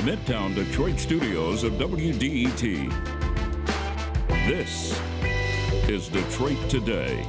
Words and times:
the 0.00 0.10
Midtown 0.12 0.54
Detroit 0.54 0.98
studios 0.98 1.62
of 1.62 1.74
WDET. 1.74 2.90
This 4.46 4.98
is 5.88 6.08
Detroit 6.08 6.56
Today. 6.70 7.26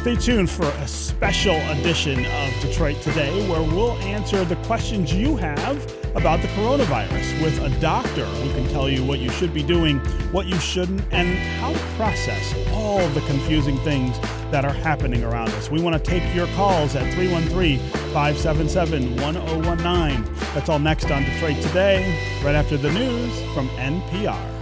Stay 0.00 0.16
tuned 0.16 0.48
for 0.48 0.66
a 0.66 0.88
special 0.88 1.56
edition 1.72 2.24
of 2.24 2.60
Detroit 2.62 3.00
Today 3.02 3.48
where 3.50 3.62
we'll 3.62 3.96
answer 3.98 4.44
the 4.44 4.56
questions 4.66 5.12
you 5.12 5.36
have 5.36 5.76
about 6.14 6.40
the 6.40 6.48
coronavirus 6.48 7.42
with 7.42 7.58
a 7.60 7.80
doctor 7.80 8.24
who 8.24 8.52
can 8.54 8.68
tell 8.70 8.88
you 8.88 9.04
what 9.04 9.18
you 9.18 9.30
should 9.30 9.52
be 9.52 9.62
doing, 9.62 9.98
what 10.32 10.46
you 10.46 10.58
shouldn't, 10.58 11.02
and 11.10 11.36
how 11.58 11.72
to 11.72 11.78
process 11.96 12.54
all 12.72 13.06
the 13.10 13.20
confusing 13.22 13.76
things 13.78 14.16
that 14.50 14.64
are 14.64 14.72
happening 14.72 15.24
around 15.24 15.48
us. 15.50 15.70
We 15.70 15.80
want 15.80 15.96
to 15.96 16.10
take 16.10 16.22
your 16.34 16.46
calls 16.48 16.94
at 16.94 17.12
313 17.14 17.78
577 18.12 19.16
1019. 19.16 20.34
That's 20.54 20.68
all 20.68 20.78
next 20.78 21.10
on 21.10 21.24
Detroit 21.24 21.60
Today, 21.62 22.40
right 22.44 22.54
after 22.54 22.76
the 22.76 22.92
news 22.92 23.54
from 23.54 23.68
NPR. 23.70 24.53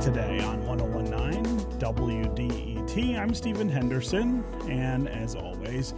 Today 0.00 0.40
on 0.40 0.64
1019 0.66 1.44
WDET. 1.78 3.18
I'm 3.18 3.34
Stephen 3.34 3.68
Henderson, 3.68 4.42
and 4.66 5.06
as 5.06 5.34
always, 5.34 5.92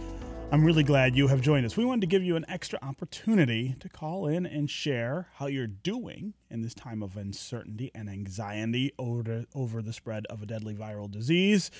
I'm 0.51 0.65
really 0.65 0.83
glad 0.83 1.15
you 1.15 1.27
have 1.27 1.39
joined 1.39 1.65
us. 1.65 1.77
We 1.77 1.85
wanted 1.85 2.01
to 2.01 2.07
give 2.07 2.21
you 2.21 2.35
an 2.35 2.43
extra 2.49 2.77
opportunity 2.81 3.73
to 3.79 3.87
call 3.87 4.27
in 4.27 4.45
and 4.45 4.69
share 4.69 5.29
how 5.35 5.47
you're 5.47 5.65
doing 5.65 6.33
in 6.49 6.61
this 6.61 6.73
time 6.73 7.01
of 7.01 7.15
uncertainty 7.15 7.89
and 7.95 8.09
anxiety 8.09 8.91
over, 8.99 9.45
over 9.55 9.81
the 9.81 9.93
spread 9.93 10.25
of 10.27 10.43
a 10.43 10.45
deadly 10.45 10.75
viral 10.75 11.09
disease. 11.09 11.71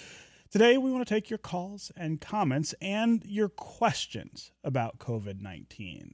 Today, 0.50 0.78
we 0.78 0.92
want 0.92 1.06
to 1.06 1.14
take 1.14 1.30
your 1.30 1.38
calls 1.38 1.92
and 1.98 2.22
comments 2.22 2.74
and 2.82 3.24
your 3.26 3.50
questions 3.50 4.54
about 4.64 5.00
COVID 5.00 5.42
19. 5.42 6.14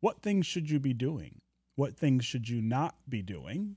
What 0.00 0.20
things 0.20 0.46
should 0.46 0.68
you 0.68 0.78
be 0.78 0.92
doing? 0.92 1.40
What 1.74 1.96
things 1.96 2.26
should 2.26 2.50
you 2.50 2.60
not 2.60 2.96
be 3.08 3.22
doing? 3.22 3.76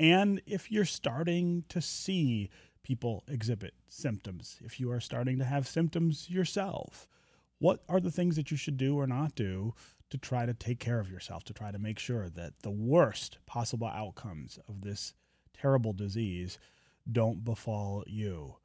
And 0.00 0.40
if 0.46 0.72
you're 0.72 0.86
starting 0.86 1.64
to 1.68 1.82
see 1.82 2.48
people 2.82 3.22
exhibit 3.28 3.74
symptoms, 3.86 4.56
if 4.64 4.80
you 4.80 4.90
are 4.90 4.98
starting 4.98 5.38
to 5.38 5.44
have 5.44 5.68
symptoms 5.68 6.30
yourself, 6.30 7.06
what 7.58 7.82
are 7.86 8.00
the 8.00 8.10
things 8.10 8.36
that 8.36 8.50
you 8.50 8.56
should 8.56 8.78
do 8.78 8.98
or 8.98 9.06
not 9.06 9.34
do 9.34 9.74
to 10.08 10.16
try 10.16 10.46
to 10.46 10.54
take 10.54 10.80
care 10.80 11.00
of 11.00 11.10
yourself, 11.10 11.44
to 11.44 11.52
try 11.52 11.70
to 11.70 11.78
make 11.78 11.98
sure 11.98 12.30
that 12.30 12.54
the 12.62 12.70
worst 12.70 13.36
possible 13.44 13.88
outcomes 13.88 14.58
of 14.66 14.80
this 14.80 15.12
terrible 15.52 15.92
disease 15.92 16.58
don't 17.12 17.44
befall 17.44 18.02
you? 18.06 18.56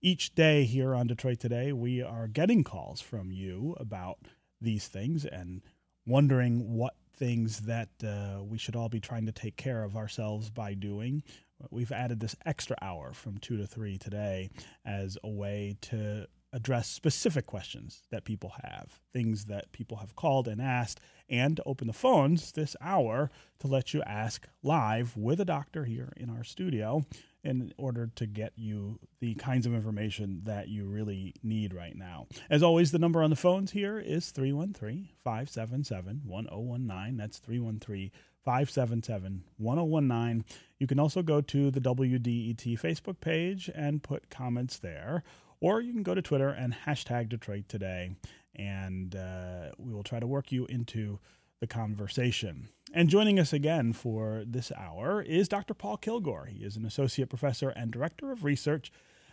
Each 0.00 0.32
day 0.32 0.62
here 0.62 0.94
on 0.94 1.08
Detroit 1.08 1.40
Today, 1.40 1.72
we 1.72 2.02
are 2.02 2.28
getting 2.28 2.62
calls 2.62 3.00
from 3.00 3.32
you 3.32 3.74
about 3.80 4.18
these 4.60 4.86
things 4.86 5.24
and 5.24 5.60
wondering 6.06 6.72
what 6.72 6.94
things 7.18 7.60
that 7.60 7.90
uh, 8.04 8.42
we 8.42 8.58
should 8.58 8.76
all 8.76 8.88
be 8.88 9.00
trying 9.00 9.26
to 9.26 9.32
take 9.32 9.56
care 9.56 9.82
of 9.82 9.96
ourselves 9.96 10.50
by 10.50 10.74
doing. 10.74 11.22
We've 11.70 11.92
added 11.92 12.20
this 12.20 12.36
extra 12.46 12.76
hour 12.80 13.12
from 13.12 13.38
2 13.38 13.56
to 13.56 13.66
3 13.66 13.98
today 13.98 14.50
as 14.84 15.18
a 15.24 15.28
way 15.28 15.76
to 15.82 16.28
address 16.52 16.88
specific 16.88 17.46
questions 17.46 18.02
that 18.10 18.24
people 18.24 18.52
have, 18.62 19.00
things 19.12 19.46
that 19.46 19.70
people 19.72 19.98
have 19.98 20.16
called 20.16 20.48
and 20.48 20.62
asked, 20.62 21.00
and 21.28 21.56
to 21.56 21.62
open 21.64 21.86
the 21.86 21.92
phones 21.92 22.52
this 22.52 22.74
hour 22.80 23.30
to 23.58 23.66
let 23.66 23.92
you 23.92 24.02
ask 24.04 24.46
live 24.62 25.16
with 25.16 25.40
a 25.40 25.44
doctor 25.44 25.84
here 25.84 26.12
in 26.16 26.30
our 26.30 26.44
studio 26.44 27.04
in 27.48 27.72
order 27.78 28.10
to 28.14 28.26
get 28.26 28.52
you 28.56 28.98
the 29.20 29.34
kinds 29.36 29.64
of 29.64 29.72
information 29.72 30.42
that 30.44 30.68
you 30.68 30.84
really 30.84 31.34
need 31.42 31.72
right 31.72 31.96
now. 31.96 32.26
As 32.50 32.62
always, 32.62 32.92
the 32.92 32.98
number 32.98 33.22
on 33.22 33.30
the 33.30 33.36
phones 33.36 33.70
here 33.70 33.98
is 33.98 34.30
313 34.32 35.08
577 35.24 36.20
1019. 36.26 37.16
That's 37.16 37.38
313 37.38 38.10
577 38.44 39.44
1019. 39.56 40.44
You 40.78 40.86
can 40.86 41.00
also 41.00 41.22
go 41.22 41.40
to 41.40 41.70
the 41.70 41.80
WDET 41.80 42.78
Facebook 42.78 43.20
page 43.20 43.70
and 43.74 44.02
put 44.02 44.28
comments 44.28 44.78
there, 44.78 45.22
or 45.60 45.80
you 45.80 45.94
can 45.94 46.02
go 46.02 46.14
to 46.14 46.20
Twitter 46.20 46.50
and 46.50 46.74
hashtag 46.86 47.30
Detroit 47.30 47.64
Today, 47.66 48.10
and 48.54 49.16
uh, 49.16 49.70
we 49.78 49.94
will 49.94 50.04
try 50.04 50.20
to 50.20 50.26
work 50.26 50.52
you 50.52 50.66
into 50.66 51.18
the 51.60 51.66
conversation. 51.66 52.68
And 52.92 53.08
joining 53.08 53.38
us 53.38 53.52
again 53.52 53.92
for 53.92 54.44
this 54.46 54.72
hour 54.76 55.20
is 55.22 55.48
Dr. 55.48 55.74
Paul 55.74 55.96
Kilgore. 55.96 56.46
He 56.46 56.64
is 56.64 56.76
an 56.76 56.84
associate 56.84 57.28
professor 57.28 57.70
and 57.70 57.90
director 57.90 58.30
of 58.32 58.44
research 58.44 58.90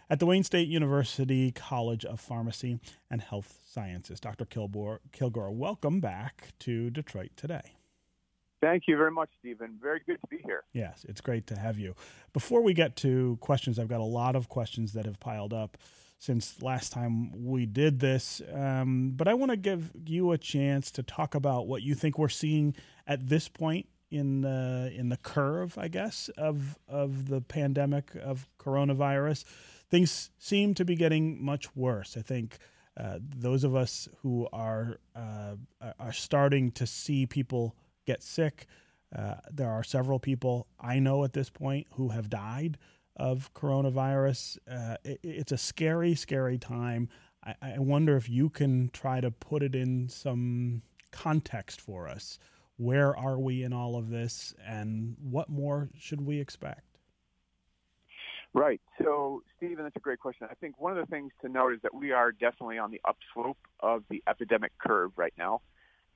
at 0.09 0.19
the 0.19 0.25
Wayne 0.25 0.43
State 0.43 0.67
University 0.67 1.51
College 1.51 2.03
of 2.05 2.19
Pharmacy 2.19 2.79
and 3.09 3.21
Health 3.21 3.59
Sciences. 3.67 4.19
Dr. 4.19 4.45
Kilgore, 4.45 5.01
Kilgore, 5.11 5.51
welcome 5.51 5.99
back 5.99 6.49
to 6.59 6.89
Detroit 6.89 7.31
today. 7.35 7.75
Thank 8.61 8.83
you 8.87 8.97
very 8.97 9.11
much, 9.11 9.29
Stephen. 9.39 9.77
Very 9.81 10.01
good 10.05 10.17
to 10.21 10.27
be 10.29 10.39
here. 10.43 10.63
Yes, 10.73 11.05
it's 11.07 11.21
great 11.21 11.45
to 11.47 11.59
have 11.59 11.77
you. 11.77 11.93
Before 12.33 12.61
we 12.61 12.73
get 12.73 12.95
to 12.97 13.37
questions, 13.39 13.77
I've 13.77 13.87
got 13.87 14.01
a 14.01 14.03
lot 14.03 14.35
of 14.35 14.49
questions 14.49 14.93
that 14.93 15.05
have 15.05 15.19
piled 15.19 15.53
up 15.53 15.77
since 16.17 16.61
last 16.61 16.91
time 16.91 17.45
we 17.45 17.65
did 17.65 17.99
this. 17.99 18.41
Um, 18.53 19.13
but 19.15 19.27
I 19.27 19.33
want 19.33 19.51
to 19.51 19.57
give 19.57 19.91
you 20.05 20.31
a 20.31 20.37
chance 20.37 20.91
to 20.91 21.03
talk 21.03 21.35
about 21.35 21.67
what 21.67 21.81
you 21.81 21.95
think 21.95 22.17
we're 22.17 22.29
seeing 22.29 22.75
at 23.05 23.27
this 23.27 23.47
point 23.47 23.87
in 24.11 24.41
the 24.41 24.91
in 24.95 25.09
the 25.09 25.17
curve, 25.17 25.77
I 25.77 25.87
guess, 25.87 26.29
of 26.37 26.77
of 26.87 27.27
the 27.27 27.41
pandemic 27.41 28.15
of 28.15 28.47
coronavirus. 28.59 29.43
Things 29.89 30.31
seem 30.39 30.73
to 30.75 30.85
be 30.85 30.95
getting 30.95 31.43
much 31.43 31.75
worse. 31.75 32.17
I 32.17 32.21
think 32.21 32.57
uh, 32.97 33.19
those 33.21 33.63
of 33.63 33.75
us 33.75 34.07
who 34.21 34.47
are 34.53 34.99
uh, 35.15 35.55
are 35.99 36.13
starting 36.13 36.71
to 36.71 36.87
see 36.87 37.25
people 37.25 37.75
get 38.05 38.23
sick. 38.23 38.67
Uh, 39.15 39.35
there 39.51 39.69
are 39.69 39.83
several 39.83 40.19
people 40.19 40.67
I 40.79 40.99
know 40.99 41.23
at 41.23 41.33
this 41.33 41.49
point 41.49 41.87
who 41.91 42.09
have 42.09 42.29
died 42.29 42.77
of 43.15 43.53
coronavirus. 43.53 44.57
Uh, 44.69 44.97
it, 45.03 45.19
it's 45.23 45.51
a 45.51 45.57
scary, 45.57 46.15
scary 46.15 46.57
time. 46.57 47.09
I, 47.43 47.55
I, 47.61 47.79
wonder 47.79 48.17
if 48.17 48.29
you 48.29 48.49
can 48.49 48.89
try 48.89 49.21
to 49.21 49.31
put 49.31 49.63
it 49.63 49.75
in 49.75 50.09
some 50.09 50.81
context 51.11 51.79
for 51.79 52.07
us. 52.07 52.39
Where 52.77 53.15
are 53.15 53.39
we 53.39 53.63
in 53.63 53.71
all 53.71 53.95
of 53.95 54.09
this, 54.09 54.53
and 54.65 55.15
what 55.21 55.47
more 55.47 55.89
should 55.97 56.19
we 56.19 56.41
expect? 56.41 56.95
Right. 58.53 58.81
So, 59.01 59.43
Stephen, 59.57 59.83
that's 59.83 59.95
a 59.95 60.01
great 60.01 60.19
question. 60.19 60.47
I 60.49 60.55
think 60.55 60.79
one 60.79 60.97
of 60.97 61.05
the 61.05 61.09
things 61.09 61.31
to 61.41 61.49
note 61.49 61.73
is 61.73 61.81
that 61.83 61.93
we 61.93 62.11
are 62.11 62.31
definitely 62.31 62.77
on 62.77 62.91
the 62.91 63.01
upslope 63.05 63.57
of 63.81 64.03
the 64.09 64.23
epidemic 64.27 64.71
curve 64.77 65.11
right 65.17 65.33
now. 65.37 65.61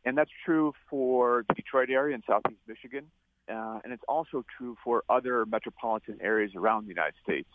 And 0.05 0.17
that's 0.17 0.31
true 0.45 0.73
for 0.89 1.43
the 1.49 1.53
Detroit 1.53 1.89
area 1.89 2.15
in 2.15 2.23
southeast 2.25 2.61
Michigan 2.65 3.07
uh, 3.49 3.79
and 3.83 3.93
it's 3.93 4.03
also 4.07 4.43
true 4.57 4.77
for 4.83 5.03
other 5.09 5.45
metropolitan 5.45 6.17
areas 6.21 6.51
around 6.55 6.85
the 6.85 6.89
United 6.89 7.15
States. 7.23 7.49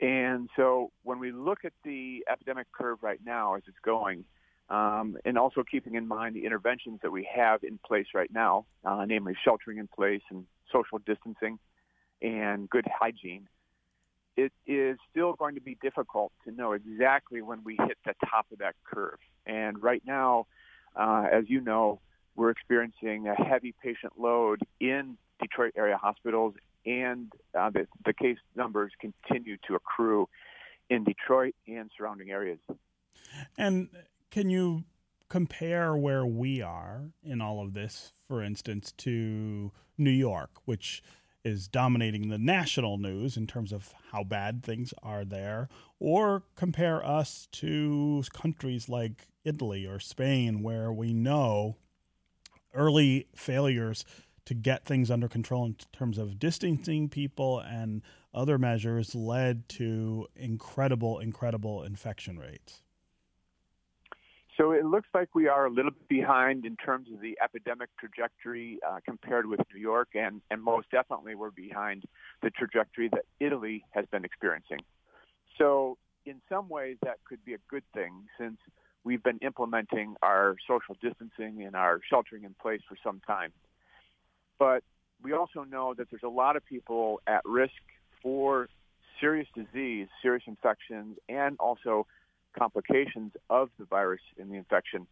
And 0.00 0.48
so 0.56 0.92
when 1.02 1.18
we 1.18 1.32
look 1.32 1.64
at 1.64 1.72
the 1.84 2.24
epidemic 2.30 2.66
curve 2.72 2.98
right 3.02 3.20
now 3.24 3.54
as 3.54 3.62
it's 3.66 3.78
going, 3.84 4.24
um, 4.70 5.16
and 5.24 5.38
also 5.38 5.64
keeping 5.68 5.94
in 5.94 6.06
mind 6.06 6.36
the 6.36 6.44
interventions 6.44 7.00
that 7.02 7.10
we 7.10 7.28
have 7.34 7.64
in 7.64 7.78
place 7.84 8.06
right 8.14 8.32
now, 8.32 8.66
uh, 8.84 9.04
namely 9.06 9.34
sheltering 9.44 9.78
in 9.78 9.88
place 9.88 10.20
and 10.30 10.44
social 10.72 10.98
distancing 10.98 11.58
and 12.20 12.68
good 12.68 12.86
hygiene, 12.86 13.48
it 14.36 14.52
is 14.66 14.98
still 15.10 15.32
going 15.32 15.56
to 15.56 15.60
be 15.60 15.76
difficult 15.82 16.32
to 16.44 16.52
know 16.52 16.72
exactly 16.72 17.42
when 17.42 17.64
we 17.64 17.76
hit 17.80 17.98
the 18.04 18.14
top 18.28 18.46
of 18.52 18.58
that 18.58 18.74
curve. 18.84 19.18
And 19.46 19.82
right 19.82 20.02
now, 20.06 20.46
uh, 20.94 21.26
as 21.32 21.44
you 21.48 21.60
know, 21.60 22.00
we're 22.38 22.50
experiencing 22.50 23.26
a 23.26 23.34
heavy 23.34 23.74
patient 23.82 24.12
load 24.16 24.60
in 24.80 25.18
Detroit 25.40 25.72
area 25.76 25.96
hospitals, 25.96 26.54
and 26.86 27.32
uh, 27.58 27.68
the, 27.70 27.86
the 28.06 28.12
case 28.12 28.38
numbers 28.54 28.92
continue 29.00 29.56
to 29.66 29.74
accrue 29.74 30.28
in 30.88 31.02
Detroit 31.02 31.54
and 31.66 31.90
surrounding 31.96 32.30
areas. 32.30 32.60
And 33.58 33.88
can 34.30 34.48
you 34.50 34.84
compare 35.28 35.96
where 35.96 36.24
we 36.24 36.62
are 36.62 37.10
in 37.24 37.42
all 37.42 37.60
of 37.60 37.74
this, 37.74 38.12
for 38.28 38.42
instance, 38.42 38.92
to 38.98 39.72
New 39.98 40.10
York, 40.10 40.50
which 40.64 41.02
is 41.44 41.66
dominating 41.66 42.28
the 42.28 42.38
national 42.38 42.98
news 42.98 43.36
in 43.36 43.46
terms 43.46 43.72
of 43.72 43.92
how 44.12 44.22
bad 44.22 44.62
things 44.62 44.94
are 45.02 45.24
there, 45.24 45.68
or 45.98 46.44
compare 46.54 47.04
us 47.04 47.48
to 47.52 48.22
countries 48.32 48.88
like 48.88 49.26
Italy 49.44 49.84
or 49.84 49.98
Spain, 49.98 50.62
where 50.62 50.92
we 50.92 51.12
know 51.12 51.76
early 52.78 53.26
failures 53.34 54.04
to 54.46 54.54
get 54.54 54.84
things 54.84 55.10
under 55.10 55.28
control 55.28 55.66
in 55.66 55.76
terms 55.92 56.16
of 56.16 56.38
distancing 56.38 57.08
people 57.08 57.60
and 57.60 58.00
other 58.32 58.56
measures 58.56 59.14
led 59.14 59.68
to 59.68 60.26
incredible, 60.36 61.18
incredible 61.18 61.82
infection 61.82 62.38
rates. 62.38 62.82
So 64.56 64.72
it 64.72 64.84
looks 64.84 65.08
like 65.14 65.34
we 65.34 65.46
are 65.46 65.66
a 65.66 65.70
little 65.70 65.92
bit 65.92 66.08
behind 66.08 66.64
in 66.64 66.76
terms 66.76 67.08
of 67.12 67.20
the 67.20 67.38
epidemic 67.42 67.90
trajectory 67.98 68.80
uh, 68.88 68.98
compared 69.04 69.46
with 69.46 69.60
New 69.72 69.80
York, 69.80 70.08
and, 70.14 70.40
and 70.50 70.62
most 70.62 70.90
definitely 70.90 71.36
we're 71.36 71.50
behind 71.50 72.04
the 72.42 72.50
trajectory 72.50 73.08
that 73.10 73.24
Italy 73.38 73.84
has 73.90 74.04
been 74.10 74.24
experiencing. 74.24 74.80
So 75.58 75.98
in 76.26 76.40
some 76.48 76.68
ways 76.68 76.96
that 77.02 77.18
could 77.28 77.44
be 77.44 77.54
a 77.54 77.58
good 77.68 77.84
thing 77.94 78.24
since 78.38 78.58
we've 79.08 79.22
been 79.22 79.38
implementing 79.38 80.16
our 80.22 80.56
social 80.68 80.94
distancing 81.00 81.64
and 81.64 81.74
our 81.74 81.98
sheltering 82.10 82.44
in 82.44 82.54
place 82.60 82.82
for 82.86 82.94
some 83.02 83.22
time. 83.26 83.50
But 84.58 84.84
we 85.22 85.32
also 85.32 85.64
know 85.64 85.94
that 85.96 86.10
there's 86.10 86.22
a 86.22 86.28
lot 86.28 86.56
of 86.56 86.66
people 86.66 87.22
at 87.26 87.42
risk 87.46 87.72
for 88.22 88.68
serious 89.18 89.48
disease, 89.54 90.08
serious 90.20 90.42
infections, 90.46 91.16
and 91.26 91.56
also 91.58 92.06
complications 92.58 93.32
of 93.48 93.70
the 93.78 93.86
virus 93.86 94.20
in 94.36 94.50
the 94.50 94.56
infection. 94.56 95.06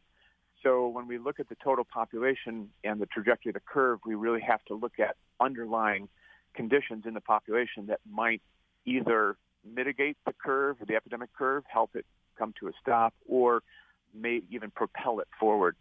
So 0.63 0.89
when 0.89 1.09
we 1.09 1.17
look 1.17 1.41
at 1.41 1.49
the 1.49 1.57
total 1.65 1.87
population 1.91 2.69
and 2.85 3.01
the 3.01 3.07
trajectory 3.07 3.49
of 3.49 3.55
the 3.55 3.61
curve, 3.61 4.01
we 4.05 4.15
really 4.15 4.43
have 4.43 4.63
to 4.67 4.75
look 4.75 5.01
at 5.01 5.17
underlying 5.41 6.07
conditions 6.55 7.05
in 7.07 7.15
the 7.15 7.23
population 7.23 7.87
that 7.87 8.01
might 8.11 8.43
either 8.85 9.39
mitigate 9.65 10.19
the 10.27 10.35
curve, 10.35 10.77
the 10.87 10.97
epidemic 10.97 11.31
curve, 11.33 11.65
help 11.67 11.97
it 11.97 12.05
come 12.39 12.53
to 12.61 12.69
a 12.69 12.73
stop, 12.83 13.15
or 13.27 13.63
may 14.21 14.43
even 14.51 14.71
propel 14.71 15.21
it 15.21 15.29
forward. 15.39 15.77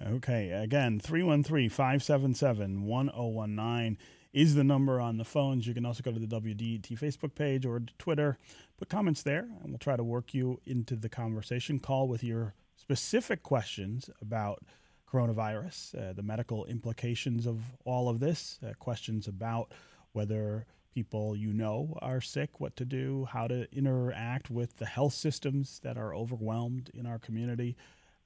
Okay, 0.00 0.50
again, 0.50 1.00
313 1.00 1.70
577 1.70 2.84
1019 2.84 3.98
is 4.32 4.54
the 4.54 4.62
number 4.62 5.00
on 5.00 5.16
the 5.16 5.24
phones. 5.24 5.66
You 5.66 5.74
can 5.74 5.86
also 5.86 6.02
go 6.02 6.12
to 6.12 6.18
the 6.18 6.26
WDET 6.26 6.98
Facebook 6.98 7.34
page 7.34 7.64
or 7.64 7.80
Twitter, 7.98 8.36
put 8.76 8.90
comments 8.90 9.22
there, 9.22 9.48
and 9.62 9.70
we'll 9.70 9.78
try 9.78 9.96
to 9.96 10.04
work 10.04 10.34
you 10.34 10.60
into 10.66 10.94
the 10.94 11.08
conversation. 11.08 11.78
Call 11.78 12.06
with 12.06 12.22
your 12.22 12.54
specific 12.76 13.42
questions 13.42 14.10
about 14.20 14.62
coronavirus, 15.10 16.10
uh, 16.10 16.12
the 16.12 16.22
medical 16.22 16.66
implications 16.66 17.46
of 17.46 17.62
all 17.84 18.08
of 18.08 18.20
this, 18.20 18.58
uh, 18.62 18.74
questions 18.78 19.26
about 19.26 19.72
whether 20.12 20.66
people 20.96 21.36
you 21.36 21.52
know 21.52 21.94
are 22.00 22.22
sick, 22.22 22.58
what 22.58 22.74
to 22.74 22.86
do, 22.86 23.28
how 23.30 23.46
to 23.46 23.68
interact 23.70 24.48
with 24.48 24.78
the 24.78 24.86
health 24.86 25.12
systems 25.12 25.78
that 25.82 25.98
are 25.98 26.14
overwhelmed 26.14 26.90
in 26.94 27.04
our 27.04 27.18
community 27.18 27.76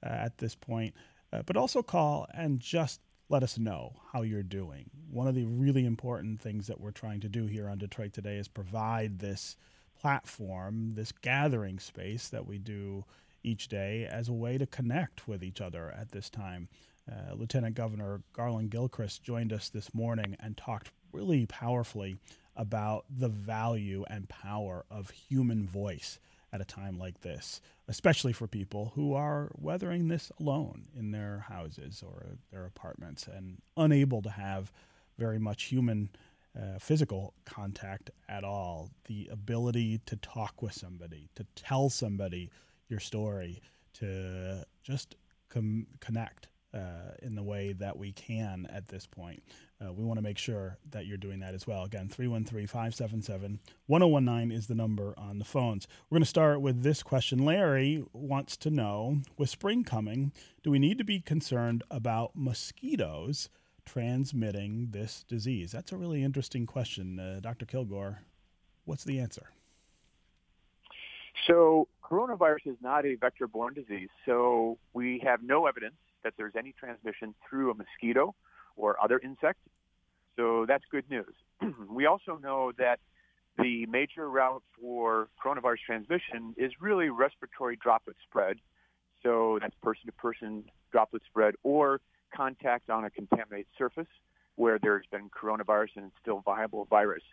uh, 0.01 0.07
at 0.07 0.37
this 0.37 0.55
point. 0.55 0.95
Uh, 1.33 1.41
but 1.45 1.57
also 1.57 1.83
call 1.83 2.25
and 2.33 2.61
just 2.61 3.01
let 3.27 3.43
us 3.43 3.57
know 3.59 3.97
how 4.13 4.21
you're 4.21 4.41
doing. 4.41 4.89
One 5.09 5.27
of 5.27 5.35
the 5.35 5.43
really 5.43 5.85
important 5.85 6.39
things 6.39 6.67
that 6.67 6.79
we're 6.79 6.91
trying 6.91 7.19
to 7.19 7.27
do 7.27 7.45
here 7.45 7.67
on 7.67 7.77
Detroit 7.77 8.13
Today 8.13 8.37
is 8.37 8.47
provide 8.47 9.19
this 9.19 9.57
platform, 9.99 10.93
this 10.95 11.11
gathering 11.11 11.77
space 11.77 12.29
that 12.29 12.47
we 12.47 12.57
do 12.57 13.03
each 13.43 13.67
day 13.67 14.07
as 14.09 14.29
a 14.29 14.33
way 14.33 14.57
to 14.57 14.65
connect 14.65 15.27
with 15.27 15.43
each 15.43 15.59
other 15.59 15.93
at 15.99 16.13
this 16.13 16.29
time. 16.29 16.69
Uh, 17.11 17.33
Lieutenant 17.33 17.75
Governor 17.75 18.21
Garlin 18.33 18.69
Gilchrist 18.69 19.23
joined 19.23 19.51
us 19.51 19.67
this 19.67 19.93
morning 19.93 20.37
and 20.39 20.55
talked 20.55 20.91
really 21.11 21.45
powerfully 21.45 22.15
about 22.55 23.05
the 23.09 23.29
value 23.29 24.03
and 24.09 24.27
power 24.29 24.85
of 24.89 25.09
human 25.09 25.65
voice 25.65 26.19
at 26.53 26.61
a 26.61 26.65
time 26.65 26.99
like 26.99 27.21
this, 27.21 27.61
especially 27.87 28.33
for 28.33 28.47
people 28.47 28.91
who 28.95 29.13
are 29.13 29.51
weathering 29.57 30.07
this 30.07 30.31
alone 30.39 30.83
in 30.97 31.11
their 31.11 31.45
houses 31.47 32.03
or 32.05 32.37
their 32.51 32.65
apartments 32.65 33.27
and 33.27 33.61
unable 33.77 34.21
to 34.21 34.29
have 34.29 34.71
very 35.17 35.39
much 35.39 35.63
human 35.63 36.09
uh, 36.57 36.77
physical 36.79 37.33
contact 37.45 38.09
at 38.27 38.43
all. 38.43 38.89
The 39.05 39.29
ability 39.31 40.01
to 40.07 40.17
talk 40.17 40.61
with 40.61 40.73
somebody, 40.73 41.29
to 41.35 41.45
tell 41.55 41.89
somebody 41.89 42.49
your 42.89 42.99
story, 42.99 43.61
to 43.93 44.65
just 44.83 45.15
com- 45.49 45.87
connect 46.01 46.49
uh, 46.73 47.13
in 47.21 47.35
the 47.35 47.43
way 47.43 47.73
that 47.73 47.97
we 47.97 48.11
can 48.11 48.67
at 48.69 48.87
this 48.87 49.05
point. 49.05 49.41
Uh, 49.83 49.91
we 49.91 50.03
want 50.03 50.17
to 50.17 50.21
make 50.21 50.37
sure 50.37 50.77
that 50.91 51.05
you're 51.05 51.17
doing 51.17 51.39
that 51.39 51.53
as 51.53 51.65
well. 51.65 51.83
Again, 51.83 52.07
313 52.07 52.67
577 52.67 53.59
1019 53.87 54.55
is 54.55 54.67
the 54.67 54.75
number 54.75 55.13
on 55.17 55.39
the 55.39 55.45
phones. 55.45 55.87
We're 56.09 56.17
going 56.17 56.23
to 56.23 56.29
start 56.29 56.61
with 56.61 56.83
this 56.83 57.01
question. 57.01 57.39
Larry 57.39 58.03
wants 58.13 58.57
to 58.57 58.69
know 58.69 59.21
with 59.37 59.49
spring 59.49 59.83
coming, 59.83 60.31
do 60.63 60.69
we 60.69 60.79
need 60.79 60.97
to 60.99 61.03
be 61.03 61.19
concerned 61.19 61.83
about 61.89 62.31
mosquitoes 62.35 63.49
transmitting 63.85 64.89
this 64.91 65.23
disease? 65.27 65.71
That's 65.71 65.91
a 65.91 65.97
really 65.97 66.23
interesting 66.23 66.65
question. 66.65 67.19
Uh, 67.19 67.39
Dr. 67.41 67.65
Kilgore, 67.65 68.19
what's 68.85 69.03
the 69.03 69.19
answer? 69.19 69.49
So, 71.47 71.87
coronavirus 72.03 72.67
is 72.67 72.77
not 72.81 73.05
a 73.05 73.15
vector 73.15 73.47
borne 73.47 73.73
disease, 73.73 74.09
so 74.27 74.77
we 74.93 75.19
have 75.23 75.41
no 75.41 75.65
evidence 75.65 75.95
that 76.23 76.33
there's 76.37 76.53
any 76.55 76.71
transmission 76.73 77.33
through 77.49 77.71
a 77.71 77.73
mosquito 77.73 78.35
or 78.75 79.01
other 79.01 79.19
insects. 79.19 79.61
So 80.35 80.65
that's 80.67 80.83
good 80.91 81.09
news. 81.09 81.33
we 81.89 82.05
also 82.05 82.39
know 82.41 82.71
that 82.77 82.99
the 83.57 83.85
major 83.87 84.29
route 84.29 84.63
for 84.79 85.27
coronavirus 85.43 85.79
transmission 85.85 86.55
is 86.57 86.71
really 86.79 87.09
respiratory 87.09 87.75
droplet 87.75 88.15
spread. 88.27 88.57
So 89.23 89.59
that's 89.61 89.75
person 89.83 90.05
to 90.07 90.11
person 90.13 90.63
droplet 90.91 91.21
spread 91.29 91.55
or 91.63 92.01
contact 92.35 92.89
on 92.89 93.03
a 93.05 93.09
contaminated 93.09 93.67
surface 93.77 94.07
where 94.55 94.79
there's 94.79 95.05
been 95.11 95.29
coronavirus 95.29 95.89
and 95.97 96.05
it's 96.05 96.15
still 96.21 96.41
viable 96.45 96.85
virus. 96.85 97.23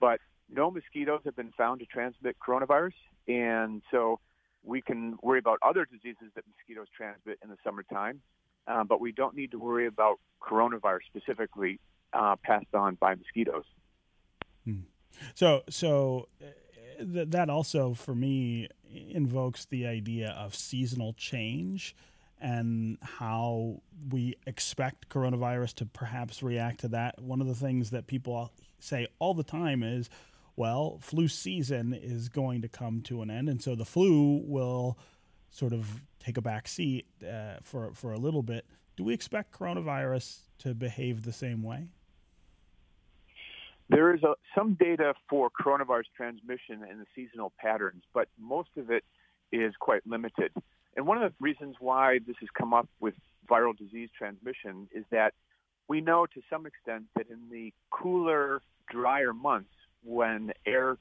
But 0.00 0.20
no 0.48 0.70
mosquitoes 0.70 1.20
have 1.24 1.36
been 1.36 1.52
found 1.56 1.80
to 1.80 1.86
transmit 1.86 2.36
coronavirus. 2.38 2.92
And 3.28 3.82
so 3.90 4.20
we 4.62 4.82
can 4.82 5.16
worry 5.22 5.38
about 5.38 5.58
other 5.62 5.84
diseases 5.84 6.30
that 6.34 6.44
mosquitoes 6.48 6.88
transmit 6.96 7.38
in 7.42 7.50
the 7.50 7.56
summertime, 7.64 8.20
uh, 8.66 8.84
but 8.84 9.00
we 9.00 9.12
don't 9.12 9.34
need 9.34 9.50
to 9.52 9.58
worry 9.58 9.86
about 9.86 10.18
coronavirus 10.40 11.00
specifically 11.06 11.80
uh, 12.12 12.36
passed 12.42 12.74
on 12.74 12.94
by 12.96 13.14
mosquitoes. 13.14 13.64
Hmm. 14.64 14.80
So, 15.34 15.62
so 15.68 16.28
uh, 16.42 17.04
th- 17.12 17.28
that 17.30 17.50
also 17.50 17.94
for 17.94 18.14
me 18.14 18.68
invokes 18.92 19.66
the 19.66 19.86
idea 19.86 20.30
of 20.30 20.54
seasonal 20.54 21.12
change 21.14 21.94
and 22.40 22.98
how 23.00 23.80
we 24.10 24.34
expect 24.46 25.08
coronavirus 25.08 25.74
to 25.74 25.86
perhaps 25.86 26.42
react 26.42 26.80
to 26.80 26.88
that. 26.88 27.20
One 27.20 27.40
of 27.40 27.46
the 27.46 27.54
things 27.54 27.90
that 27.90 28.06
people 28.06 28.52
say 28.78 29.06
all 29.18 29.34
the 29.34 29.44
time 29.44 29.82
is, 29.82 30.10
well, 30.54 30.98
flu 31.00 31.28
season 31.28 31.94
is 31.94 32.28
going 32.28 32.62
to 32.62 32.68
come 32.68 33.00
to 33.02 33.22
an 33.22 33.30
end, 33.30 33.48
and 33.48 33.62
so 33.62 33.74
the 33.74 33.84
flu 33.84 34.42
will 34.44 34.98
sort 35.50 35.72
of 35.72 36.02
take 36.26 36.36
a 36.36 36.42
back 36.42 36.66
seat 36.66 37.06
uh, 37.22 37.54
for 37.62 37.92
for 37.94 38.12
a 38.12 38.18
little 38.18 38.42
bit. 38.42 38.66
Do 38.96 39.04
we 39.04 39.14
expect 39.14 39.56
coronavirus 39.56 40.38
to 40.58 40.74
behave 40.74 41.22
the 41.22 41.32
same 41.32 41.62
way? 41.62 41.88
There 43.88 44.12
is 44.12 44.22
a, 44.24 44.34
some 44.54 44.74
data 44.74 45.14
for 45.28 45.48
coronavirus 45.48 46.06
transmission 46.16 46.82
and 46.82 47.00
the 47.00 47.06
seasonal 47.14 47.52
patterns, 47.58 48.02
but 48.12 48.28
most 48.38 48.70
of 48.76 48.90
it 48.90 49.04
is 49.52 49.74
quite 49.78 50.02
limited. 50.06 50.50
And 50.96 51.06
one 51.06 51.22
of 51.22 51.30
the 51.30 51.36
reasons 51.38 51.76
why 51.78 52.18
this 52.26 52.36
has 52.40 52.48
come 52.58 52.74
up 52.74 52.88
with 52.98 53.14
viral 53.48 53.76
disease 53.76 54.08
transmission 54.18 54.88
is 54.92 55.04
that 55.12 55.34
we 55.86 56.00
know 56.00 56.26
to 56.26 56.40
some 56.50 56.66
extent 56.66 57.04
that 57.14 57.26
in 57.30 57.48
the 57.48 57.72
cooler, 57.90 58.60
drier 58.90 59.32
months, 59.32 59.70
when 60.02 60.52
air 60.66 60.96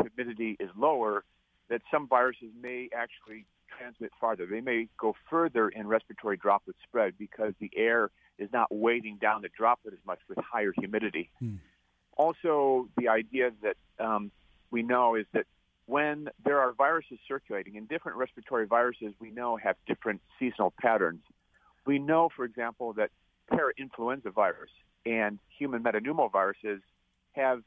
humidity 0.00 0.56
is 0.60 0.70
lower, 0.78 1.24
that 1.68 1.82
some 1.90 2.08
viruses 2.08 2.52
may 2.62 2.88
actually 2.94 3.44
transmit 3.80 4.12
farther. 4.20 4.46
They 4.46 4.60
may 4.60 4.88
go 4.98 5.14
further 5.28 5.68
in 5.68 5.86
respiratory 5.86 6.36
droplet 6.36 6.76
spread 6.82 7.14
because 7.18 7.54
the 7.60 7.70
air 7.76 8.10
is 8.38 8.48
not 8.52 8.68
weighting 8.70 9.18
down 9.20 9.42
the 9.42 9.48
droplet 9.56 9.94
as 9.94 10.00
much 10.06 10.18
with 10.28 10.38
higher 10.38 10.72
humidity. 10.76 11.30
Hmm. 11.38 11.56
Also, 12.16 12.88
the 12.98 13.08
idea 13.08 13.50
that 13.62 13.76
um, 14.04 14.30
we 14.70 14.82
know 14.82 15.14
is 15.14 15.26
that 15.32 15.46
when 15.86 16.28
there 16.44 16.60
are 16.60 16.72
viruses 16.72 17.18
circulating, 17.26 17.76
and 17.76 17.88
different 17.88 18.18
respiratory 18.18 18.66
viruses 18.66 19.12
we 19.18 19.30
know 19.30 19.56
have 19.56 19.76
different 19.86 20.20
seasonal 20.38 20.72
patterns. 20.80 21.22
We 21.86 21.98
know, 21.98 22.28
for 22.34 22.44
example, 22.44 22.92
that 22.94 23.10
parainfluenza 23.50 24.32
virus 24.32 24.70
and 25.04 25.38
human 25.58 25.82
metapneumoviruses 25.82 26.80
have 27.32 27.62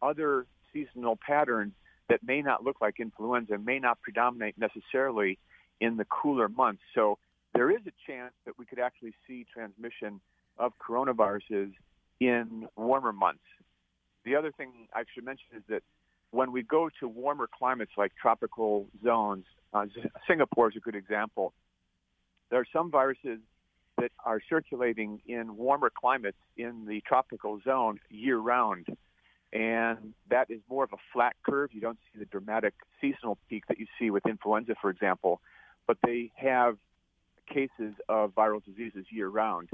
other 0.00 0.46
seasonal 0.72 1.16
patterns 1.16 1.72
that 2.10 2.22
may 2.22 2.42
not 2.42 2.62
look 2.62 2.80
like 2.80 3.00
influenza, 3.00 3.56
may 3.56 3.78
not 3.78 4.02
predominate 4.02 4.56
necessarily 4.58 5.38
in 5.80 5.96
the 5.96 6.04
cooler 6.04 6.48
months. 6.48 6.82
So 6.94 7.18
there 7.54 7.70
is 7.70 7.80
a 7.86 7.92
chance 8.06 8.34
that 8.44 8.58
we 8.58 8.66
could 8.66 8.78
actually 8.78 9.14
see 9.26 9.46
transmission 9.52 10.20
of 10.58 10.72
coronaviruses 10.78 11.72
in 12.20 12.68
warmer 12.76 13.12
months. 13.12 13.40
The 14.24 14.36
other 14.36 14.52
thing 14.52 14.72
I 14.92 15.04
should 15.14 15.24
mention 15.24 15.46
is 15.56 15.62
that 15.68 15.82
when 16.32 16.52
we 16.52 16.62
go 16.62 16.90
to 17.00 17.08
warmer 17.08 17.48
climates 17.58 17.92
like 17.96 18.12
tropical 18.20 18.86
zones, 19.02 19.44
uh, 19.72 19.86
Singapore 20.28 20.68
is 20.68 20.76
a 20.76 20.80
good 20.80 20.94
example. 20.94 21.54
There 22.50 22.60
are 22.60 22.66
some 22.72 22.90
viruses 22.90 23.38
that 23.98 24.10
are 24.24 24.40
circulating 24.48 25.20
in 25.26 25.56
warmer 25.56 25.90
climates 25.90 26.38
in 26.56 26.86
the 26.86 27.00
tropical 27.06 27.60
zone 27.64 28.00
year 28.10 28.38
round. 28.38 28.86
And 29.52 30.14
that 30.28 30.50
is 30.50 30.60
more 30.68 30.84
of 30.84 30.92
a 30.92 30.98
flat 31.12 31.34
curve. 31.44 31.70
You 31.72 31.80
don't 31.80 31.98
see 32.12 32.18
the 32.18 32.26
dramatic 32.26 32.74
seasonal 33.00 33.36
peak 33.48 33.64
that 33.68 33.78
you 33.80 33.86
see 33.98 34.10
with 34.10 34.26
influenza, 34.26 34.74
for 34.80 34.90
example, 34.90 35.40
but 35.86 35.98
they 36.04 36.30
have 36.36 36.76
cases 37.52 37.94
of 38.08 38.32
viral 38.34 38.64
diseases 38.64 39.06
year 39.10 39.28
round. 39.28 39.68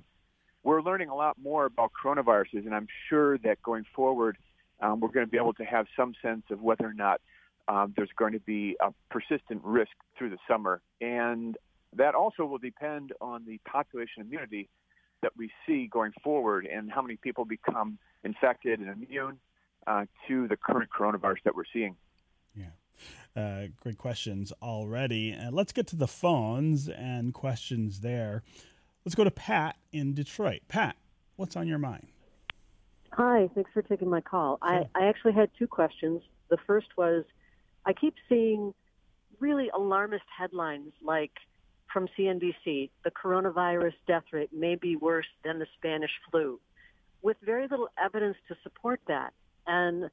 We're 0.62 0.83
learning 0.83 1.11
a 1.11 1.14
lot 1.14 1.37
more 1.40 1.66
about 1.66 1.92
coronaviruses, 2.02 2.64
and 2.64 2.75
I'm 2.75 2.88
sure 3.09 3.38
that 3.38 3.62
going 3.62 3.85
forward, 3.95 4.38
um, 4.80 5.00
we're 5.00 5.09
going 5.09 5.26
to 5.26 5.30
be 5.30 5.37
able 5.37 5.52
to 5.54 5.64
have 5.64 5.87
some 5.95 6.14
sense 6.23 6.42
of 6.50 6.61
whether 6.61 6.87
or 6.87 6.95
not 6.95 7.21
um, 7.68 7.92
there's 7.97 8.11
going 8.16 8.33
to 8.33 8.40
be 8.40 8.76
a 8.80 8.92
persistent 9.11 9.62
risk 9.62 9.92
through 10.16 10.30
the 10.30 10.38
summer. 10.49 10.80
And 11.00 11.56
that 11.95 12.14
also 12.14 12.45
will 12.45 12.59
depend 12.59 13.12
on 13.21 13.45
the 13.47 13.59
population 13.68 14.23
immunity 14.23 14.68
that 15.23 15.33
we 15.37 15.50
see 15.66 15.87
going 15.87 16.12
forward 16.23 16.66
and 16.66 16.90
how 16.90 17.02
many 17.02 17.16
people 17.16 17.45
become 17.45 17.99
infected 18.25 18.80
and 18.80 18.90
immune 18.90 19.38
uh, 19.87 20.07
to 20.28 20.49
the 20.49 20.57
current 20.57 20.90
coronavirus 20.97 21.43
that 21.45 21.55
we're 21.55 21.64
seeing. 21.73 21.97
Yeah. 22.55 22.66
Uh, 23.37 23.66
great 23.81 23.99
questions 23.99 24.52
already. 24.62 25.35
Uh, 25.35 25.50
let's 25.50 25.73
get 25.73 25.87
to 25.88 25.97
the 25.97 26.09
phones 26.09 26.88
and 26.88 27.35
questions 27.35 28.00
there. 28.00 28.43
Let's 29.05 29.14
go 29.14 29.25
to 29.25 29.31
Pat 29.31 29.76
in 29.93 30.14
Detroit. 30.14 30.62
Pat, 30.69 30.97
what's 31.37 31.57
on 31.57 31.69
your 31.69 31.78
mind? 31.78 32.09
Hi, 33.12 33.49
thanks 33.55 33.71
for 33.73 33.83
taking 33.83 34.11
my 34.11 34.21
call. 34.21 34.59
Sure. 34.66 34.85
I, 34.95 35.00
I 35.00 35.07
actually 35.07 35.33
had 35.33 35.50
two 35.59 35.66
questions. 35.66 36.23
The 36.50 36.59
first 36.66 36.88
was 36.97 37.25
I 37.85 37.93
keep 37.93 38.14
seeing 38.28 38.75
really 39.38 39.69
alarmist 39.75 40.25
headlines 40.37 40.93
like 41.02 41.33
from 41.93 42.09
CNBC 42.19 42.90
the 43.05 43.11
coronavirus 43.11 43.95
death 44.07 44.25
rate 44.33 44.50
may 44.52 44.75
be 44.75 44.97
worse 44.97 45.26
than 45.45 45.59
the 45.59 45.66
Spanish 45.78 46.11
flu, 46.31 46.61
with 47.23 47.37
very 47.43 47.69
little 47.69 47.88
evidence 48.02 48.37
to 48.49 48.57
support 48.62 49.00
that. 49.09 49.33
And 49.66 50.11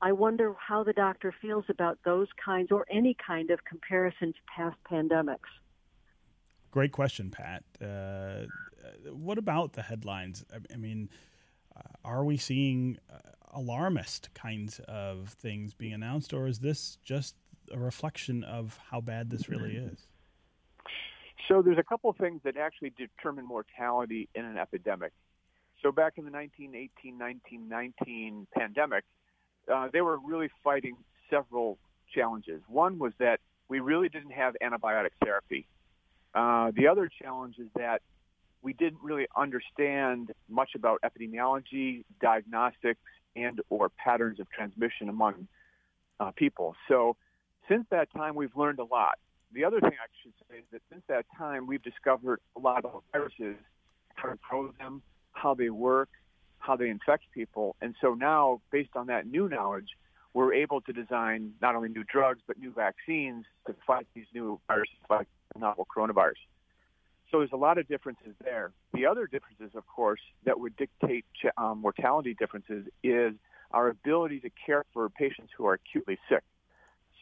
I 0.00 0.12
wonder 0.12 0.54
how 0.58 0.84
the 0.84 0.92
doctor 0.92 1.34
feels 1.40 1.64
about 1.68 1.98
those 2.04 2.28
kinds 2.44 2.70
or 2.70 2.86
any 2.90 3.16
kind 3.26 3.50
of 3.50 3.64
comparison 3.64 4.32
to 4.32 4.38
past 4.54 4.76
pandemics. 4.90 5.50
Great 6.70 6.92
question, 6.92 7.30
Pat. 7.30 7.62
Uh, 7.80 8.46
what 9.10 9.38
about 9.38 9.74
the 9.74 9.82
headlines? 9.82 10.44
I 10.72 10.76
mean, 10.76 11.08
uh, 11.76 11.80
are 12.04 12.24
we 12.24 12.36
seeing 12.36 12.98
uh, 13.12 13.18
alarmist 13.52 14.34
kinds 14.34 14.80
of 14.88 15.28
things 15.28 15.72
being 15.72 15.92
announced, 15.92 16.34
or 16.34 16.48
is 16.48 16.58
this 16.58 16.98
just 17.04 17.36
a 17.72 17.78
reflection 17.78 18.44
of 18.44 18.78
how 18.90 19.00
bad 19.00 19.30
this 19.30 19.48
really 19.48 19.76
is? 19.76 20.06
So 21.48 21.62
there's 21.62 21.78
a 21.78 21.82
couple 21.82 22.10
of 22.10 22.16
things 22.16 22.40
that 22.44 22.56
actually 22.56 22.90
determine 22.90 23.46
mortality 23.46 24.28
in 24.34 24.44
an 24.44 24.58
epidemic. 24.58 25.12
So 25.84 25.92
back 25.92 26.14
in 26.16 26.24
the 26.24 26.30
1918-1919 26.30 28.46
pandemic, 28.56 29.04
uh, 29.70 29.88
they 29.92 30.00
were 30.00 30.16
really 30.16 30.48
fighting 30.62 30.96
several 31.28 31.76
challenges. 32.14 32.62
One 32.68 32.98
was 32.98 33.12
that 33.18 33.40
we 33.68 33.80
really 33.80 34.08
didn't 34.08 34.30
have 34.30 34.56
antibiotic 34.62 35.10
therapy. 35.22 35.66
Uh, 36.34 36.70
the 36.74 36.88
other 36.88 37.10
challenge 37.22 37.58
is 37.58 37.68
that 37.76 38.00
we 38.62 38.72
didn't 38.72 39.02
really 39.02 39.26
understand 39.36 40.32
much 40.48 40.70
about 40.74 41.02
epidemiology, 41.02 42.04
diagnostics, 42.18 43.02
and 43.36 43.60
or 43.68 43.90
patterns 43.90 44.40
of 44.40 44.50
transmission 44.50 45.10
among 45.10 45.48
uh, 46.18 46.30
people. 46.34 46.74
So 46.88 47.14
since 47.68 47.84
that 47.90 48.10
time, 48.16 48.36
we've 48.36 48.56
learned 48.56 48.78
a 48.78 48.84
lot. 48.84 49.18
The 49.52 49.66
other 49.66 49.80
thing 49.80 49.92
I 49.92 50.08
should 50.22 50.32
say 50.48 50.60
is 50.60 50.64
that 50.72 50.80
since 50.90 51.02
that 51.08 51.26
time, 51.36 51.66
we've 51.66 51.82
discovered 51.82 52.40
a 52.56 52.60
lot 52.60 52.78
about 52.78 53.04
viruses, 53.12 53.56
how 54.14 54.30
to 54.30 54.38
grow 54.48 54.72
them, 54.78 55.02
how 55.34 55.54
they 55.54 55.70
work, 55.70 56.08
how 56.58 56.76
they 56.76 56.88
infect 56.88 57.24
people. 57.32 57.76
And 57.80 57.94
so 58.00 58.14
now, 58.14 58.60
based 58.72 58.96
on 58.96 59.06
that 59.08 59.26
new 59.26 59.48
knowledge, 59.48 59.88
we're 60.32 60.52
able 60.54 60.80
to 60.80 60.92
design 60.92 61.52
not 61.62 61.76
only 61.76 61.88
new 61.88 62.04
drugs, 62.04 62.40
but 62.46 62.58
new 62.58 62.72
vaccines 62.72 63.44
to 63.66 63.74
fight 63.86 64.06
these 64.14 64.26
new 64.34 64.60
viruses 64.66 64.96
like 65.08 65.28
the 65.52 65.60
novel 65.60 65.86
coronavirus. 65.94 66.42
So 67.30 67.38
there's 67.38 67.52
a 67.52 67.56
lot 67.56 67.78
of 67.78 67.86
differences 67.88 68.34
there. 68.42 68.72
The 68.92 69.06
other 69.06 69.26
differences, 69.26 69.76
of 69.76 69.86
course, 69.86 70.20
that 70.44 70.58
would 70.58 70.76
dictate 70.76 71.24
um, 71.56 71.80
mortality 71.80 72.34
differences 72.38 72.86
is 73.02 73.34
our 73.70 73.88
ability 73.88 74.40
to 74.40 74.50
care 74.66 74.84
for 74.92 75.08
patients 75.08 75.50
who 75.56 75.66
are 75.66 75.74
acutely 75.74 76.18
sick. 76.28 76.42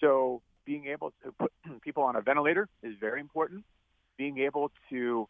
So 0.01 0.43
being 0.65 0.87
able 0.87 1.13
to 1.25 1.33
put 1.33 1.53
people 1.83 2.03
on 2.03 2.17
a 2.17 2.21
ventilator 2.21 2.69
is 2.83 2.95
very 3.01 3.21
important. 3.21 3.65
Being 4.17 4.39
able 4.39 4.71
to 4.91 5.29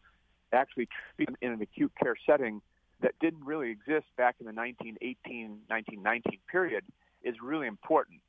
actually 0.51 0.87
treat 1.15 1.27
them 1.27 1.37
in 1.41 1.51
an 1.51 1.61
acute 1.61 1.91
care 2.01 2.15
setting 2.25 2.61
that 3.03 3.13
didn't 3.19 3.45
really 3.45 3.69
exist 3.69 4.05
back 4.17 4.35
in 4.39 4.45
the 4.45 4.53
1918, 4.53 5.59
1919 5.67 6.39
period 6.49 6.83
is 7.21 7.35
really 7.43 7.67
important. 7.67 8.21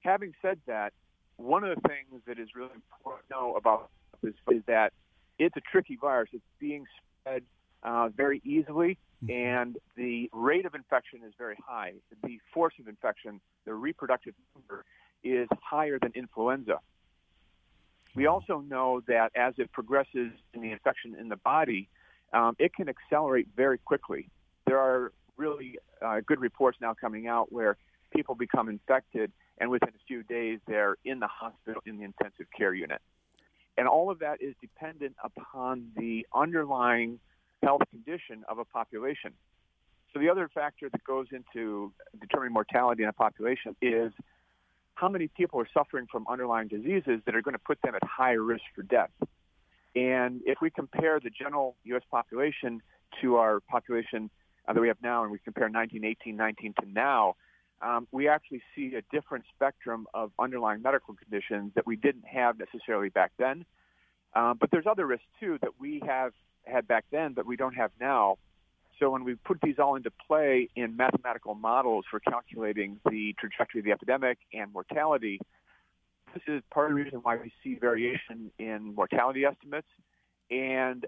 Having 0.00 0.32
said 0.40 0.58
that, 0.66 0.92
one 1.36 1.64
of 1.64 1.74
the 1.74 1.88
things 1.88 2.22
that 2.26 2.38
is 2.38 2.48
really 2.54 2.70
important 2.72 3.28
to 3.28 3.34
know 3.34 3.54
about 3.56 3.90
this 4.22 4.32
is 4.50 4.62
that 4.66 4.92
it's 5.38 5.56
a 5.56 5.60
tricky 5.60 5.98
virus. 6.00 6.30
It's 6.32 6.42
being 6.58 6.86
spread 7.20 7.42
uh, 7.82 8.08
very 8.16 8.40
easily, 8.44 8.96
mm-hmm. 9.22 9.32
and 9.32 9.76
the 9.96 10.30
rate 10.32 10.64
of 10.64 10.74
infection 10.74 11.20
is 11.26 11.34
very 11.36 11.58
high. 11.66 11.94
The 12.22 12.38
force 12.54 12.74
of 12.80 12.88
infection, 12.88 13.40
the 13.66 13.74
reproductive 13.74 14.34
number, 14.54 14.84
is 15.24 15.48
higher 15.62 15.98
than 16.00 16.12
influenza. 16.14 16.78
We 18.14 18.22
mm-hmm. 18.22 18.32
also 18.32 18.60
know 18.60 19.02
that 19.08 19.32
as 19.34 19.54
it 19.58 19.72
progresses 19.72 20.30
in 20.54 20.62
the 20.62 20.70
infection 20.70 21.16
in 21.18 21.28
the 21.28 21.36
body, 21.36 21.88
um, 22.36 22.54
it 22.58 22.74
can 22.74 22.88
accelerate 22.88 23.48
very 23.56 23.78
quickly. 23.78 24.28
There 24.66 24.78
are 24.78 25.12
really 25.36 25.78
uh, 26.04 26.20
good 26.26 26.40
reports 26.40 26.78
now 26.80 26.94
coming 26.94 27.26
out 27.26 27.50
where 27.50 27.76
people 28.14 28.34
become 28.34 28.68
infected, 28.68 29.32
and 29.58 29.70
within 29.70 29.88
a 29.88 30.04
few 30.06 30.22
days, 30.22 30.58
they're 30.66 30.96
in 31.04 31.18
the 31.18 31.28
hospital 31.28 31.80
in 31.86 31.96
the 31.98 32.04
intensive 32.04 32.46
care 32.56 32.74
unit. 32.74 33.00
And 33.78 33.88
all 33.88 34.10
of 34.10 34.18
that 34.20 34.42
is 34.42 34.54
dependent 34.60 35.16
upon 35.22 35.88
the 35.96 36.26
underlying 36.34 37.18
health 37.62 37.82
condition 37.90 38.44
of 38.48 38.58
a 38.58 38.64
population. 38.64 39.32
So 40.12 40.20
the 40.20 40.28
other 40.28 40.48
factor 40.54 40.88
that 40.90 41.04
goes 41.04 41.26
into 41.32 41.92
determining 42.20 42.54
mortality 42.54 43.02
in 43.02 43.08
a 43.08 43.12
population 43.12 43.76
is 43.82 44.12
how 44.94 45.08
many 45.08 45.28
people 45.28 45.60
are 45.60 45.68
suffering 45.74 46.06
from 46.10 46.26
underlying 46.28 46.68
diseases 46.68 47.20
that 47.26 47.34
are 47.34 47.42
going 47.42 47.54
to 47.54 47.58
put 47.58 47.78
them 47.82 47.94
at 47.94 48.02
higher 48.04 48.42
risk 48.42 48.64
for 48.74 48.82
death. 48.82 49.10
And 49.96 50.42
if 50.44 50.58
we 50.60 50.68
compare 50.70 51.18
the 51.18 51.30
general 51.30 51.74
U.S. 51.84 52.02
population 52.10 52.82
to 53.22 53.36
our 53.36 53.60
population 53.60 54.30
uh, 54.68 54.74
that 54.74 54.80
we 54.80 54.88
have 54.88 54.98
now, 55.02 55.22
and 55.22 55.32
we 55.32 55.38
compare 55.38 55.64
1918, 55.64 56.36
19 56.36 56.74
to 56.80 56.92
now, 56.92 57.34
um, 57.80 58.06
we 58.12 58.28
actually 58.28 58.62
see 58.74 58.94
a 58.94 59.02
different 59.10 59.44
spectrum 59.54 60.06
of 60.12 60.32
underlying 60.38 60.82
medical 60.82 61.14
conditions 61.14 61.72
that 61.74 61.86
we 61.86 61.96
didn't 61.96 62.26
have 62.26 62.58
necessarily 62.58 63.08
back 63.08 63.32
then. 63.38 63.64
Um, 64.34 64.58
but 64.60 64.70
there's 64.70 64.86
other 64.86 65.06
risks 65.06 65.24
too 65.40 65.58
that 65.62 65.70
we 65.80 66.02
have 66.06 66.32
had 66.64 66.86
back 66.86 67.06
then 67.10 67.32
that 67.36 67.46
we 67.46 67.56
don't 67.56 67.74
have 67.74 67.90
now. 67.98 68.36
So 68.98 69.10
when 69.10 69.24
we 69.24 69.34
put 69.34 69.60
these 69.62 69.78
all 69.78 69.94
into 69.94 70.10
play 70.26 70.68
in 70.76 70.96
mathematical 70.96 71.54
models 71.54 72.04
for 72.10 72.20
calculating 72.20 72.98
the 73.10 73.34
trajectory 73.38 73.80
of 73.80 73.84
the 73.86 73.92
epidemic 73.92 74.38
and 74.52 74.72
mortality, 74.72 75.40
this 76.36 76.56
is 76.56 76.62
part 76.70 76.90
of 76.90 76.96
the 76.96 77.02
reason 77.02 77.20
why 77.20 77.36
we 77.36 77.52
see 77.64 77.76
variation 77.76 78.50
in 78.58 78.94
mortality 78.94 79.44
estimates. 79.44 79.86
And 80.50 81.06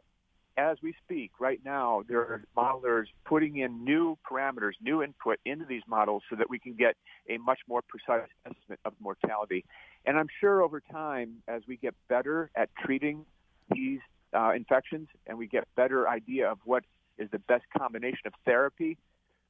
as 0.56 0.78
we 0.82 0.94
speak 1.04 1.32
right 1.38 1.60
now, 1.64 2.02
there 2.08 2.20
are 2.20 2.44
modelers 2.56 3.06
putting 3.24 3.58
in 3.58 3.84
new 3.84 4.16
parameters, 4.28 4.72
new 4.80 5.02
input 5.02 5.38
into 5.44 5.64
these 5.66 5.82
models 5.86 6.22
so 6.30 6.36
that 6.36 6.48
we 6.48 6.58
can 6.58 6.74
get 6.74 6.96
a 7.28 7.36
much 7.38 7.60
more 7.68 7.82
precise 7.82 8.28
estimate 8.46 8.80
of 8.84 8.94
mortality. 9.00 9.64
And 10.06 10.18
I'm 10.18 10.28
sure 10.40 10.62
over 10.62 10.80
time, 10.80 11.42
as 11.46 11.62
we 11.68 11.76
get 11.76 11.94
better 12.08 12.50
at 12.56 12.70
treating 12.84 13.24
these 13.70 14.00
uh, 14.34 14.52
infections 14.56 15.08
and 15.26 15.36
we 15.38 15.46
get 15.46 15.64
better 15.76 16.08
idea 16.08 16.50
of 16.50 16.58
what 16.64 16.84
is 17.18 17.30
the 17.30 17.38
best 17.38 17.64
combination 17.76 18.26
of 18.26 18.32
therapy, 18.44 18.96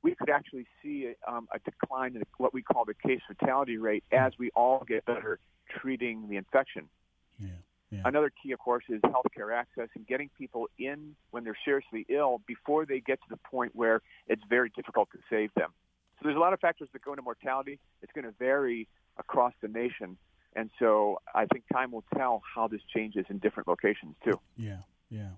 we 0.03 0.15
could 0.15 0.31
actually 0.31 0.67
see 0.83 1.13
um, 1.27 1.49
a 1.55 1.59
decline 1.61 2.17
in 2.17 2.23
what 2.37 2.53
we 2.53 2.63
call 2.63 2.85
the 2.85 2.95
case 2.95 3.21
fatality 3.27 3.79
rate 3.79 4.05
as 4.13 4.33
we 4.39 4.51
all 4.55 4.85
get 4.87 5.05
better 5.05 5.39
treating 5.81 6.29
the 6.29 6.37
infection. 6.37 6.89
Yeah. 7.39 7.49
Yeah. 7.91 8.03
Another 8.05 8.31
key, 8.43 8.53
of 8.53 8.59
course, 8.59 8.85
is 8.91 9.01
healthcare 9.01 9.55
access 9.55 9.89
and 9.97 10.07
getting 10.07 10.29
people 10.37 10.69
in 10.79 11.15
when 11.31 11.45
they're 11.45 11.57
seriously 11.65 12.05
ill 12.11 12.43
before 12.47 12.85
they 12.85 13.01
get 13.01 13.19
to 13.21 13.27
the 13.31 13.39
point 13.39 13.75
where 13.75 14.03
it's 14.27 14.43
very 14.49 14.71
difficult 14.77 15.09
to 15.13 15.19
save 15.31 15.51
them. 15.55 15.71
So 16.19 16.25
there's 16.25 16.37
a 16.37 16.41
lot 16.41 16.53
of 16.53 16.61
factors 16.61 16.89
that 16.93 17.03
go 17.03 17.13
into 17.13 17.23
mortality. 17.23 17.79
It's 18.03 18.13
going 18.13 18.27
to 18.27 18.35
vary 18.39 18.89
across 19.19 19.55
the 19.63 19.69
nation. 19.69 20.19
And 20.55 20.71
so 20.79 21.21
I 21.35 21.47
think 21.47 21.65
time 21.73 21.93
will 21.93 22.05
tell 22.15 22.43
how 22.55 22.69
this 22.69 22.81
changes 22.95 23.25
in 23.31 23.39
different 23.39 23.69
locations, 23.69 24.17
too. 24.25 24.39
Yeah, 24.57 24.81
yeah. 25.09 25.31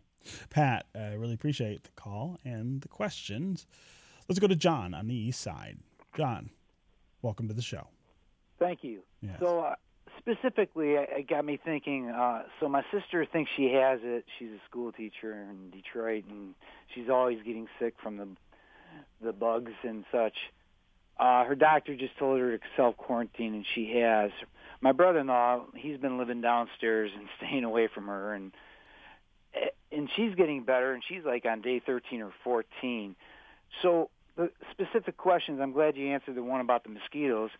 Pat, 0.48 0.86
I 0.94 1.12
uh, 1.12 1.16
really 1.16 1.34
appreciate 1.34 1.84
the 1.84 1.90
call 1.90 2.38
and 2.44 2.80
the 2.80 2.88
questions. 2.88 3.66
Let's 4.28 4.38
go 4.38 4.46
to 4.46 4.56
John 4.56 4.94
on 4.94 5.06
the 5.06 5.14
east 5.14 5.40
side. 5.40 5.78
John, 6.16 6.50
welcome 7.22 7.48
to 7.48 7.54
the 7.54 7.62
show. 7.62 7.88
Thank 8.58 8.82
you. 8.82 9.02
Yes. 9.20 9.36
So, 9.40 9.60
uh, 9.60 9.74
specifically, 10.20 10.92
it 10.94 11.28
got 11.28 11.44
me 11.44 11.58
thinking. 11.64 12.08
Uh, 12.08 12.42
so 12.60 12.68
my 12.68 12.82
sister 12.92 13.26
thinks 13.30 13.50
she 13.56 13.72
has 13.72 14.00
it. 14.02 14.24
She's 14.38 14.50
a 14.50 14.60
school 14.68 14.92
teacher 14.92 15.32
in 15.32 15.70
Detroit, 15.70 16.24
and 16.30 16.54
she's 16.94 17.08
always 17.10 17.38
getting 17.44 17.66
sick 17.78 17.94
from 18.02 18.16
the 18.16 18.28
the 19.22 19.32
bugs 19.32 19.72
and 19.82 20.04
such. 20.10 20.34
Uh, 21.18 21.44
her 21.44 21.54
doctor 21.54 21.94
just 21.94 22.16
told 22.18 22.40
her 22.40 22.56
to 22.56 22.64
self 22.76 22.96
quarantine, 22.96 23.54
and 23.54 23.66
she 23.74 23.98
has. 23.98 24.30
My 24.80 24.92
brother-in-law, 24.92 25.66
he's 25.76 25.98
been 25.98 26.16
living 26.16 26.40
downstairs 26.40 27.10
and 27.14 27.28
staying 27.36 27.64
away 27.64 27.88
from 27.92 28.06
her, 28.06 28.34
and 28.34 28.52
and 29.92 30.08
she's 30.16 30.34
getting 30.34 30.62
better, 30.64 30.92
and 30.92 31.02
she's 31.06 31.24
like 31.24 31.44
on 31.44 31.60
day 31.60 31.80
13 31.84 32.22
or 32.22 32.32
14. 32.44 33.16
So 33.82 34.10
the 34.36 34.50
specific 34.70 35.16
questions, 35.16 35.60
I'm 35.60 35.72
glad 35.72 35.96
you 35.96 36.08
answered 36.08 36.36
the 36.36 36.42
one 36.42 36.60
about 36.60 36.84
the 36.84 36.90
mosquitoes, 36.90 37.50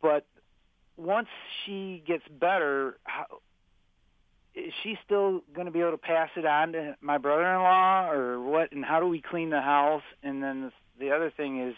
but 0.00 0.24
once 0.96 1.28
she 1.64 2.02
gets 2.06 2.24
better, 2.28 2.98
how, 3.04 3.26
is 4.54 4.72
she 4.82 4.98
still 5.04 5.42
going 5.54 5.66
to 5.66 5.70
be 5.70 5.80
able 5.80 5.92
to 5.92 5.98
pass 5.98 6.30
it 6.36 6.46
on 6.46 6.72
to 6.72 6.96
my 7.00 7.18
brother-in-law, 7.18 8.10
or 8.10 8.40
what? 8.40 8.72
And 8.72 8.84
how 8.84 9.00
do 9.00 9.06
we 9.06 9.20
clean 9.20 9.50
the 9.50 9.60
house? 9.60 10.02
And 10.22 10.42
then 10.42 10.62
the, 10.62 10.72
the 10.98 11.10
other 11.12 11.30
thing 11.30 11.60
is, 11.60 11.74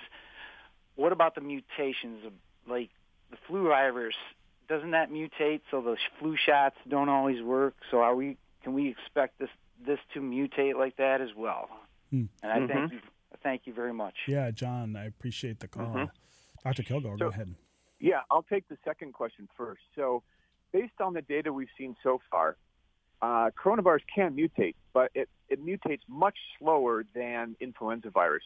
what 0.94 1.12
about 1.12 1.34
the 1.34 1.40
mutations 1.40 2.24
of 2.24 2.32
like 2.68 2.90
the 3.30 3.36
flu 3.46 3.68
virus? 3.68 4.14
Doesn't 4.68 4.92
that 4.92 5.10
mutate 5.10 5.62
so 5.70 5.80
the 5.80 5.96
flu 6.18 6.36
shots 6.36 6.76
don't 6.88 7.08
always 7.08 7.42
work? 7.42 7.74
So 7.90 7.98
are 8.00 8.14
we? 8.14 8.36
Can 8.62 8.74
we 8.74 8.88
expect 8.88 9.38
this 9.38 9.50
this 9.84 9.98
to 10.14 10.20
mutate 10.20 10.76
like 10.76 10.96
that 10.96 11.20
as 11.20 11.30
well? 11.36 11.68
Hmm. 12.10 12.24
And 12.42 12.52
I 12.52 12.58
mm-hmm. 12.58 12.72
thank 12.72 12.92
you. 12.92 13.00
Thank 13.42 13.62
you 13.66 13.72
very 13.72 13.92
much. 13.92 14.14
Yeah, 14.26 14.50
John, 14.50 14.96
I 14.96 15.06
appreciate 15.06 15.60
the 15.60 15.68
call. 15.68 15.86
Mm-hmm. 15.86 16.04
Dr. 16.64 16.82
Kilgore, 16.82 17.16
so, 17.18 17.26
go 17.26 17.28
ahead. 17.28 17.54
Yeah, 18.00 18.20
I'll 18.30 18.44
take 18.44 18.68
the 18.68 18.78
second 18.84 19.12
question 19.12 19.48
first. 19.56 19.82
So, 19.96 20.22
based 20.72 21.00
on 21.00 21.14
the 21.14 21.22
data 21.22 21.52
we've 21.52 21.68
seen 21.76 21.96
so 22.02 22.20
far, 22.30 22.56
uh, 23.20 23.50
coronavirus 23.62 24.02
can 24.14 24.36
mutate, 24.36 24.74
but 24.92 25.10
it, 25.14 25.28
it 25.48 25.64
mutates 25.64 26.00
much 26.08 26.36
slower 26.58 27.04
than 27.14 27.56
influenza 27.60 28.10
virus. 28.10 28.44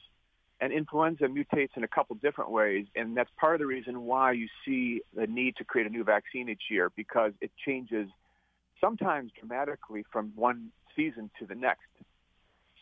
And 0.60 0.72
influenza 0.72 1.24
mutates 1.24 1.76
in 1.76 1.82
a 1.82 1.88
couple 1.88 2.14
different 2.16 2.50
ways, 2.50 2.86
and 2.94 3.16
that's 3.16 3.30
part 3.38 3.54
of 3.56 3.58
the 3.58 3.66
reason 3.66 4.02
why 4.02 4.32
you 4.32 4.46
see 4.64 5.02
the 5.14 5.26
need 5.26 5.56
to 5.56 5.64
create 5.64 5.88
a 5.88 5.90
new 5.90 6.04
vaccine 6.04 6.48
each 6.48 6.62
year 6.70 6.90
because 6.94 7.32
it 7.40 7.50
changes 7.66 8.08
sometimes 8.80 9.32
dramatically 9.38 10.04
from 10.12 10.32
one 10.36 10.70
season 10.94 11.30
to 11.40 11.46
the 11.46 11.54
next. 11.54 11.88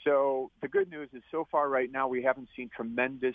So 0.04 0.50
the 0.60 0.68
good 0.68 0.90
news 0.90 1.08
is 1.14 1.22
so 1.30 1.46
far 1.50 1.68
right 1.68 1.90
now 1.90 2.06
we 2.06 2.22
haven't 2.22 2.48
seen 2.54 2.70
tremendous 2.74 3.34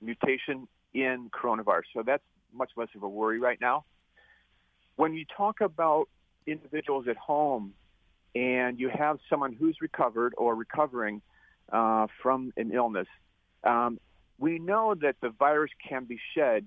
mutation 0.00 0.68
in 0.94 1.30
coronavirus. 1.30 1.84
So 1.94 2.02
that's 2.04 2.22
much 2.56 2.70
less 2.76 2.88
of 2.94 3.02
a 3.02 3.08
worry 3.08 3.38
right 3.38 3.60
now. 3.60 3.84
When 4.96 5.14
you 5.14 5.24
talk 5.36 5.60
about 5.60 6.08
individuals 6.46 7.06
at 7.08 7.16
home 7.16 7.74
and 8.34 8.78
you 8.78 8.88
have 8.88 9.18
someone 9.28 9.52
who's 9.52 9.76
recovered 9.80 10.34
or 10.36 10.54
recovering 10.54 11.22
uh, 11.72 12.06
from 12.22 12.52
an 12.56 12.72
illness, 12.72 13.08
um, 13.64 13.98
we 14.38 14.58
know 14.58 14.94
that 14.94 15.16
the 15.20 15.30
virus 15.30 15.70
can 15.88 16.04
be 16.04 16.18
shed 16.34 16.66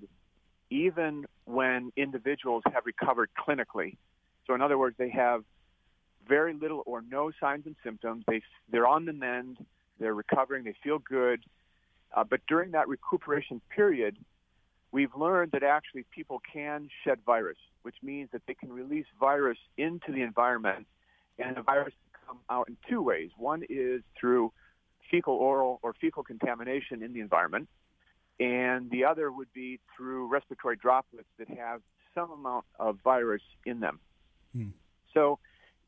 even 0.70 1.26
when 1.44 1.92
individuals 1.96 2.62
have 2.72 2.86
recovered 2.86 3.30
clinically. 3.36 3.96
So 4.46 4.54
in 4.54 4.62
other 4.62 4.78
words, 4.78 4.96
they 4.98 5.10
have 5.10 5.44
very 6.28 6.54
little 6.54 6.82
or 6.86 7.02
no 7.02 7.32
signs 7.40 7.66
and 7.66 7.76
symptoms. 7.82 8.24
They, 8.28 8.42
they're 8.70 8.86
on 8.86 9.04
the 9.04 9.12
mend. 9.12 9.58
They're 9.98 10.14
recovering. 10.14 10.64
They 10.64 10.74
feel 10.82 10.98
good. 10.98 11.42
Uh, 12.12 12.24
but 12.24 12.40
during 12.48 12.72
that 12.72 12.88
recuperation 12.88 13.60
period, 13.74 14.16
we've 14.92 15.14
learned 15.16 15.52
that 15.52 15.62
actually 15.62 16.04
people 16.14 16.40
can 16.52 16.88
shed 17.04 17.18
virus, 17.24 17.58
which 17.82 17.96
means 18.02 18.30
that 18.32 18.42
they 18.46 18.54
can 18.54 18.72
release 18.72 19.06
virus 19.18 19.58
into 19.76 20.12
the 20.12 20.22
environment, 20.22 20.86
and 21.38 21.56
the 21.56 21.62
virus 21.62 21.94
can 22.12 22.26
come 22.26 22.38
out 22.50 22.68
in 22.68 22.76
two 22.88 23.02
ways. 23.02 23.30
One 23.36 23.62
is 23.68 24.02
through 24.18 24.52
fecal 25.10 25.34
oral 25.34 25.80
or 25.82 25.94
fecal 26.00 26.22
contamination 26.22 27.02
in 27.02 27.12
the 27.12 27.20
environment, 27.20 27.68
and 28.38 28.90
the 28.90 29.04
other 29.04 29.30
would 29.30 29.52
be 29.52 29.80
through 29.96 30.28
respiratory 30.28 30.76
droplets 30.76 31.28
that 31.38 31.48
have 31.48 31.80
some 32.14 32.30
amount 32.30 32.64
of 32.78 32.98
virus 33.04 33.42
in 33.66 33.80
them. 33.80 34.00
Hmm. 34.54 34.68
So, 35.14 35.38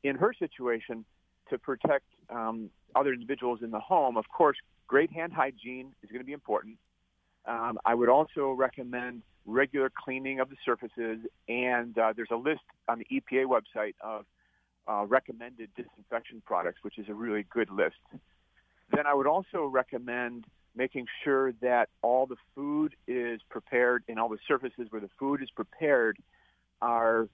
in 0.05 0.17
her 0.17 0.33
situation, 0.37 1.05
to 1.51 1.59
protect 1.59 2.05
um, 2.31 2.71
other 2.95 3.13
individuals 3.13 3.61
in 3.63 3.71
the 3.71 3.81
home, 3.81 4.17
of 4.17 4.25
course, 4.29 4.57
great 4.87 5.11
hand 5.13 5.33
hygiene 5.33 5.95
is 6.03 6.11
going 6.11 6.21
to 6.21 6.27
be 6.27 6.33
important. 6.33 6.77
Um, 7.47 7.79
I 7.85 7.95
would 7.95 8.09
also 8.09 8.51
recommend 8.53 9.23
regular 9.45 9.91
cleaning 9.91 10.41
of 10.41 10.49
the 10.49 10.57
surfaces, 10.65 11.19
and 11.49 11.97
uh, 11.99 12.13
there's 12.15 12.31
a 12.31 12.37
list 12.37 12.61
on 12.89 13.01
the 13.01 13.07
EPA 13.07 13.47
website 13.47 13.95
of 14.01 14.25
uh, 14.89 15.05
recommended 15.07 15.71
disinfection 15.77 16.43
products, 16.45 16.79
which 16.83 16.99
is 16.99 17.09
a 17.09 17.15
really 17.15 17.45
good 17.51 17.71
list. 17.71 17.97
Then 18.95 19.07
I 19.07 19.15
would 19.15 19.27
also 19.27 19.65
recommend 19.65 20.45
making 20.75 21.07
sure 21.25 21.53
that 21.61 21.89
all 22.03 22.27
the 22.27 22.37
food 22.55 22.95
is 23.07 23.41
prepared 23.51 24.05
and 24.09 24.19
all 24.19 24.29
the 24.29 24.39
surfaces 24.49 24.87
where 24.91 25.01
the 25.01 25.11
food 25.19 25.43
is 25.43 25.51
prepared 25.51 26.19
are 26.81 27.29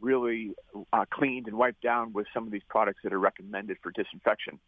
really 0.00 0.52
uh, 0.92 1.04
cleaned 1.10 1.46
and 1.46 1.56
wiped 1.56 1.80
down 1.82 2.12
with 2.12 2.26
some 2.34 2.44
of 2.44 2.52
these 2.52 2.62
products 2.68 3.00
that 3.04 3.12
are 3.12 3.18
recommended 3.18 3.78
for 3.82 3.90
disinfection. 3.92 4.58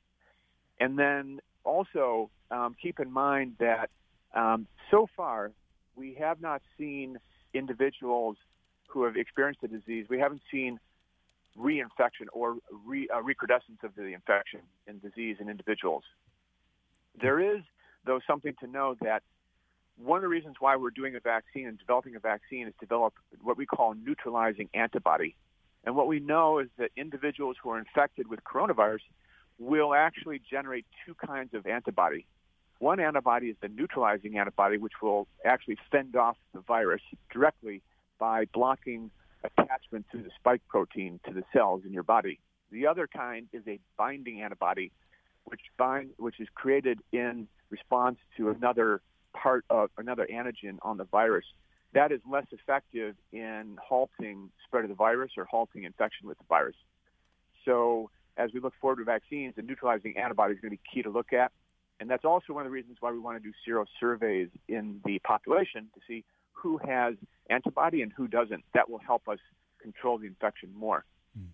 And 0.81 0.99
then 0.99 1.41
also 1.65 2.31
um, 2.51 2.75
keep 2.81 3.01
in 3.01 3.11
mind 3.11 3.57
that 3.59 3.91
um, 4.35 4.67
so 4.91 5.07
far, 5.17 5.53
we 5.97 6.15
have 6.15 6.41
not 6.41 6.63
seen 6.79 7.19
individuals 7.53 8.37
who 8.89 9.05
have 9.05 9.17
experienced 9.17 9.61
the 9.61 9.69
disease. 9.69 10.07
We 10.09 10.19
haven't 10.19 10.43
seen 10.51 10.79
reinfection 11.59 12.27
or 12.33 12.57
re, 12.87 13.09
uh, 13.15 13.23
recrudescence 13.23 13.79
of 13.83 13.95
the 13.95 14.07
infection 14.07 14.61
and 14.87 15.01
disease 15.01 15.37
in 15.41 15.49
individuals. 15.49 16.03
There 17.21 17.41
is, 17.41 17.63
though, 18.05 18.21
something 18.27 18.55
to 18.61 18.67
know 18.67 18.97
that 19.01 19.23
one 19.97 20.17
of 20.17 20.23
the 20.23 20.29
reasons 20.29 20.57
why 20.59 20.77
we're 20.77 20.91
doing 20.91 21.15
a 21.15 21.21
vaccine 21.21 21.69
and 21.69 21.79
developing 21.79 22.17
a 22.17 22.21
vaccine 22.21 22.67
is 22.67 22.75
to 22.81 22.87
develop 22.87 23.15
what 23.41 23.57
we 23.57 23.67
call 23.67 23.95
neutralizing 23.95 24.69
antibody. 24.75 25.37
And 25.85 25.95
what 25.95 26.09
we 26.09 26.19
know 26.19 26.59
is 26.59 26.69
that 26.79 26.91
individuals 26.97 27.57
who 27.63 27.71
are 27.71 27.79
infected 27.79 28.27
with 28.27 28.41
coronavirus 28.43 29.01
will 29.59 29.95
actually 29.95 30.41
generate 30.51 30.87
two 31.07 31.15
kinds 31.15 31.55
of 31.55 31.67
antibody. 31.67 32.27
One 32.85 33.01
antibody 33.01 33.47
is 33.47 33.57
the 33.63 33.69
neutralizing 33.69 34.37
antibody, 34.37 34.77
which 34.77 35.01
will 35.01 35.27
actually 35.43 35.79
fend 35.91 36.17
off 36.17 36.37
the 36.53 36.61
virus 36.61 37.01
directly 37.33 37.81
by 38.19 38.45
blocking 38.53 39.11
attachment 39.43 40.05
to 40.13 40.19
the 40.19 40.29
spike 40.39 40.61
protein 40.69 41.19
to 41.27 41.33
the 41.33 41.45
cells 41.51 41.85
in 41.87 41.95
your 41.95 42.03
body. 42.03 42.41
The 42.71 42.87
other 42.87 43.07
kind 43.07 43.47
is 43.55 43.63
a 43.67 43.81
binding 43.97 44.43
antibody, 44.43 44.93
which 45.45 45.63
bind, 45.79 46.11
which 46.19 46.39
is 46.39 46.49
created 46.55 46.99
in 47.11 47.49
response 47.71 48.19
to 48.37 48.51
another 48.51 49.01
part 49.33 49.65
of 49.71 49.89
another 49.97 50.29
antigen 50.31 50.77
on 50.83 50.99
the 50.99 51.05
virus. 51.05 51.47
That 51.95 52.13
is 52.13 52.21
less 52.31 52.45
effective 52.53 53.15
in 53.33 53.79
halting 53.83 54.51
spread 54.67 54.85
of 54.85 54.91
the 54.91 54.95
virus 54.95 55.31
or 55.39 55.47
halting 55.47 55.85
infection 55.85 56.29
with 56.29 56.37
the 56.37 56.45
virus. 56.51 56.77
So 57.65 58.11
as 58.37 58.51
we 58.53 58.61
look 58.61 58.75
forward 58.79 58.97
to 58.97 59.05
vaccines, 59.05 59.55
the 59.57 59.63
neutralizing 59.63 60.19
antibody 60.19 60.53
is 60.53 60.61
going 60.61 60.73
to 60.73 60.77
be 60.77 60.83
key 60.93 61.03
to 61.03 61.11
look 61.11 61.33
at. 61.33 61.51
And 62.01 62.11
that's 62.11 62.25
also 62.25 62.53
one 62.53 62.63
of 62.63 62.71
the 62.71 62.75
reasons 62.75 62.97
why 63.01 63.13
we 63.13 63.19
want 63.19 63.41
to 63.41 63.43
do 63.43 63.53
sero 63.65 63.85
surveys 64.01 64.49
in 64.69 65.01
the 65.05 65.19
population 65.21 65.89
to 65.95 66.01
see 66.07 66.25
who 66.53 66.79
has 66.79 67.15
antibody 67.51 68.03
and 68.03 68.13
who 68.13 68.27
doesn't. 68.27 68.65
That 68.75 68.91
will 68.91 68.99
help 68.99 69.29
us 69.29 69.39
control 69.81 70.19
the 70.19 70.27
infection 70.27 70.71
more. 70.75 71.05
Hmm. 71.37 71.47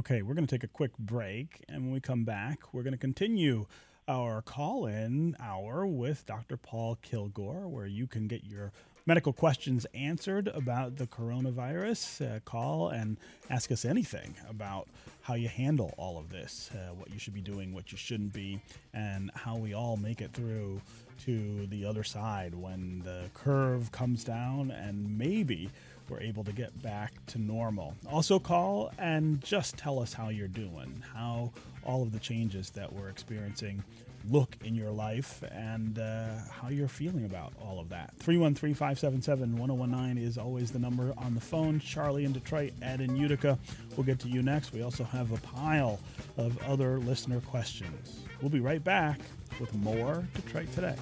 Okay, 0.00 0.22
we're 0.22 0.34
going 0.34 0.46
to 0.46 0.54
take 0.54 0.64
a 0.64 0.72
quick 0.72 0.96
break. 0.98 1.64
And 1.68 1.84
when 1.84 1.92
we 1.92 2.00
come 2.00 2.24
back, 2.24 2.72
we're 2.72 2.82
going 2.82 2.94
to 2.94 2.98
continue 2.98 3.66
our 4.08 4.42
call 4.42 4.86
in 4.86 5.36
hour 5.38 5.86
with 5.86 6.26
Dr. 6.26 6.56
Paul 6.56 6.98
Kilgore, 7.02 7.68
where 7.68 7.86
you 7.86 8.06
can 8.06 8.26
get 8.26 8.44
your 8.44 8.72
medical 9.06 9.32
questions 9.32 9.86
answered 9.94 10.48
about 10.48 10.96
the 10.96 11.06
coronavirus, 11.06 12.36
uh, 12.36 12.40
call 12.40 12.88
and 12.88 13.16
ask 13.50 13.72
us 13.72 13.84
anything 13.84 14.34
about 14.48 14.88
how 15.22 15.34
you 15.34 15.48
handle 15.48 15.94
all 15.96 16.18
of 16.18 16.30
this, 16.30 16.70
uh, 16.74 16.92
what 16.94 17.10
you 17.12 17.18
should 17.18 17.34
be 17.34 17.40
doing, 17.40 17.72
what 17.72 17.92
you 17.92 17.98
shouldn't 17.98 18.32
be, 18.32 18.60
and 18.92 19.30
how 19.34 19.56
we 19.56 19.74
all 19.74 19.96
make 19.96 20.20
it 20.20 20.32
through 20.32 20.80
to 21.24 21.66
the 21.66 21.84
other 21.84 22.02
side 22.02 22.54
when 22.54 23.00
the 23.04 23.24
curve 23.34 23.92
comes 23.92 24.24
down 24.24 24.70
and 24.70 25.16
maybe 25.18 25.70
we're 26.08 26.20
able 26.20 26.42
to 26.44 26.52
get 26.52 26.82
back 26.82 27.12
to 27.26 27.38
normal. 27.38 27.94
Also, 28.10 28.38
call 28.38 28.92
and 28.98 29.42
just 29.42 29.76
tell 29.76 30.00
us 30.00 30.12
how 30.12 30.28
you're 30.28 30.48
doing, 30.48 31.02
how 31.14 31.52
all 31.84 32.02
of 32.02 32.12
the 32.12 32.18
changes 32.18 32.70
that 32.70 32.92
we're 32.92 33.08
experiencing 33.08 33.82
look 34.30 34.56
in 34.64 34.74
your 34.74 34.90
life 34.90 35.42
and 35.50 35.98
uh, 35.98 36.36
how 36.50 36.68
you're 36.68 36.88
feeling 36.88 37.24
about 37.24 37.52
all 37.60 37.80
of 37.80 37.88
that. 37.90 38.12
313 38.18 38.74
577 38.74 39.56
1019 39.56 40.22
is 40.22 40.38
always 40.38 40.70
the 40.70 40.78
number 40.78 41.12
on 41.16 41.34
the 41.34 41.40
phone. 41.40 41.80
Charlie 41.80 42.24
in 42.24 42.32
Detroit, 42.32 42.72
Ed 42.82 43.00
in 43.00 43.16
Utica. 43.16 43.58
We'll 43.96 44.06
get 44.06 44.18
to 44.20 44.28
you 44.28 44.42
next. 44.42 44.72
We 44.72 44.82
also 44.82 45.04
have 45.04 45.32
a 45.32 45.38
pile 45.38 46.00
of 46.36 46.56
other 46.64 46.98
listener 46.98 47.40
questions. 47.40 48.20
We'll 48.40 48.50
be 48.50 48.60
right 48.60 48.82
back 48.82 49.20
with 49.60 49.74
more 49.74 50.26
Detroit 50.34 50.72
Today. 50.72 50.96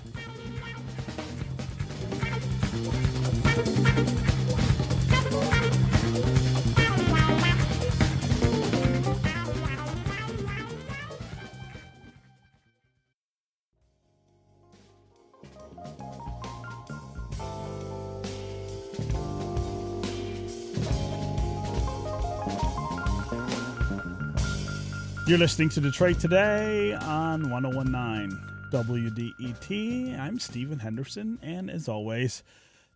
You're 25.31 25.38
listening 25.38 25.69
to 25.69 25.81
Detroit 25.81 26.19
Today 26.19 26.93
on 26.93 27.51
1019 27.51 28.37
WDET. 28.73 30.19
I'm 30.19 30.40
Stephen 30.40 30.81
Henderson, 30.81 31.38
and 31.40 31.71
as 31.71 31.88
always, 31.88 32.43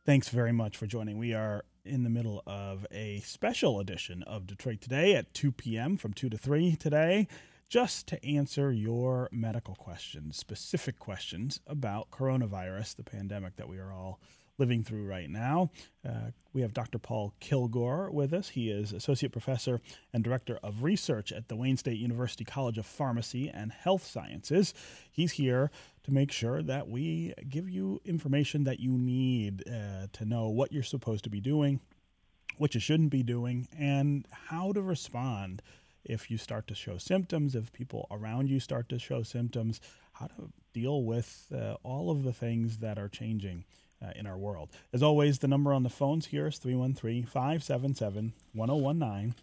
thanks 0.04 0.30
very 0.30 0.50
much 0.50 0.76
for 0.76 0.88
joining. 0.88 1.16
We 1.16 1.32
are 1.32 1.64
in 1.84 2.02
the 2.02 2.10
middle 2.10 2.42
of 2.44 2.88
a 2.90 3.20
special 3.20 3.78
edition 3.78 4.24
of 4.24 4.48
Detroit 4.48 4.80
Today 4.80 5.14
at 5.14 5.32
2 5.32 5.52
p.m. 5.52 5.96
from 5.96 6.12
2 6.12 6.28
to 6.28 6.36
3 6.36 6.74
today, 6.74 7.28
just 7.68 8.08
to 8.08 8.26
answer 8.26 8.72
your 8.72 9.28
medical 9.30 9.76
questions, 9.76 10.36
specific 10.36 10.98
questions 10.98 11.60
about 11.68 12.10
coronavirus, 12.10 12.96
the 12.96 13.04
pandemic 13.04 13.54
that 13.54 13.68
we 13.68 13.78
are 13.78 13.92
all 13.92 14.18
living 14.58 14.84
through 14.84 15.04
right 15.04 15.28
now. 15.28 15.70
Uh, 16.06 16.30
we 16.52 16.62
have 16.62 16.72
Dr. 16.72 16.98
Paul 16.98 17.34
Kilgore 17.40 18.10
with 18.10 18.32
us. 18.32 18.50
He 18.50 18.70
is 18.70 18.92
Associate 18.92 19.32
Professor 19.32 19.80
and 20.12 20.22
Director 20.22 20.58
of 20.62 20.84
Research 20.84 21.32
at 21.32 21.48
the 21.48 21.56
Wayne 21.56 21.76
State 21.76 21.98
University 21.98 22.44
College 22.44 22.78
of 22.78 22.86
Pharmacy 22.86 23.50
and 23.52 23.72
Health 23.72 24.06
Sciences. 24.06 24.72
He's 25.10 25.32
here 25.32 25.70
to 26.04 26.12
make 26.12 26.30
sure 26.30 26.62
that 26.62 26.88
we 26.88 27.34
give 27.48 27.68
you 27.68 28.00
information 28.04 28.64
that 28.64 28.78
you 28.78 28.92
need 28.92 29.64
uh, 29.68 30.06
to 30.12 30.24
know 30.24 30.48
what 30.48 30.72
you're 30.72 30.82
supposed 30.82 31.24
to 31.24 31.30
be 31.30 31.40
doing, 31.40 31.80
what 32.58 32.74
you 32.74 32.80
shouldn't 32.80 33.10
be 33.10 33.24
doing, 33.24 33.66
and 33.76 34.26
how 34.30 34.72
to 34.72 34.82
respond 34.82 35.62
if 36.04 36.30
you 36.30 36.36
start 36.36 36.66
to 36.68 36.74
show 36.74 36.98
symptoms, 36.98 37.54
if 37.54 37.72
people 37.72 38.06
around 38.10 38.48
you 38.48 38.60
start 38.60 38.88
to 38.90 38.98
show 38.98 39.22
symptoms, 39.22 39.80
how 40.12 40.26
to 40.26 40.52
deal 40.72 41.02
with 41.02 41.46
uh, 41.52 41.74
all 41.82 42.10
of 42.10 42.22
the 42.22 42.32
things 42.32 42.78
that 42.78 42.98
are 42.98 43.08
changing 43.08 43.64
uh, 44.04 44.12
in 44.16 44.26
our 44.26 44.36
world. 44.36 44.70
As 44.92 45.02
always, 45.02 45.38
the 45.38 45.48
number 45.48 45.72
on 45.72 45.82
the 45.82 45.90
phones 45.90 46.26
here 46.26 46.46
is 46.46 46.58
313 46.58 47.24
577 47.24 48.32
1019. 48.52 49.34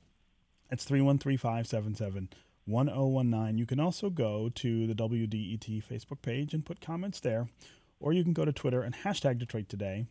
It's 0.69 0.83
313 0.83 1.37
577 1.37 2.29
1019. 2.65 3.57
You 3.57 3.65
can 3.65 3.79
also 3.79 4.09
go 4.09 4.49
to 4.55 4.87
the 4.87 4.93
WDET 4.93 5.83
Facebook 5.83 6.21
page 6.21 6.53
and 6.53 6.65
put 6.65 6.81
comments 6.81 7.19
there, 7.19 7.47
or 7.99 8.13
you 8.13 8.23
can 8.23 8.33
go 8.33 8.45
to 8.45 8.53
Twitter 8.53 8.81
and 8.81 8.95
hashtag 8.95 9.39
Detroit 9.39 9.67
Today, 9.67 10.05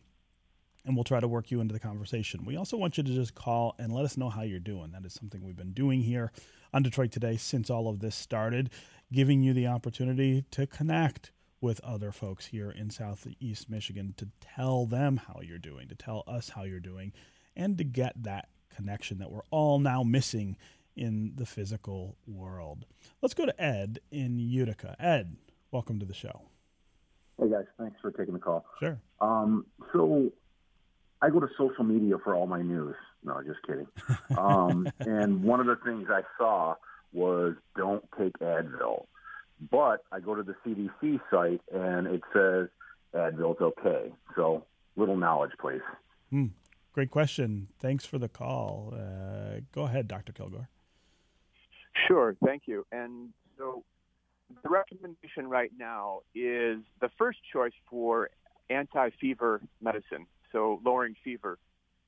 and 0.85 0.95
we'll 0.95 1.03
try 1.03 1.19
to 1.19 1.27
work 1.27 1.51
you 1.51 1.61
into 1.61 1.73
the 1.73 1.79
conversation. 1.79 2.45
We 2.45 2.57
also 2.57 2.77
want 2.77 2.97
you 2.97 3.03
to 3.03 3.13
just 3.13 3.35
call 3.35 3.75
and 3.79 3.93
let 3.93 4.05
us 4.05 4.17
know 4.17 4.29
how 4.29 4.41
you're 4.41 4.59
doing. 4.59 4.91
That 4.91 5.05
is 5.05 5.13
something 5.13 5.43
we've 5.43 5.55
been 5.55 5.73
doing 5.73 6.01
here 6.01 6.31
on 6.73 6.83
Detroit 6.83 7.11
Today 7.11 7.37
since 7.37 7.69
all 7.69 7.87
of 7.87 7.99
this 7.99 8.15
started, 8.15 8.69
giving 9.11 9.41
you 9.41 9.53
the 9.53 9.67
opportunity 9.67 10.45
to 10.51 10.67
connect 10.67 11.31
with 11.61 11.79
other 11.81 12.11
folks 12.11 12.47
here 12.47 12.71
in 12.71 12.89
Southeast 12.89 13.69
Michigan 13.69 14.13
to 14.17 14.27
tell 14.41 14.87
them 14.87 15.17
how 15.17 15.41
you're 15.41 15.59
doing, 15.59 15.87
to 15.87 15.95
tell 15.95 16.23
us 16.27 16.49
how 16.49 16.63
you're 16.63 16.79
doing, 16.79 17.13
and 17.55 17.77
to 17.77 17.83
get 17.83 18.21
that 18.23 18.49
connection 18.75 19.19
that 19.19 19.31
we're 19.31 19.45
all 19.51 19.79
now 19.79 20.01
missing 20.01 20.57
in 20.95 21.33
the 21.35 21.45
physical 21.45 22.17
world. 22.25 22.85
Let's 23.21 23.35
go 23.35 23.45
to 23.45 23.61
Ed 23.61 23.99
in 24.11 24.39
Utica. 24.39 24.95
Ed, 24.99 25.37
welcome 25.71 25.99
to 25.99 26.05
the 26.05 26.13
show. 26.13 26.41
Hey 27.39 27.49
guys, 27.49 27.65
thanks 27.79 27.97
for 28.01 28.11
taking 28.11 28.33
the 28.33 28.39
call. 28.39 28.65
Sure. 28.79 28.99
Um, 29.19 29.65
so 29.93 30.31
I 31.21 31.29
go 31.29 31.39
to 31.39 31.47
social 31.57 31.83
media 31.83 32.15
for 32.23 32.35
all 32.35 32.47
my 32.47 32.61
news. 32.61 32.95
No, 33.23 33.41
just 33.45 33.61
kidding. 33.65 33.87
Um, 34.37 34.87
and 34.99 35.43
one 35.43 35.59
of 35.59 35.67
the 35.67 35.75
things 35.85 36.07
I 36.09 36.21
saw 36.37 36.75
was 37.13 37.55
don't 37.75 38.03
take 38.17 38.33
Advil. 38.39 39.05
But 39.69 40.03
I 40.11 40.19
go 40.19 40.35
to 40.35 40.43
the 40.43 40.55
CDC 40.65 41.19
site 41.29 41.61
and 41.71 42.07
it 42.07 42.21
says 42.33 42.67
Advil's 43.13 43.61
okay. 43.61 44.11
So 44.35 44.65
little 44.95 45.17
knowledge, 45.17 45.51
please. 45.59 45.81
Hmm. 46.29 46.47
Great 46.93 47.11
question. 47.11 47.67
Thanks 47.79 48.05
for 48.05 48.17
the 48.17 48.27
call. 48.27 48.93
Uh, 48.93 49.61
go 49.71 49.83
ahead, 49.83 50.07
Dr. 50.07 50.33
Kilgore. 50.33 50.67
Sure. 52.07 52.35
Thank 52.43 52.63
you. 52.65 52.85
And 52.91 53.29
so 53.57 53.83
the 54.63 54.69
recommendation 54.69 55.47
right 55.47 55.71
now 55.77 56.21
is 56.35 56.79
the 56.99 57.09
first 57.17 57.39
choice 57.53 57.73
for 57.89 58.29
anti-fever 58.69 59.61
medicine, 59.81 60.25
so 60.51 60.81
lowering 60.83 61.15
fever, 61.23 61.57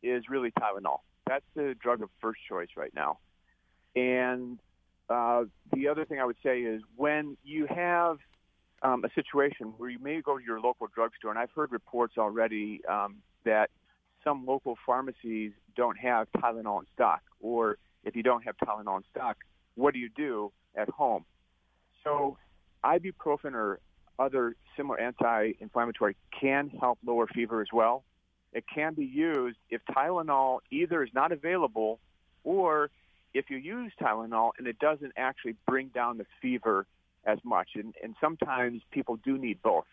is 0.01 0.23
really 0.29 0.51
Tylenol. 0.51 0.99
That's 1.27 1.45
the 1.55 1.75
drug 1.81 2.01
of 2.01 2.09
first 2.21 2.39
choice 2.47 2.69
right 2.75 2.93
now. 2.93 3.19
And 3.95 4.59
uh, 5.13 5.45
the 5.73 5.87
other 5.87 6.05
thing 6.05 6.19
I 6.19 6.25
would 6.25 6.37
say 6.43 6.61
is 6.61 6.81
when 6.95 7.37
you 7.43 7.67
have 7.67 8.17
um, 8.81 9.03
a 9.05 9.09
situation 9.13 9.73
where 9.77 9.89
you 9.89 9.99
may 9.99 10.21
go 10.21 10.37
to 10.37 10.43
your 10.43 10.59
local 10.59 10.87
drugstore, 10.93 11.29
and 11.29 11.39
I've 11.39 11.51
heard 11.51 11.71
reports 11.71 12.15
already 12.17 12.81
um, 12.89 13.17
that 13.45 13.69
some 14.23 14.45
local 14.45 14.75
pharmacies 14.85 15.51
don't 15.75 15.97
have 15.97 16.27
Tylenol 16.37 16.79
in 16.79 16.85
stock, 16.93 17.21
or 17.39 17.77
if 18.03 18.15
you 18.15 18.23
don't 18.23 18.43
have 18.43 18.55
Tylenol 18.57 18.97
in 18.97 19.03
stock, 19.11 19.37
what 19.75 19.93
do 19.93 19.99
you 19.99 20.09
do 20.09 20.51
at 20.75 20.89
home? 20.89 21.25
So, 22.03 22.37
ibuprofen 22.83 23.53
or 23.53 23.79
other 24.19 24.55
similar 24.75 24.99
anti-inflammatory 24.99 26.15
can 26.39 26.69
help 26.69 26.97
lower 27.05 27.27
fever 27.27 27.61
as 27.61 27.67
well. 27.71 28.03
It 28.51 28.65
can 28.73 28.93
be 28.93 29.05
used 29.05 29.57
if 29.69 29.81
Tylenol 29.95 30.59
either 30.71 31.03
is 31.03 31.09
not 31.13 31.31
available 31.31 31.99
or 32.43 32.89
if 33.33 33.49
you 33.49 33.57
use 33.57 33.91
Tylenol 34.01 34.51
and 34.57 34.67
it 34.67 34.79
doesn't 34.79 35.13
actually 35.17 35.55
bring 35.67 35.87
down 35.89 36.17
the 36.17 36.25
fever 36.41 36.85
as 37.25 37.39
much. 37.43 37.69
And, 37.75 37.93
and 38.03 38.15
sometimes 38.21 38.81
people 38.91 39.17
do 39.23 39.37
need 39.37 39.61
both. 39.61 39.85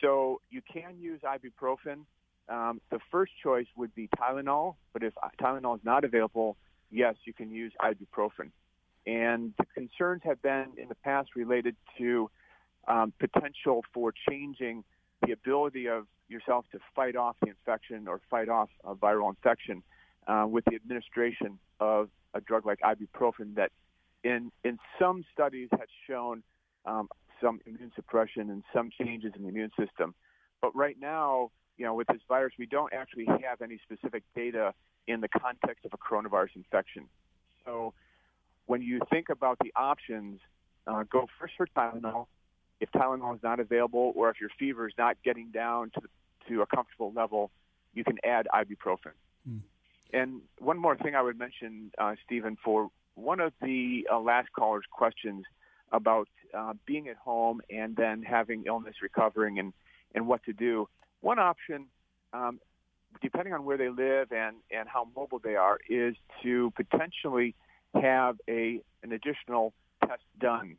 So 0.00 0.40
you 0.50 0.60
can 0.60 0.98
use 0.98 1.20
ibuprofen. 1.22 2.04
Um, 2.48 2.80
the 2.90 2.98
first 3.10 3.32
choice 3.42 3.66
would 3.76 3.94
be 3.94 4.08
Tylenol, 4.18 4.74
but 4.92 5.02
if 5.02 5.14
Tylenol 5.40 5.76
is 5.76 5.84
not 5.84 6.04
available, 6.04 6.56
yes, 6.90 7.14
you 7.24 7.32
can 7.32 7.50
use 7.50 7.72
ibuprofen. 7.80 8.50
And 9.06 9.54
the 9.58 9.66
concerns 9.74 10.22
have 10.24 10.42
been 10.42 10.66
in 10.76 10.88
the 10.88 10.94
past 10.96 11.30
related 11.34 11.76
to 11.98 12.30
um, 12.86 13.12
potential 13.18 13.84
for 13.92 14.12
changing 14.28 14.84
the 15.24 15.32
ability 15.32 15.88
of 15.88 16.06
yourself 16.28 16.64
to 16.72 16.78
fight 16.94 17.14
off 17.14 17.36
the 17.40 17.48
infection 17.48 18.08
or 18.08 18.20
fight 18.28 18.48
off 18.48 18.68
a 18.84 18.94
viral 18.94 19.28
infection 19.28 19.82
uh, 20.26 20.46
with 20.48 20.64
the 20.64 20.74
administration 20.74 21.58
of 21.78 22.08
a 22.34 22.40
drug 22.40 22.66
like 22.66 22.80
ibuprofen 22.80 23.54
that 23.56 23.70
in, 24.24 24.50
in 24.64 24.78
some 24.98 25.24
studies 25.32 25.68
has 25.72 25.88
shown 26.08 26.42
um, 26.86 27.08
some 27.42 27.60
immune 27.66 27.92
suppression 27.94 28.50
and 28.50 28.62
some 28.72 28.90
changes 28.90 29.32
in 29.36 29.42
the 29.42 29.48
immune 29.48 29.72
system. 29.78 30.14
But 30.60 30.74
right 30.76 30.96
now, 31.00 31.50
you 31.76 31.84
know, 31.84 31.94
with 31.94 32.06
this 32.06 32.20
virus, 32.28 32.52
we 32.58 32.66
don't 32.66 32.92
actually 32.92 33.26
have 33.26 33.60
any 33.62 33.78
specific 33.82 34.22
data 34.36 34.74
in 35.08 35.20
the 35.20 35.28
context 35.28 35.84
of 35.84 35.92
a 35.92 35.96
coronavirus 35.96 36.56
infection. 36.56 37.08
So 37.64 37.92
when 38.66 38.82
you 38.82 39.00
think 39.10 39.28
about 39.28 39.58
the 39.60 39.72
options, 39.74 40.40
uh, 40.86 41.04
go 41.10 41.26
first 41.40 41.54
for 41.56 41.66
Tylenol. 41.76 42.26
If 42.80 42.90
Tylenol 42.92 43.34
is 43.34 43.42
not 43.42 43.60
available 43.60 44.12
or 44.16 44.30
if 44.30 44.40
your 44.40 44.50
fever 44.58 44.88
is 44.88 44.94
not 44.98 45.16
getting 45.24 45.50
down 45.50 45.90
to, 45.90 46.02
to 46.48 46.62
a 46.62 46.66
comfortable 46.66 47.12
level, 47.14 47.50
you 47.94 48.04
can 48.04 48.18
add 48.24 48.48
ibuprofen. 48.54 49.12
Mm. 49.48 49.60
And 50.12 50.42
one 50.58 50.78
more 50.78 50.96
thing 50.96 51.14
I 51.14 51.22
would 51.22 51.38
mention, 51.38 51.90
uh, 51.98 52.14
Stephen, 52.24 52.56
for 52.62 52.90
one 53.14 53.40
of 53.40 53.52
the 53.60 54.06
uh, 54.12 54.20
last 54.20 54.48
caller's 54.56 54.84
questions 54.90 55.44
about 55.90 56.28
uh, 56.54 56.74
being 56.86 57.08
at 57.08 57.16
home 57.16 57.60
and 57.70 57.96
then 57.96 58.22
having 58.22 58.64
illness 58.66 58.96
recovering 59.02 59.58
and, 59.58 59.72
and 60.14 60.26
what 60.26 60.42
to 60.44 60.52
do. 60.52 60.88
One 61.20 61.38
option, 61.38 61.86
um, 62.32 62.60
depending 63.20 63.52
on 63.52 63.64
where 63.64 63.76
they 63.76 63.88
live 63.88 64.32
and, 64.32 64.56
and 64.70 64.88
how 64.88 65.08
mobile 65.14 65.38
they 65.38 65.56
are, 65.56 65.78
is 65.88 66.14
to 66.42 66.72
potentially 66.76 67.54
have 67.94 68.36
a 68.48 68.80
an 69.02 69.12
additional 69.12 69.74
test 70.00 70.22
done. 70.38 70.76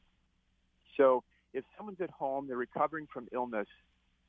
So 0.97 1.23
if 1.53 1.63
someone's 1.77 2.01
at 2.01 2.09
home, 2.09 2.47
they're 2.47 2.57
recovering 2.57 3.07
from 3.13 3.27
illness, 3.31 3.67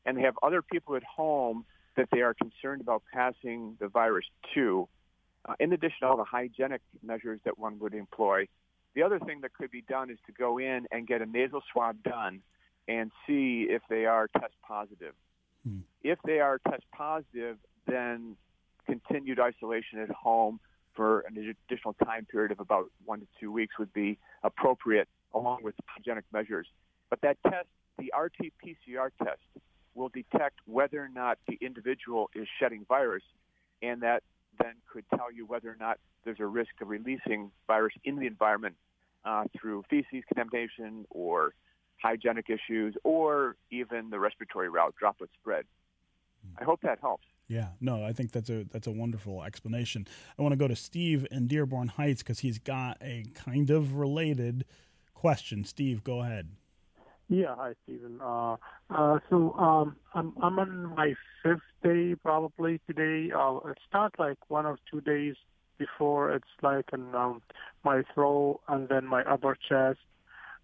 and 0.05 0.19
they 0.19 0.23
have 0.23 0.35
other 0.43 0.63
people 0.63 0.97
at 0.97 1.05
home 1.05 1.65
that 1.97 2.09
they 2.13 2.21
are 2.21 2.35
concerned 2.35 2.81
about 2.81 3.03
passing 3.13 3.77
the 3.81 3.89
virus 3.89 4.27
to, 4.55 4.89
uh, 5.49 5.55
in 5.61 5.73
addition 5.73 5.99
to 6.01 6.07
all 6.07 6.17
the 6.17 6.25
hygienic 6.25 6.81
measures 7.03 7.41
that 7.45 7.59
one 7.59 7.79
would 7.79 7.95
employ. 7.95 8.47
The 8.95 9.03
other 9.03 9.19
thing 9.19 9.41
that 9.43 9.53
could 9.55 9.71
be 9.71 9.83
done 9.83 10.11
is 10.11 10.19
to 10.27 10.33
go 10.33 10.59
in 10.59 10.87
and 10.91 11.07
get 11.07 11.21
a 11.21 11.27
nasal 11.27 11.63
swab 11.73 12.03
done 12.03 12.41
and 12.87 13.11
see 13.27 13.67
if 13.69 13.83
they 13.89 14.07
are 14.07 14.29
test 14.29 14.55
positive. 14.67 15.15
Hmm. 15.67 15.81
If 16.03 16.19
they 16.25 16.41
are 16.41 16.61
test 16.69 16.85
positive, 16.93 17.57
then 17.87 18.37
continued 18.87 19.41
isolation 19.41 19.99
at 20.01 20.11
home 20.11 20.61
for 20.95 21.21
an 21.21 21.57
additional 21.69 21.95
time 22.05 22.27
period 22.27 22.53
of 22.53 22.61
about 22.61 22.91
one 23.05 23.21
to 23.21 23.27
two 23.41 23.51
weeks 23.51 23.79
would 23.79 23.93
be 23.93 24.19
appropriate 24.43 25.09
along 25.33 25.63
with 25.63 25.75
hygienic 25.87 26.25
measures. 26.33 26.69
But 27.11 27.21
that 27.23 27.39
test, 27.43 27.67
the 27.99 28.13
RT-PCR 28.17 29.11
test, 29.23 29.41
will 29.95 30.09
detect 30.09 30.59
whether 30.67 31.03
or 31.03 31.09
not 31.09 31.39
the 31.47 31.59
individual 31.61 32.31
is 32.35 32.47
shedding 32.59 32.85
virus, 32.89 33.23
and 33.83 34.03
that 34.03 34.23
then 34.59 34.75
could 34.93 35.05
tell 35.17 35.33
you 35.33 35.47
whether 35.47 35.71
or 35.71 35.77
not 35.79 35.99
there's 36.25 36.41
a 36.41 36.47
risk 36.47 36.71
of 36.81 36.89
releasing 36.89 37.51
virus 37.67 37.95
in 38.05 38.17
the 38.17 38.27
environment 38.27 38.77
uh, 39.25 39.45
through 39.59 39.85
feces 39.89 40.23
contamination 40.29 41.07
or 41.11 41.55
hygienic 42.03 42.47
issues 42.49 42.95
or 43.05 43.57
even 43.71 44.11
the 44.11 44.19
respiratory 44.19 44.69
route 44.69 44.95
droplet 44.99 45.31
spread. 45.41 45.65
I 46.59 46.65
hope 46.65 46.81
that 46.83 46.99
helps. 47.01 47.25
Yeah, 47.49 47.69
no, 47.81 48.05
I 48.05 48.13
think 48.13 48.33
that's 48.33 48.49
a 48.49 48.65
that's 48.71 48.87
a 48.87 48.91
wonderful 48.91 49.43
explanation. 49.43 50.07
I 50.39 50.43
want 50.43 50.53
to 50.53 50.57
go 50.57 50.69
to 50.69 50.77
Steve 50.77 51.27
in 51.31 51.47
Dearborn 51.47 51.89
Heights 51.89 52.23
because 52.23 52.39
he's 52.39 52.59
got 52.59 52.97
a 53.03 53.25
kind 53.35 53.71
of 53.71 53.97
related 53.97 54.65
question. 55.15 55.65
Steve, 55.65 56.05
go 56.05 56.23
ahead. 56.23 56.51
Yeah, 57.35 57.57
hi, 57.57 57.73
Stephen. 57.83 58.21
Uh, 58.23 58.57
uh, 58.91 59.19
so 59.29 59.55
um, 59.55 59.97
I'm 60.15 60.35
I'm 60.41 60.57
on 60.61 60.95
my 60.95 61.15
fifth 61.43 61.63
day 61.83 62.15
probably 62.23 62.81
today. 62.87 63.33
Uh, 63.37 63.59
it's 63.69 63.81
not 63.93 64.13
like 64.21 64.37
one 64.49 64.67
or 64.67 64.79
two 64.89 65.01
days 65.01 65.35
before. 65.77 66.31
It's 66.33 66.55
like 66.63 66.85
in 66.93 67.13
um, 67.13 67.43
my 67.85 68.03
throat 68.15 68.61
and 68.69 68.89
then 68.89 69.05
my 69.07 69.23
upper 69.25 69.57
chest. 69.69 69.99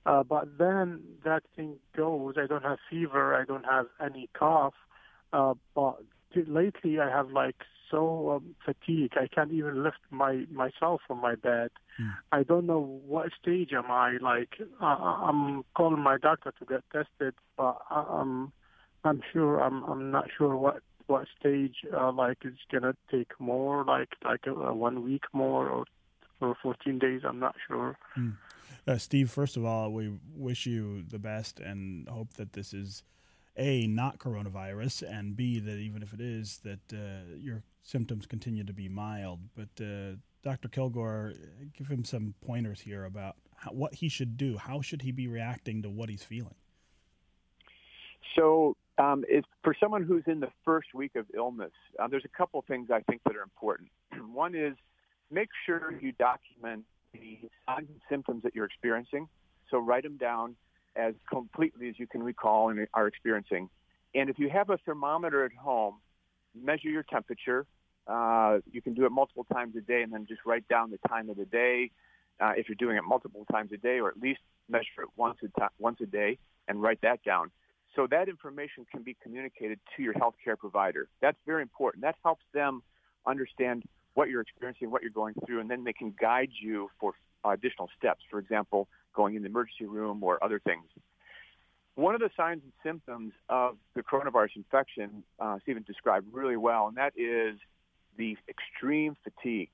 Uh, 0.06 0.22
but 0.22 0.58
then 0.58 1.02
that 1.24 1.42
thing 1.56 1.76
goes. 1.96 2.34
I 2.38 2.46
don't 2.46 2.62
have 2.62 2.78
fever. 2.88 3.34
I 3.34 3.44
don't 3.44 3.64
have 3.64 3.86
any 4.00 4.28
cough. 4.38 4.74
Uh, 5.32 5.54
but 5.74 5.96
lately 6.34 6.98
I 7.00 7.08
have 7.08 7.30
like 7.30 7.56
so 7.90 8.30
um, 8.30 8.54
fatigued. 8.64 9.16
I 9.16 9.26
can't 9.26 9.52
even 9.52 9.82
lift 9.82 9.98
my 10.10 10.44
myself 10.52 11.00
from 11.06 11.20
my 11.20 11.34
bed. 11.34 11.70
Mm. 12.00 12.14
I 12.32 12.42
don't 12.42 12.66
know 12.66 13.00
what 13.06 13.30
stage 13.40 13.72
am 13.72 13.90
I. 13.90 14.18
Like 14.20 14.54
uh, 14.80 14.84
I'm 14.84 15.64
calling 15.74 16.02
my 16.02 16.18
doctor 16.18 16.52
to 16.58 16.64
get 16.64 16.82
tested, 16.92 17.34
but 17.56 17.78
I'm 17.90 18.52
I'm 19.04 19.22
sure 19.32 19.60
I'm 19.60 19.82
I'm 19.84 20.10
not 20.10 20.26
sure 20.36 20.56
what 20.56 20.82
what 21.06 21.26
stage. 21.38 21.76
Uh, 21.92 22.12
like 22.12 22.38
it's 22.44 22.58
gonna 22.70 22.94
take 23.10 23.32
more, 23.38 23.84
like 23.84 24.10
like 24.24 24.46
a, 24.46 24.52
a 24.52 24.74
one 24.74 25.04
week 25.04 25.24
more 25.32 25.68
or 25.68 25.84
or 26.40 26.56
14 26.62 26.98
days. 26.98 27.20
I'm 27.24 27.38
not 27.38 27.54
sure. 27.66 27.98
Mm. 28.18 28.36
Uh, 28.86 28.96
Steve, 28.96 29.30
first 29.30 29.56
of 29.56 29.64
all, 29.64 29.92
we 29.92 30.10
wish 30.34 30.64
you 30.64 31.02
the 31.02 31.18
best 31.18 31.60
and 31.60 32.08
hope 32.08 32.32
that 32.34 32.54
this 32.54 32.72
is 32.72 33.02
a 33.56 33.86
not 33.86 34.18
coronavirus 34.18 35.02
and 35.10 35.36
b 35.36 35.58
that 35.58 35.76
even 35.76 36.02
if 36.02 36.12
it 36.12 36.20
is 36.20 36.60
that 36.64 36.80
uh, 36.92 37.36
your 37.38 37.62
symptoms 37.82 38.26
continue 38.26 38.64
to 38.64 38.72
be 38.72 38.88
mild. 38.88 39.40
But 39.56 39.84
uh, 39.84 40.16
dr 40.42 40.68
kilgore 40.68 41.34
give 41.76 41.88
him 41.88 42.04
some 42.04 42.34
pointers 42.44 42.80
here 42.80 43.04
about 43.04 43.36
how, 43.56 43.72
what 43.72 43.94
he 43.94 44.08
should 44.08 44.36
do. 44.36 44.56
How 44.56 44.80
should 44.80 45.02
he 45.02 45.12
be 45.12 45.28
reacting 45.28 45.82
to 45.82 45.90
what 45.90 46.08
he's 46.08 46.22
feeling? 46.22 46.54
So 48.36 48.76
um, 48.98 49.24
for 49.64 49.74
someone 49.80 50.04
who's 50.04 50.24
in 50.26 50.40
the 50.40 50.50
first 50.64 50.94
week 50.94 51.16
of 51.16 51.26
illness 51.34 51.72
uh, 51.98 52.08
there's 52.08 52.24
a 52.24 52.36
couple 52.36 52.62
things 52.66 52.90
i 52.90 53.00
think 53.02 53.22
that 53.24 53.36
are 53.36 53.42
important. 53.42 53.90
One 54.32 54.54
is 54.54 54.76
make 55.30 55.48
sure 55.66 55.98
you 56.00 56.12
document 56.12 56.84
the 57.12 57.38
signs 57.66 57.88
and 57.88 58.00
symptoms 58.08 58.42
that 58.42 58.54
you're 58.54 58.64
experiencing. 58.64 59.28
So 59.70 59.78
write 59.78 60.02
them 60.02 60.16
down 60.16 60.56
as 60.96 61.14
completely 61.30 61.88
as 61.88 61.98
you 61.98 62.06
can 62.06 62.22
recall 62.22 62.70
and 62.70 62.86
are 62.94 63.06
experiencing. 63.06 63.68
And 64.14 64.28
if 64.28 64.38
you 64.38 64.48
have 64.50 64.70
a 64.70 64.78
thermometer 64.78 65.44
at 65.44 65.52
home, 65.52 65.96
measure 66.54 66.88
your 66.88 67.04
temperature. 67.04 67.66
Uh, 68.06 68.58
you 68.72 68.82
can 68.82 68.94
do 68.94 69.04
it 69.04 69.12
multiple 69.12 69.46
times 69.52 69.76
a 69.76 69.80
day 69.80 70.02
and 70.02 70.12
then 70.12 70.26
just 70.26 70.40
write 70.44 70.66
down 70.68 70.90
the 70.90 70.98
time 71.08 71.30
of 71.30 71.36
the 71.36 71.44
day. 71.44 71.90
Uh, 72.40 72.52
if 72.56 72.68
you're 72.68 72.76
doing 72.76 72.96
it 72.96 73.04
multiple 73.04 73.44
times 73.52 73.70
a 73.72 73.76
day, 73.76 74.00
or 74.00 74.08
at 74.08 74.18
least 74.18 74.40
measure 74.68 75.02
it 75.02 75.08
once 75.16 75.38
a, 75.44 75.68
once 75.78 75.98
a 76.00 76.06
day 76.06 76.38
and 76.66 76.82
write 76.82 77.00
that 77.02 77.22
down. 77.22 77.50
So 77.94 78.06
that 78.10 78.28
information 78.28 78.86
can 78.90 79.02
be 79.02 79.16
communicated 79.22 79.78
to 79.96 80.02
your 80.02 80.14
healthcare 80.14 80.58
provider. 80.58 81.08
That's 81.20 81.36
very 81.44 81.62
important. 81.62 82.02
That 82.02 82.14
helps 82.22 82.44
them 82.54 82.82
understand 83.26 83.84
what 84.14 84.28
you're 84.28 84.40
experiencing, 84.40 84.90
what 84.90 85.02
you're 85.02 85.10
going 85.10 85.34
through, 85.44 85.60
and 85.60 85.70
then 85.70 85.84
they 85.84 85.92
can 85.92 86.14
guide 86.20 86.50
you 86.60 86.88
for 86.98 87.12
additional 87.44 87.88
steps. 87.98 88.22
For 88.30 88.38
example, 88.38 88.88
going 89.14 89.34
in 89.34 89.42
the 89.42 89.48
emergency 89.48 89.86
room 89.86 90.22
or 90.22 90.42
other 90.42 90.60
things. 90.60 90.84
One 91.94 92.14
of 92.14 92.20
the 92.20 92.30
signs 92.36 92.62
and 92.62 92.72
symptoms 92.82 93.32
of 93.48 93.76
the 93.94 94.02
coronavirus 94.02 94.56
infection, 94.56 95.22
uh, 95.38 95.58
Stephen 95.62 95.84
described 95.86 96.26
really 96.32 96.56
well, 96.56 96.88
and 96.88 96.96
that 96.96 97.12
is 97.16 97.58
the 98.16 98.36
extreme 98.48 99.16
fatigue. 99.22 99.70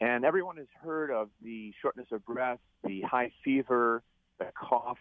And 0.00 0.24
everyone 0.24 0.56
has 0.58 0.66
heard 0.82 1.10
of 1.10 1.28
the 1.42 1.72
shortness 1.80 2.06
of 2.12 2.24
breath, 2.24 2.58
the 2.84 3.02
high 3.02 3.32
fever, 3.44 4.02
the 4.38 4.46
cough. 4.54 4.98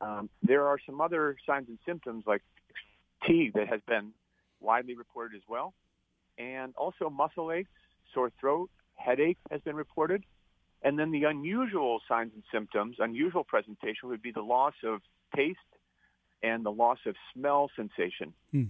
Um, 0.00 0.28
there 0.42 0.66
are 0.66 0.78
some 0.84 1.00
other 1.00 1.36
signs 1.46 1.68
and 1.68 1.78
symptoms 1.86 2.24
like 2.26 2.42
fatigue 3.20 3.54
that 3.54 3.68
has 3.68 3.80
been 3.86 4.12
widely 4.60 4.94
reported 4.94 5.36
as 5.36 5.42
well, 5.48 5.74
and 6.38 6.74
also 6.76 7.10
muscle 7.10 7.50
aches, 7.50 7.70
sore 8.12 8.30
throat, 8.38 8.70
headache 8.94 9.38
has 9.50 9.60
been 9.62 9.76
reported. 9.76 10.24
And 10.86 10.96
then 10.96 11.10
the 11.10 11.24
unusual 11.24 12.00
signs 12.08 12.30
and 12.32 12.44
symptoms, 12.52 12.98
unusual 13.00 13.42
presentation 13.42 14.08
would 14.08 14.22
be 14.22 14.30
the 14.30 14.40
loss 14.40 14.74
of 14.84 15.00
taste 15.34 15.58
and 16.44 16.64
the 16.64 16.70
loss 16.70 16.98
of 17.06 17.16
smell 17.34 17.68
sensation. 17.74 18.32
Hmm. 18.52 18.66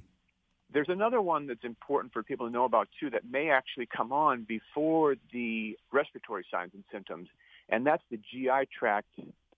There's 0.72 0.88
another 0.88 1.20
one 1.20 1.46
that's 1.46 1.62
important 1.62 2.14
for 2.14 2.22
people 2.22 2.46
to 2.46 2.52
know 2.52 2.64
about 2.64 2.88
too 2.98 3.11
that 3.11 3.31
may 3.31 3.50
actually 3.50 3.85
come 3.94 4.14
on 4.14 4.44
before 4.44 5.16
the 5.31 5.76
respiratory 5.92 6.46
signs 6.50 6.70
and 6.72 6.85
symptoms, 6.90 7.29
and 7.68 7.87
that's 7.87 8.02
the 8.11 8.16
GI 8.16 8.70
tract 8.76 9.09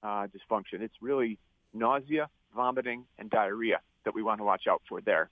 uh, 0.03 0.27
dysfunction. 0.27 0.81
It's 0.81 0.97
really 1.01 1.39
nausea, 1.73 2.29
vomiting, 2.57 3.05
and 3.21 3.31
diarrhea 3.31 3.79
that 4.05 4.17
we 4.17 4.25
want 4.25 4.41
to 4.41 4.45
watch 4.45 4.67
out 4.69 4.83
for 4.89 5.01
there. 5.01 5.31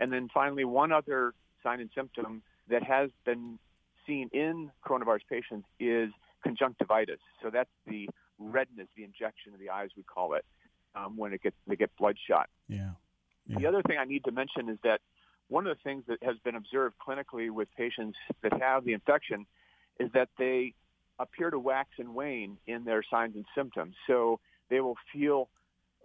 And 0.00 0.10
then 0.10 0.30
finally, 0.32 0.64
one 0.64 0.90
other 0.90 1.34
sign 1.62 1.80
and 1.80 1.90
symptom 1.94 2.40
that 2.70 2.82
has 2.82 3.10
been 3.26 3.58
seen 4.06 4.30
in 4.32 4.70
coronavirus 4.86 5.26
patients 5.28 5.68
is 5.78 6.10
conjunctivitis. 6.42 7.20
So 7.42 7.50
that's 7.50 7.70
the 7.86 8.08
redness, 8.38 8.88
the 8.96 9.04
injection 9.04 9.52
of 9.52 9.60
the 9.60 9.70
eyes, 9.70 9.90
we 9.96 10.02
call 10.02 10.34
it, 10.34 10.44
um, 10.94 11.16
when 11.16 11.32
it 11.32 11.42
gets 11.42 11.56
they 11.66 11.76
get 11.76 11.90
bloodshot. 11.98 12.48
Yeah. 12.68 12.90
yeah. 13.46 13.58
The 13.58 13.66
other 13.66 13.82
thing 13.82 13.98
I 13.98 14.04
need 14.04 14.24
to 14.24 14.32
mention 14.32 14.68
is 14.68 14.78
that 14.82 15.00
one 15.48 15.66
of 15.66 15.76
the 15.76 15.82
things 15.82 16.04
that 16.08 16.22
has 16.22 16.36
been 16.44 16.54
observed 16.54 16.96
clinically 17.06 17.50
with 17.50 17.68
patients 17.76 18.16
that 18.42 18.52
have 18.60 18.84
the 18.84 18.92
infection 18.92 19.46
is 19.98 20.10
that 20.14 20.28
they 20.38 20.74
appear 21.18 21.50
to 21.50 21.58
wax 21.58 21.90
and 21.98 22.14
wane 22.14 22.56
in 22.66 22.84
their 22.84 23.02
signs 23.08 23.34
and 23.34 23.44
symptoms. 23.54 23.94
So 24.06 24.40
they 24.70 24.80
will 24.80 24.96
feel 25.12 25.48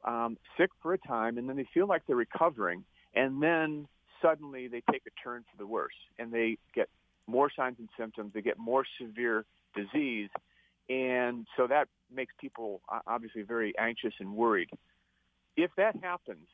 um, 0.03 0.37
sick 0.57 0.69
for 0.81 0.93
a 0.93 0.97
time, 0.97 1.37
and 1.37 1.47
then 1.47 1.55
they 1.55 1.67
feel 1.73 1.87
like 1.87 2.03
they're 2.05 2.15
recovering, 2.15 2.83
and 3.13 3.41
then 3.41 3.87
suddenly 4.21 4.67
they 4.67 4.81
take 4.91 5.03
a 5.07 5.23
turn 5.23 5.43
for 5.49 5.57
the 5.57 5.67
worse, 5.67 5.95
and 6.19 6.31
they 6.31 6.57
get 6.73 6.89
more 7.27 7.49
signs 7.55 7.77
and 7.79 7.89
symptoms. 7.97 8.31
They 8.33 8.41
get 8.41 8.57
more 8.57 8.85
severe 8.99 9.45
disease, 9.75 10.29
and 10.89 11.45
so 11.57 11.67
that 11.67 11.88
makes 12.13 12.33
people 12.39 12.81
obviously 13.07 13.41
very 13.41 13.73
anxious 13.77 14.13
and 14.19 14.35
worried. 14.35 14.69
If 15.57 15.71
that 15.77 15.95
happens, 16.01 16.47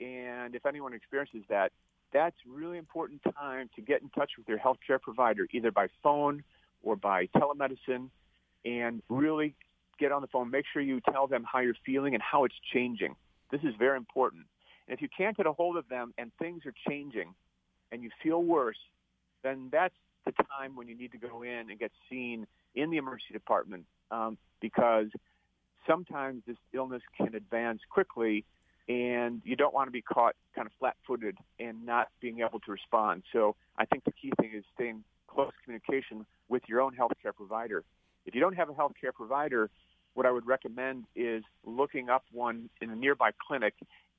and 0.00 0.54
if 0.54 0.66
anyone 0.66 0.94
experiences 0.94 1.42
that, 1.48 1.72
that's 2.12 2.36
really 2.46 2.76
important 2.76 3.22
time 3.38 3.70
to 3.76 3.82
get 3.82 4.02
in 4.02 4.10
touch 4.10 4.32
with 4.36 4.48
your 4.48 4.58
healthcare 4.58 5.00
provider, 5.00 5.46
either 5.52 5.70
by 5.70 5.86
phone 6.02 6.44
or 6.82 6.96
by 6.96 7.26
telemedicine, 7.28 8.10
and 8.64 9.02
really 9.08 9.54
get 9.98 10.12
on 10.12 10.20
the 10.20 10.28
phone. 10.28 10.50
Make 10.50 10.66
sure 10.72 10.82
you 10.82 11.00
tell 11.12 11.26
them 11.26 11.44
how 11.50 11.60
you're 11.60 11.76
feeling 11.86 12.14
and 12.14 12.22
how 12.22 12.44
it's 12.44 12.54
changing. 12.72 13.14
This 13.50 13.62
is 13.62 13.74
very 13.78 13.96
important. 13.96 14.46
And 14.88 14.94
if 14.94 15.00
you 15.00 15.08
can't 15.16 15.36
get 15.36 15.46
a 15.46 15.52
hold 15.52 15.76
of 15.76 15.88
them 15.88 16.12
and 16.18 16.32
things 16.38 16.66
are 16.66 16.74
changing 16.88 17.34
and 17.92 18.02
you 18.02 18.10
feel 18.22 18.42
worse, 18.42 18.78
then 19.42 19.68
that's 19.70 19.94
the 20.24 20.32
time 20.32 20.76
when 20.76 20.88
you 20.88 20.96
need 20.96 21.12
to 21.12 21.18
go 21.18 21.42
in 21.42 21.70
and 21.70 21.78
get 21.78 21.90
seen 22.10 22.46
in 22.74 22.90
the 22.90 22.96
emergency 22.96 23.32
department 23.32 23.84
um, 24.10 24.38
because 24.60 25.06
sometimes 25.86 26.42
this 26.46 26.56
illness 26.72 27.02
can 27.16 27.34
advance 27.34 27.80
quickly 27.90 28.44
and 28.88 29.40
you 29.44 29.56
don't 29.56 29.72
want 29.72 29.86
to 29.86 29.92
be 29.92 30.02
caught 30.02 30.34
kind 30.54 30.66
of 30.66 30.72
flat-footed 30.78 31.36
and 31.58 31.84
not 31.86 32.08
being 32.20 32.40
able 32.40 32.60
to 32.60 32.72
respond. 32.72 33.22
So 33.32 33.54
I 33.76 33.84
think 33.84 34.04
the 34.04 34.12
key 34.12 34.32
thing 34.40 34.52
is 34.56 34.64
staying 34.74 35.04
close 35.28 35.52
communication 35.64 36.26
with 36.48 36.62
your 36.68 36.80
own 36.80 36.92
healthcare 36.94 37.34
provider. 37.34 37.84
If 38.26 38.34
you 38.34 38.40
don't 38.40 38.56
have 38.56 38.68
a 38.68 38.72
healthcare 38.72 39.14
provider, 39.14 39.70
what 40.14 40.26
I 40.26 40.30
would 40.30 40.46
recommend 40.46 41.04
is 41.16 41.42
looking 41.64 42.08
up 42.08 42.24
one 42.32 42.68
in 42.80 42.90
a 42.90 42.96
nearby 42.96 43.30
clinic 43.46 43.74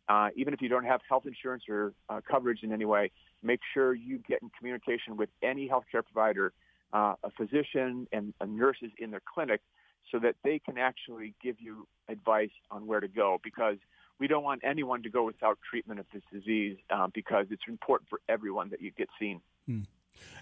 uh, 0.09 0.29
even 0.35 0.53
if 0.53 0.61
you 0.61 0.69
don't 0.69 0.85
have 0.85 1.01
health 1.07 1.25
insurance 1.25 1.63
or 1.69 1.93
uh, 2.09 2.19
coverage 2.29 2.59
in 2.63 2.71
any 2.71 2.85
way, 2.85 3.11
make 3.41 3.59
sure 3.73 3.93
you 3.93 4.19
get 4.27 4.41
in 4.41 4.49
communication 4.57 5.17
with 5.17 5.29
any 5.41 5.69
healthcare 5.69 6.03
provider, 6.03 6.53
uh, 6.91 7.15
a 7.23 7.31
physician 7.31 8.07
and 8.11 8.33
nurses 8.45 8.91
in 8.99 9.11
their 9.11 9.21
clinic 9.33 9.61
so 10.11 10.19
that 10.19 10.35
they 10.43 10.59
can 10.59 10.77
actually 10.77 11.33
give 11.41 11.55
you 11.59 11.87
advice 12.09 12.51
on 12.69 12.85
where 12.85 12.99
to 12.99 13.07
go 13.07 13.39
because 13.43 13.77
we 14.19 14.27
don't 14.27 14.43
want 14.43 14.61
anyone 14.63 15.01
to 15.03 15.09
go 15.09 15.23
without 15.23 15.57
treatment 15.67 15.99
of 15.99 16.05
this 16.13 16.21
disease 16.31 16.77
uh, 16.89 17.07
because 17.13 17.47
it's 17.49 17.63
important 17.67 18.09
for 18.09 18.21
everyone 18.29 18.69
that 18.69 18.81
you 18.81 18.91
get 18.91 19.09
seen. 19.19 19.41
Hmm. 19.65 19.81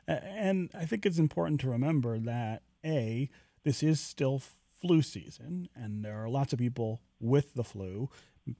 And 0.08 0.69
I 0.78 0.86
think 0.86 1.06
it's 1.06 1.19
important 1.19 1.62
to 1.62 1.69
remember 1.69 2.19
that, 2.19 2.63
A, 2.84 3.30
this 3.63 3.82
is 3.82 4.02
still 4.02 4.41
flu 4.82 5.02
season, 5.02 5.69
and 5.76 6.04
there 6.04 6.21
are 6.24 6.30
lots 6.30 6.52
of 6.52 6.60
people 6.60 7.02
with 7.19 7.54
the 7.54 7.63
flu 7.63 8.10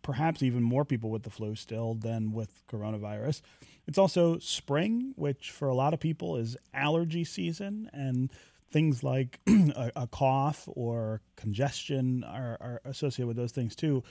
perhaps 0.02 0.44
even 0.44 0.64
more 0.64 0.86
people 0.86 1.10
with 1.10 1.24
the 1.24 1.30
flu 1.30 1.56
still 1.56 1.96
than 1.96 2.32
with 2.32 2.64
coronavirus. 2.68 3.42
It's 3.88 3.98
also 3.98 4.38
spring, 4.40 5.14
which 5.16 5.52
for 5.52 5.68
a 5.68 5.76
lot 5.76 5.94
of 5.94 6.00
people 6.00 6.38
is 6.38 6.56
allergy 6.74 7.24
season, 7.24 7.90
and 7.94 8.32
things 8.72 9.04
like 9.04 9.40
a, 9.48 9.92
a, 9.96 10.08
cough 10.08 10.68
or 10.68 11.22
congestion 11.36 12.24
are, 12.24 12.58
are, 12.62 12.82
associated 12.86 13.28
with 13.28 13.38
those 13.38 13.52
things 13.52 13.76
too. 13.76 14.04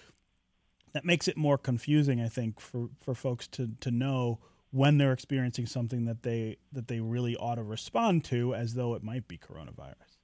That 0.93 1.05
makes 1.05 1.29
it 1.29 1.37
more 1.37 1.57
confusing, 1.57 2.21
I 2.21 2.29
think, 2.29 2.59
for, 2.61 2.89
for 2.99 3.15
folks 3.15 3.47
to, 3.49 3.71
to 3.81 3.91
know 3.91 4.41
when 4.73 4.99
they're 4.99 5.13
experiencing 5.13 5.67
something 5.67 6.05
that 6.05 6.23
they 6.23 6.57
that 6.73 6.89
they 6.89 7.01
really 7.01 7.37
ought 7.37 7.57
to 7.57 7.63
respond 7.63 8.25
to 8.25 8.55
as 8.55 8.75
though 8.75 8.95
it 8.95 9.03
might 9.03 9.27
be 9.29 9.39
coronavirus. 9.39 10.20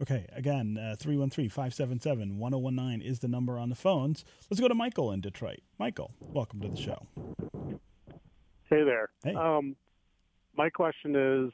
Okay, 0.00 0.26
again, 0.32 0.78
uh, 0.78 0.96
313 0.98 1.50
577 1.50 2.38
1019 2.38 3.06
is 3.06 3.18
the 3.18 3.28
number 3.28 3.58
on 3.58 3.68
the 3.68 3.74
phones. 3.74 4.24
Let's 4.50 4.58
go 4.58 4.66
to 4.66 4.74
Michael 4.74 5.12
in 5.12 5.20
Detroit. 5.20 5.60
Michael, 5.78 6.14
welcome 6.20 6.58
to 6.62 6.68
the 6.68 6.76
show. 6.76 7.06
Hey 8.70 8.82
there. 8.82 9.10
Hey. 9.22 9.34
Um, 9.34 9.76
my 10.56 10.70
question 10.70 11.14
is 11.14 11.52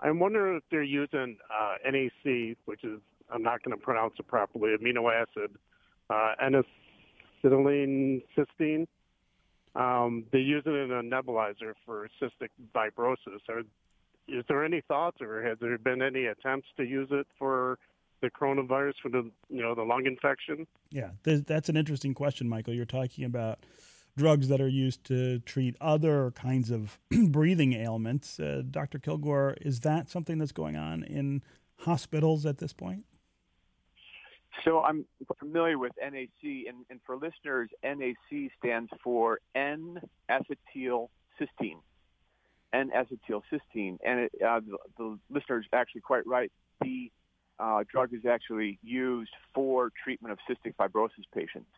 I'm 0.00 0.18
wondering 0.18 0.58
if 0.58 0.64
they're 0.70 0.82
using 0.82 1.38
uh, 1.50 1.76
NAC, 1.90 2.58
which 2.66 2.84
is, 2.84 3.00
I'm 3.32 3.42
not 3.42 3.62
going 3.62 3.76
to 3.76 3.82
pronounce 3.82 4.14
it 4.18 4.26
properly, 4.26 4.76
amino 4.76 5.10
acid, 5.10 5.56
uh, 6.10 6.34
N-acetylene 6.42 8.22
cysteine. 8.36 8.86
Um, 9.74 10.24
they 10.30 10.40
use 10.40 10.62
it 10.66 10.70
in 10.70 10.90
a 10.90 11.02
nebulizer 11.02 11.72
for 11.86 12.08
cystic 12.20 12.50
fibrosis. 12.74 13.40
Are, 13.48 13.62
is 14.28 14.44
there 14.48 14.64
any 14.64 14.82
thoughts, 14.82 15.20
or 15.20 15.42
has 15.42 15.58
there 15.60 15.76
been 15.78 16.02
any 16.02 16.26
attempts 16.26 16.68
to 16.76 16.84
use 16.84 17.08
it 17.10 17.26
for 17.38 17.78
the 18.20 18.30
coronavirus 18.30 18.94
for 19.02 19.08
the 19.08 19.30
you 19.48 19.62
know 19.62 19.74
the 19.74 19.82
lung 19.82 20.06
infection? 20.06 20.66
Yeah, 20.90 21.10
th- 21.24 21.44
that's 21.46 21.68
an 21.68 21.76
interesting 21.76 22.14
question, 22.14 22.48
Michael. 22.48 22.74
You're 22.74 22.84
talking 22.84 23.24
about 23.24 23.64
drugs 24.16 24.48
that 24.48 24.60
are 24.60 24.68
used 24.68 25.04
to 25.04 25.38
treat 25.40 25.76
other 25.80 26.32
kinds 26.32 26.70
of 26.70 26.98
breathing 27.28 27.72
ailments. 27.72 28.38
Uh, 28.38 28.62
Dr. 28.68 28.98
Kilgore, 28.98 29.56
is 29.60 29.80
that 29.80 30.10
something 30.10 30.38
that's 30.38 30.52
going 30.52 30.76
on 30.76 31.04
in 31.04 31.42
hospitals 31.76 32.44
at 32.44 32.58
this 32.58 32.72
point? 32.72 33.04
So 34.64 34.80
I'm 34.80 35.06
familiar 35.38 35.78
with 35.78 35.92
NAC, 36.02 36.28
and, 36.42 36.84
and 36.90 36.98
for 37.06 37.16
listeners, 37.16 37.70
NAC 37.84 38.50
stands 38.58 38.90
for 39.04 39.38
N-acetylcysteine. 39.54 41.78
N-acetylcysteine, 42.72 43.98
and 44.04 44.20
it, 44.20 44.32
uh, 44.46 44.60
the, 44.60 44.76
the 44.98 45.18
listener 45.30 45.58
is 45.60 45.66
actually 45.72 46.02
quite 46.02 46.26
right. 46.26 46.52
The 46.80 47.10
uh, 47.58 47.84
drug 47.90 48.12
is 48.14 48.26
actually 48.26 48.78
used 48.82 49.32
for 49.54 49.90
treatment 50.04 50.32
of 50.32 50.38
cystic 50.48 50.74
fibrosis 50.76 51.24
patients. 51.34 51.70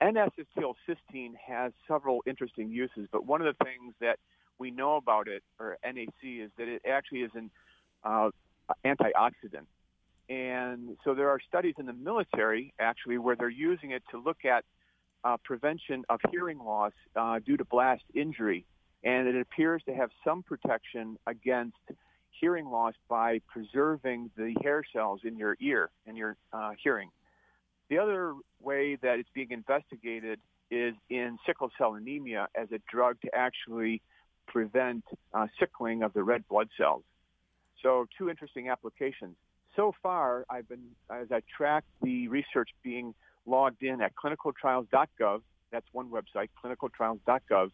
N-acetylcysteine 0.00 1.34
has 1.46 1.72
several 1.86 2.22
interesting 2.26 2.70
uses, 2.70 3.08
but 3.12 3.24
one 3.24 3.40
of 3.40 3.46
the 3.46 3.64
things 3.64 3.94
that 4.00 4.18
we 4.58 4.70
know 4.70 4.96
about 4.96 5.28
it, 5.28 5.42
or 5.60 5.76
NAC, 5.84 6.08
is 6.24 6.50
that 6.58 6.68
it 6.68 6.82
actually 6.90 7.20
is 7.20 7.30
an 7.34 7.50
uh, 8.02 8.30
antioxidant. 8.84 9.66
And 10.28 10.96
so 11.04 11.14
there 11.14 11.28
are 11.28 11.38
studies 11.46 11.74
in 11.78 11.86
the 11.86 11.92
military, 11.92 12.72
actually, 12.78 13.18
where 13.18 13.36
they're 13.36 13.48
using 13.48 13.90
it 13.90 14.02
to 14.10 14.18
look 14.18 14.44
at 14.44 14.64
uh, 15.24 15.36
prevention 15.44 16.04
of 16.08 16.20
hearing 16.30 16.58
loss 16.58 16.92
uh, 17.14 17.38
due 17.38 17.56
to 17.56 17.64
blast 17.64 18.02
injury. 18.14 18.64
And 19.04 19.26
it 19.26 19.40
appears 19.40 19.82
to 19.86 19.94
have 19.94 20.10
some 20.24 20.42
protection 20.42 21.18
against 21.26 21.76
hearing 22.30 22.66
loss 22.66 22.94
by 23.08 23.40
preserving 23.48 24.30
the 24.36 24.54
hair 24.62 24.82
cells 24.92 25.20
in 25.24 25.36
your 25.36 25.56
ear 25.60 25.90
and 26.06 26.16
your 26.16 26.36
uh, 26.52 26.72
hearing. 26.82 27.10
The 27.88 27.98
other 27.98 28.34
way 28.60 28.96
that 28.96 29.18
it's 29.18 29.28
being 29.34 29.50
investigated 29.50 30.40
is 30.70 30.94
in 31.10 31.38
sickle 31.46 31.70
cell 31.76 31.94
anemia 31.94 32.48
as 32.54 32.68
a 32.72 32.78
drug 32.90 33.20
to 33.22 33.34
actually 33.34 34.00
prevent 34.46 35.04
uh, 35.34 35.46
sickling 35.58 36.02
of 36.02 36.12
the 36.14 36.22
red 36.22 36.46
blood 36.48 36.68
cells. 36.78 37.02
So 37.82 38.06
two 38.16 38.30
interesting 38.30 38.70
applications. 38.70 39.36
So 39.76 39.94
far, 40.02 40.44
I've 40.50 40.68
been, 40.68 40.84
as 41.10 41.28
I 41.30 41.42
track 41.56 41.84
the 42.02 42.28
research 42.28 42.70
being 42.82 43.14
logged 43.46 43.82
in 43.82 44.00
at 44.00 44.12
clinicaltrials.gov, 44.14 45.42
that's 45.70 45.86
one 45.92 46.10
website, 46.10 46.48
clinicaltrials.gov. 46.62 47.70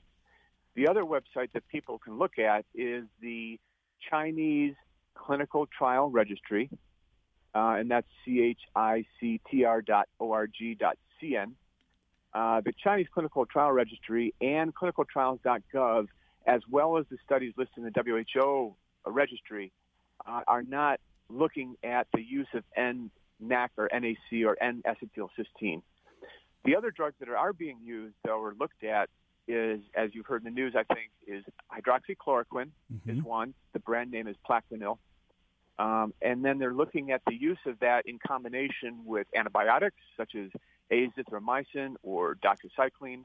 The 0.78 0.86
other 0.86 1.02
website 1.02 1.50
that 1.54 1.66
people 1.66 1.98
can 1.98 2.18
look 2.18 2.38
at 2.38 2.64
is 2.72 3.02
the 3.20 3.58
Chinese 4.08 4.76
Clinical 5.12 5.66
Trial 5.76 6.08
Registry, 6.08 6.70
uh, 7.52 7.74
and 7.80 7.90
that's 7.90 8.06
C-H-I-C-T-R 8.24 9.82
dot 9.82 10.08
O-R-G 10.20 10.76
dot 10.78 10.96
C-N. 11.20 11.56
Uh, 12.32 12.60
the 12.60 12.72
Chinese 12.84 13.08
Clinical 13.12 13.44
Trial 13.44 13.72
Registry 13.72 14.32
and 14.40 14.72
clinicaltrials.gov, 14.72 16.06
as 16.46 16.60
well 16.70 16.96
as 16.96 17.06
the 17.10 17.16
studies 17.26 17.54
listed 17.56 17.78
in 17.78 17.82
the 17.82 18.22
WHO 18.32 18.76
registry, 19.04 19.72
uh, 20.28 20.42
are 20.46 20.62
not 20.62 21.00
looking 21.28 21.74
at 21.82 22.06
the 22.14 22.22
use 22.22 22.46
of 22.54 22.62
N-NAC 22.76 23.72
or 23.76 23.90
NAC 23.92 24.46
or 24.46 24.56
N-acetylcysteine. 24.62 25.82
The 26.64 26.76
other 26.76 26.92
drugs 26.92 27.16
that 27.18 27.28
are 27.28 27.52
being 27.52 27.78
used, 27.82 28.14
though, 28.24 28.40
or 28.40 28.54
looked 28.56 28.84
at, 28.84 29.08
is, 29.48 29.80
as 29.94 30.14
you've 30.14 30.26
heard 30.26 30.44
in 30.44 30.54
the 30.54 30.60
news, 30.60 30.74
I 30.76 30.84
think, 30.84 31.10
is 31.26 31.44
hydroxychloroquine 31.72 32.70
Mm-hmm. 32.92 33.10
is 33.10 33.22
one. 33.24 33.54
The 33.72 33.80
brand 33.80 34.10
name 34.10 34.28
is 34.28 34.36
Plaquenil. 34.48 34.98
Um, 35.78 36.12
and 36.20 36.44
then 36.44 36.58
they're 36.58 36.74
looking 36.74 37.12
at 37.12 37.22
the 37.26 37.34
use 37.34 37.58
of 37.66 37.78
that 37.80 38.06
in 38.06 38.18
combination 38.18 39.00
with 39.04 39.26
antibiotics 39.34 39.96
such 40.16 40.34
as 40.34 40.50
azithromycin 40.90 41.94
or 42.02 42.36
doxycycline. 42.36 43.24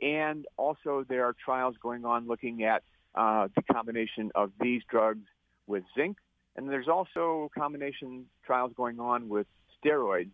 And 0.00 0.46
also 0.56 1.04
there 1.08 1.24
are 1.24 1.34
trials 1.44 1.76
going 1.80 2.04
on 2.04 2.26
looking 2.26 2.64
at 2.64 2.82
uh, 3.14 3.48
the 3.54 3.62
combination 3.62 4.32
of 4.34 4.50
these 4.60 4.82
drugs 4.90 5.26
with 5.66 5.84
zinc. 5.96 6.18
And 6.56 6.68
there's 6.68 6.88
also 6.88 7.50
combination 7.56 8.26
trials 8.44 8.72
going 8.76 8.98
on 9.00 9.28
with 9.28 9.46
steroids 9.84 10.32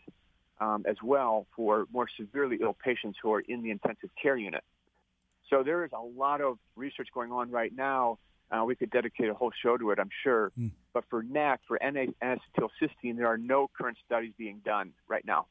um, 0.61 0.85
as 0.89 0.97
well 1.03 1.47
for 1.57 1.87
more 1.93 2.07
severely 2.19 2.59
ill 2.63 2.77
patients 2.85 3.19
who 3.23 3.33
are 3.33 3.41
in 3.41 3.63
the 3.63 3.71
intensive 3.71 4.11
care 4.21 4.37
unit. 4.37 4.63
So 5.51 5.63
there 5.63 5.85
is 5.85 5.91
a 5.93 6.01
lot 6.01 6.41
of 6.41 6.59
research 6.77 7.09
going 7.13 7.33
on 7.33 7.51
right 7.51 7.73
now. 7.75 8.19
Uh, 8.51 8.65
we 8.65 8.75
could 8.75 8.91
dedicate 8.91 9.29
a 9.29 9.35
whole 9.35 9.53
show 9.63 9.77
to 9.77 9.91
it, 9.91 9.99
I'm 9.99 10.11
sure. 10.25 10.51
Mm. 10.59 10.73
But 10.93 11.05
for 11.11 11.23
NAC, 11.23 11.61
for 11.69 11.81
N-acetylcysteine, 11.83 13.17
there 13.17 13.29
are 13.29 13.39
no 13.39 13.69
current 13.77 13.99
studies 14.05 14.33
being 14.39 14.61
done 14.65 14.93
right 15.09 15.25
now. 15.25 15.47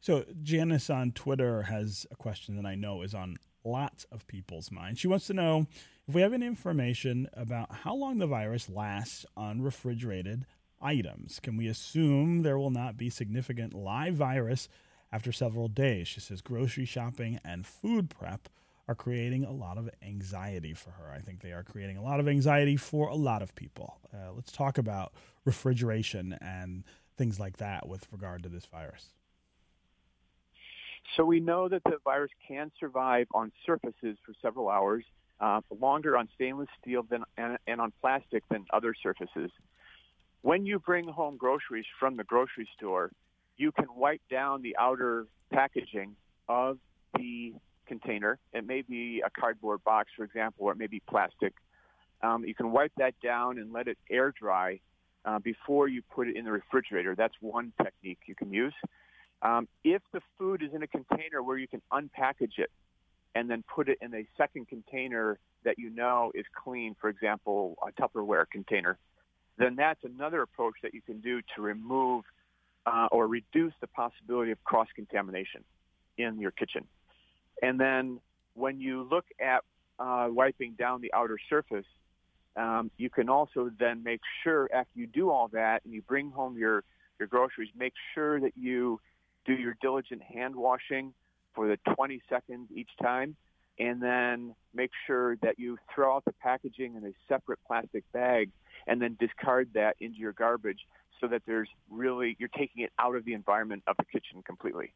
So 0.00 0.24
Janice 0.42 0.88
on 0.88 1.12
Twitter 1.12 1.62
has 1.62 2.06
a 2.10 2.16
question 2.16 2.56
that 2.56 2.64
I 2.64 2.74
know 2.74 3.02
is 3.02 3.12
on 3.12 3.36
lots 3.64 4.04
of 4.04 4.26
people's 4.26 4.70
minds. 4.70 4.98
She 4.98 5.08
wants 5.08 5.26
to 5.26 5.34
know 5.34 5.66
if 6.08 6.14
we 6.14 6.22
have 6.22 6.32
any 6.32 6.46
information 6.46 7.28
about 7.34 7.70
how 7.70 7.94
long 7.94 8.18
the 8.18 8.26
virus 8.26 8.70
lasts 8.70 9.26
on 9.36 9.60
refrigerated 9.60 10.46
items. 10.80 11.38
Can 11.40 11.58
we 11.58 11.66
assume 11.66 12.42
there 12.42 12.58
will 12.58 12.70
not 12.70 12.96
be 12.96 13.10
significant 13.10 13.74
live 13.74 14.14
virus 14.14 14.70
after 15.12 15.32
several 15.32 15.68
days? 15.68 16.08
She 16.08 16.20
says 16.20 16.40
grocery 16.40 16.86
shopping 16.86 17.38
and 17.44 17.66
food 17.66 18.08
prep 18.08 18.48
are 18.90 18.94
creating 18.96 19.44
a 19.44 19.52
lot 19.52 19.78
of 19.78 19.88
anxiety 20.02 20.74
for 20.74 20.90
her. 20.90 21.12
I 21.14 21.20
think 21.20 21.40
they 21.42 21.52
are 21.52 21.62
creating 21.62 21.96
a 21.96 22.02
lot 22.02 22.18
of 22.18 22.26
anxiety 22.26 22.76
for 22.76 23.06
a 23.06 23.14
lot 23.14 23.40
of 23.40 23.54
people. 23.54 24.00
Uh, 24.12 24.32
let's 24.34 24.50
talk 24.50 24.78
about 24.78 25.12
refrigeration 25.44 26.36
and 26.40 26.82
things 27.16 27.38
like 27.38 27.58
that 27.58 27.88
with 27.88 28.08
regard 28.10 28.42
to 28.42 28.48
this 28.48 28.64
virus. 28.66 29.10
So 31.16 31.24
we 31.24 31.38
know 31.38 31.68
that 31.68 31.84
the 31.84 31.98
virus 32.02 32.32
can 32.48 32.72
survive 32.80 33.28
on 33.32 33.52
surfaces 33.64 34.16
for 34.26 34.34
several 34.42 34.68
hours, 34.68 35.04
uh, 35.40 35.60
longer 35.78 36.16
on 36.16 36.28
stainless 36.34 36.68
steel 36.82 37.04
than, 37.08 37.22
and, 37.36 37.58
and 37.68 37.80
on 37.80 37.92
plastic 38.00 38.42
than 38.50 38.66
other 38.72 38.92
surfaces. 39.00 39.52
When 40.42 40.66
you 40.66 40.80
bring 40.80 41.06
home 41.06 41.36
groceries 41.36 41.86
from 42.00 42.16
the 42.16 42.24
grocery 42.24 42.68
store, 42.76 43.12
you 43.56 43.70
can 43.70 43.86
wipe 43.94 44.22
down 44.28 44.62
the 44.62 44.76
outer 44.76 45.28
packaging 45.52 46.16
of 46.48 46.78
the 47.14 47.54
container. 47.92 48.38
It 48.52 48.64
may 48.72 48.82
be 48.82 49.22
a 49.28 49.30
cardboard 49.40 49.82
box, 49.84 50.10
for 50.16 50.24
example, 50.24 50.66
or 50.66 50.72
it 50.72 50.78
may 50.78 50.86
be 50.86 51.02
plastic. 51.12 51.52
Um, 52.22 52.44
you 52.44 52.54
can 52.54 52.70
wipe 52.70 52.92
that 52.98 53.14
down 53.20 53.58
and 53.58 53.72
let 53.72 53.88
it 53.92 53.98
air 54.08 54.32
dry 54.42 54.68
uh, 55.24 55.40
before 55.40 55.88
you 55.88 56.00
put 56.16 56.28
it 56.28 56.36
in 56.36 56.44
the 56.44 56.52
refrigerator. 56.52 57.14
That's 57.16 57.34
one 57.40 57.72
technique 57.82 58.20
you 58.26 58.36
can 58.36 58.52
use. 58.52 58.74
Um, 59.42 59.66
if 59.82 60.02
the 60.12 60.20
food 60.38 60.62
is 60.62 60.72
in 60.72 60.82
a 60.82 60.86
container 60.86 61.42
where 61.42 61.58
you 61.58 61.66
can 61.74 61.82
unpackage 61.92 62.56
it 62.58 62.70
and 63.34 63.50
then 63.50 63.64
put 63.76 63.88
it 63.88 63.98
in 64.00 64.14
a 64.14 64.24
second 64.36 64.68
container 64.68 65.38
that 65.64 65.76
you 65.78 65.90
know 65.90 66.30
is 66.34 66.46
clean, 66.62 66.94
for 67.00 67.08
example, 67.08 67.76
a 67.86 67.90
Tupperware 68.00 68.44
container, 68.56 68.98
then 69.58 69.76
that's 69.76 70.02
another 70.04 70.42
approach 70.42 70.76
that 70.82 70.94
you 70.94 71.02
can 71.02 71.20
do 71.20 71.40
to 71.54 71.62
remove 71.62 72.24
uh, 72.86 73.08
or 73.10 73.26
reduce 73.26 73.74
the 73.80 73.86
possibility 74.02 74.52
of 74.52 74.62
cross-contamination 74.64 75.62
in 76.16 76.38
your 76.38 76.50
kitchen. 76.50 76.84
And 77.62 77.78
then 77.78 78.20
when 78.54 78.80
you 78.80 79.06
look 79.10 79.26
at 79.40 79.64
uh, 79.98 80.28
wiping 80.30 80.74
down 80.78 81.00
the 81.00 81.12
outer 81.12 81.38
surface, 81.48 81.86
um, 82.56 82.90
you 82.96 83.10
can 83.10 83.28
also 83.28 83.70
then 83.78 84.02
make 84.02 84.20
sure 84.42 84.68
after 84.72 84.98
you 84.98 85.06
do 85.06 85.30
all 85.30 85.48
that 85.48 85.84
and 85.84 85.94
you 85.94 86.02
bring 86.02 86.30
home 86.30 86.56
your, 86.56 86.84
your 87.18 87.28
groceries, 87.28 87.70
make 87.76 87.92
sure 88.14 88.40
that 88.40 88.52
you 88.56 89.00
do 89.46 89.52
your 89.52 89.76
diligent 89.80 90.22
hand 90.22 90.56
washing 90.56 91.12
for 91.54 91.68
the 91.68 91.78
20 91.94 92.20
seconds 92.28 92.68
each 92.74 92.90
time, 93.02 93.36
and 93.78 94.02
then 94.02 94.54
make 94.74 94.90
sure 95.06 95.36
that 95.36 95.58
you 95.58 95.78
throw 95.94 96.16
out 96.16 96.24
the 96.24 96.32
packaging 96.32 96.96
in 96.96 97.04
a 97.04 97.12
separate 97.28 97.58
plastic 97.66 98.04
bag 98.12 98.50
and 98.86 99.00
then 99.00 99.16
discard 99.18 99.68
that 99.74 99.96
into 100.00 100.18
your 100.18 100.32
garbage 100.32 100.80
so 101.20 101.26
that 101.28 101.42
there's 101.46 101.68
really, 101.90 102.36
you're 102.38 102.48
taking 102.48 102.82
it 102.82 102.90
out 102.98 103.14
of 103.14 103.24
the 103.24 103.34
environment 103.34 103.82
of 103.86 103.96
the 103.96 104.04
kitchen 104.04 104.42
completely. 104.44 104.92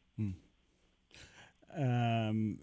Um, 1.77 2.59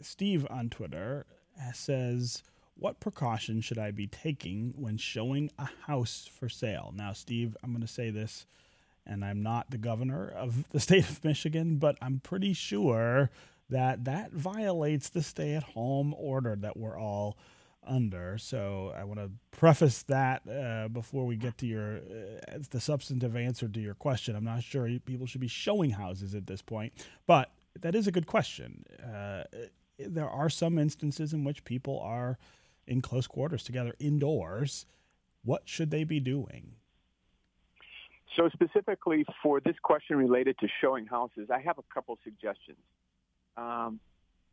Steve 0.00 0.46
on 0.50 0.70
Twitter 0.70 1.26
says, 1.74 2.42
What 2.74 3.00
precautions 3.00 3.64
should 3.64 3.78
I 3.78 3.90
be 3.90 4.06
taking 4.06 4.74
when 4.76 4.96
showing 4.96 5.50
a 5.58 5.68
house 5.86 6.28
for 6.32 6.48
sale? 6.48 6.92
Now, 6.94 7.12
Steve, 7.12 7.56
I'm 7.62 7.70
going 7.70 7.82
to 7.82 7.88
say 7.88 8.10
this, 8.10 8.46
and 9.06 9.24
I'm 9.24 9.42
not 9.42 9.70
the 9.70 9.78
governor 9.78 10.28
of 10.28 10.68
the 10.70 10.80
state 10.80 11.08
of 11.08 11.24
Michigan, 11.24 11.76
but 11.76 11.96
I'm 12.00 12.20
pretty 12.20 12.52
sure 12.52 13.30
that 13.70 14.04
that 14.04 14.32
violates 14.32 15.10
the 15.10 15.22
stay 15.22 15.54
at 15.54 15.62
home 15.62 16.14
order 16.16 16.56
that 16.56 16.76
we're 16.76 16.98
all 16.98 17.36
under. 17.86 18.38
So 18.38 18.92
I 18.96 19.04
want 19.04 19.20
to 19.20 19.30
preface 19.50 20.02
that 20.04 20.42
uh, 20.48 20.88
before 20.88 21.26
we 21.26 21.36
get 21.36 21.58
to 21.58 21.66
your 21.66 21.96
uh, 21.96 22.58
the 22.70 22.80
substantive 22.80 23.36
answer 23.36 23.68
to 23.68 23.80
your 23.80 23.94
question. 23.94 24.36
I'm 24.36 24.44
not 24.44 24.62
sure 24.62 24.88
people 25.04 25.26
should 25.26 25.40
be 25.40 25.48
showing 25.48 25.90
houses 25.90 26.34
at 26.34 26.46
this 26.46 26.62
point, 26.62 26.92
but 27.26 27.50
that 27.80 27.94
is 27.94 28.06
a 28.06 28.12
good 28.12 28.26
question. 28.26 28.84
Uh, 29.02 29.44
there 29.98 30.28
are 30.28 30.48
some 30.48 30.78
instances 30.78 31.32
in 31.32 31.44
which 31.44 31.64
people 31.64 32.00
are 32.00 32.38
in 32.86 33.00
close 33.00 33.26
quarters 33.26 33.62
together 33.62 33.94
indoors. 33.98 34.86
What 35.44 35.62
should 35.64 35.90
they 35.90 36.04
be 36.04 36.20
doing? 36.20 36.72
So 38.36 38.48
specifically 38.50 39.24
for 39.42 39.60
this 39.60 39.76
question 39.82 40.16
related 40.16 40.56
to 40.60 40.68
showing 40.80 41.06
houses, 41.06 41.48
I 41.52 41.60
have 41.60 41.78
a 41.78 41.82
couple 41.92 42.18
suggestions. 42.22 42.78
Um, 43.56 43.98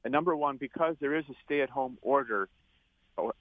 number 0.08 0.36
one, 0.36 0.58
because 0.58 0.96
there 1.00 1.16
is 1.16 1.26
a 1.30 1.36
stay-at-home 1.46 1.98
order, 2.02 2.50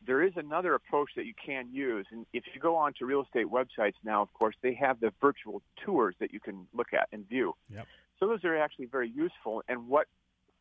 there 0.06 0.22
is 0.22 0.32
another 0.36 0.74
approach 0.74 1.10
that 1.16 1.24
you 1.24 1.32
can 1.44 1.68
use. 1.72 2.06
And 2.12 2.26
if 2.32 2.44
you 2.54 2.60
go 2.60 2.76
on 2.76 2.92
to 2.98 3.06
real 3.06 3.22
estate 3.22 3.46
websites 3.46 3.94
now, 4.04 4.22
of 4.22 4.32
course, 4.34 4.54
they 4.62 4.74
have 4.74 5.00
the 5.00 5.12
virtual 5.20 5.62
tours 5.84 6.14
that 6.20 6.32
you 6.32 6.40
can 6.40 6.66
look 6.74 6.92
at 6.92 7.08
and 7.12 7.26
view. 7.28 7.54
Yep. 7.72 7.86
So 8.24 8.28
those 8.28 8.44
are 8.44 8.56
actually 8.56 8.86
very 8.86 9.10
useful. 9.10 9.62
And 9.68 9.86
what 9.86 10.06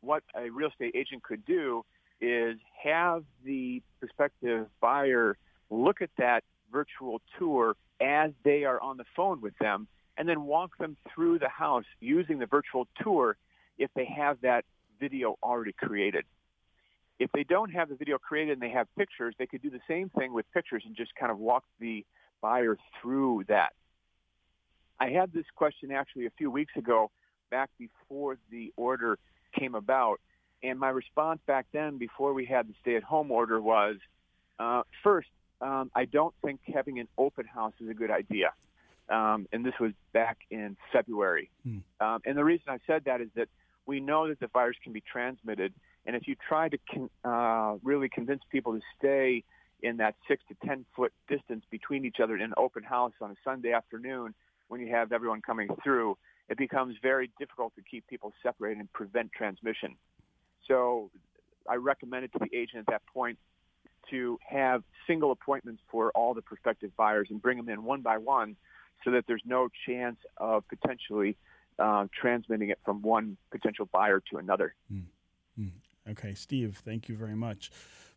what 0.02 0.22
a 0.36 0.50
real 0.50 0.68
estate 0.68 0.96
agent 0.96 1.24
could 1.24 1.46
do 1.46 1.86
is 2.20 2.58
have 2.84 3.24
the 3.46 3.82
prospective 4.02 4.68
buyer 4.82 5.38
look 5.70 6.02
at 6.02 6.10
that 6.18 6.44
virtual 6.74 7.22
tour 7.40 7.78
as 8.02 8.32
they 8.44 8.66
are 8.66 8.82
on 8.82 8.98
the 8.98 9.06
phone 9.16 9.40
with 9.40 9.58
them 9.60 9.88
and 10.18 10.28
then 10.28 10.44
walk 10.44 10.78
them 10.78 10.98
through 11.16 11.40
the 11.40 11.48
house 11.48 11.86
using 12.02 12.38
the 12.38 12.46
virtual 12.48 12.86
tour 13.02 13.38
if 13.78 13.90
they 13.96 14.06
have 14.06 14.42
that 14.42 14.66
video 15.00 15.38
already 15.42 15.72
created. 15.72 16.26
If 17.18 17.32
they 17.32 17.46
don't 17.46 17.72
have 17.72 17.88
the 17.88 17.96
video 17.96 18.18
created 18.18 18.54
and 18.54 18.62
they 18.62 18.76
have 18.76 18.88
pictures, 18.98 19.36
they 19.40 19.48
could 19.48 19.62
do 19.62 19.70
the 19.70 19.80
same 19.88 20.10
thing 20.10 20.34
with 20.34 20.46
pictures 20.54 20.84
and 20.86 20.98
just 20.98 21.16
kind 21.16 21.32
of 21.32 21.40
walk 21.40 21.64
the 21.80 22.06
buyer 22.42 22.78
through 23.02 23.46
that. 23.48 23.72
I 25.00 25.12
had 25.12 25.32
this 25.32 25.46
question 25.56 25.94
actually 25.94 26.26
a 26.26 26.32
few 26.38 26.52
weeks 26.52 26.74
ago, 26.76 27.10
back 27.54 27.70
before 27.78 28.40
the 28.50 28.74
order 28.76 29.20
came 29.58 29.76
about. 29.76 30.20
And 30.64 30.80
my 30.80 30.90
response 30.90 31.40
back 31.46 31.68
then, 31.72 32.00
before 32.00 32.34
we 32.34 32.46
had 32.46 32.68
the 32.68 32.74
stay-at-home 32.82 33.30
order, 33.30 33.62
was 33.62 33.98
uh, 34.58 34.82
first, 35.04 35.28
um, 35.62 35.92
I 35.94 36.06
don't 36.06 36.34
think 36.44 36.62
having 36.74 37.00
an 37.00 37.08
open 37.16 37.46
house 37.46 37.74
is 37.80 37.90
a 37.90 37.94
good 37.94 38.10
idea. 38.10 38.54
Um, 39.08 39.48
and 39.54 39.64
this 39.64 39.76
was 39.80 39.92
back 40.14 40.40
in 40.50 40.78
February. 40.92 41.52
Hmm. 41.62 41.78
Um, 42.00 42.22
and 42.26 42.36
the 42.36 42.44
reason 42.44 42.66
I 42.70 42.80
said 42.88 43.04
that 43.06 43.22
is 43.22 43.28
that 43.36 43.50
we 43.86 44.00
know 44.00 44.28
that 44.30 44.40
the 44.40 44.48
virus 44.48 44.78
can 44.84 44.94
be 44.94 45.02
transmitted. 45.02 45.74
And 46.08 46.16
if 46.16 46.28
you 46.28 46.36
try 46.50 46.70
to 46.70 46.78
con- 46.92 47.10
uh, 47.24 47.78
really 47.84 48.10
convince 48.10 48.42
people 48.52 48.74
to 48.74 48.82
stay 48.98 49.44
in 49.84 49.98
that 49.98 50.16
six 50.28 50.42
to 50.48 50.56
10 50.66 50.86
foot 50.96 51.14
distance 51.28 51.66
between 51.70 52.04
each 52.06 52.20
other 52.20 52.36
in 52.36 52.42
an 52.42 52.54
open 52.58 52.82
house 52.82 53.14
on 53.22 53.30
a 53.30 53.36
Sunday 53.44 53.74
afternoon 53.74 54.34
when 54.70 54.82
you 54.82 54.88
have 54.96 55.12
everyone 55.12 55.42
coming 55.42 55.68
through, 55.84 56.18
it 56.50 56.58
becomes 56.58 56.96
very 57.02 57.32
difficult 57.40 57.76
to 57.76 57.82
keep 57.82 58.08
people 58.08 58.34
separated 58.42 58.80
and 58.80 58.92
prevent 58.94 59.32
transmission. 59.32 59.96
So 60.68 61.10
I 61.70 61.76
recommended 61.76 62.34
to 62.34 62.40
the 62.40 62.56
agent 62.56 62.80
at 62.80 62.86
that 62.88 63.02
point 63.14 63.38
to 64.10 64.38
have 64.48 64.84
single 65.08 65.32
appointments 65.32 65.82
for 65.90 66.12
all 66.12 66.34
the 66.34 66.42
prospective 66.42 66.96
buyers 66.98 67.28
and 67.30 67.42
bring 67.42 67.58
them 67.58 67.70
in 67.70 67.84
one 67.84 68.02
by 68.02 68.18
one 68.18 68.56
so 69.04 69.12
that 69.12 69.26
there's 69.28 69.44
no 69.46 69.70
chance 69.86 70.18
of 70.38 70.64
potentially 70.68 71.38
uh, 71.80 72.08
transmitting 72.20 72.70
it 72.70 72.80
from 72.86 73.02
one 73.02 73.38
potential 73.52 73.88
buyer 73.92 74.22
to 74.32 74.38
another. 74.38 74.76
Mm. 74.94 75.04
Mm. 75.60 75.72
Okay, 76.12 76.34
Steve, 76.34 76.82
thank 76.84 77.08
you 77.08 77.16
very 77.16 77.36
much 77.36 77.72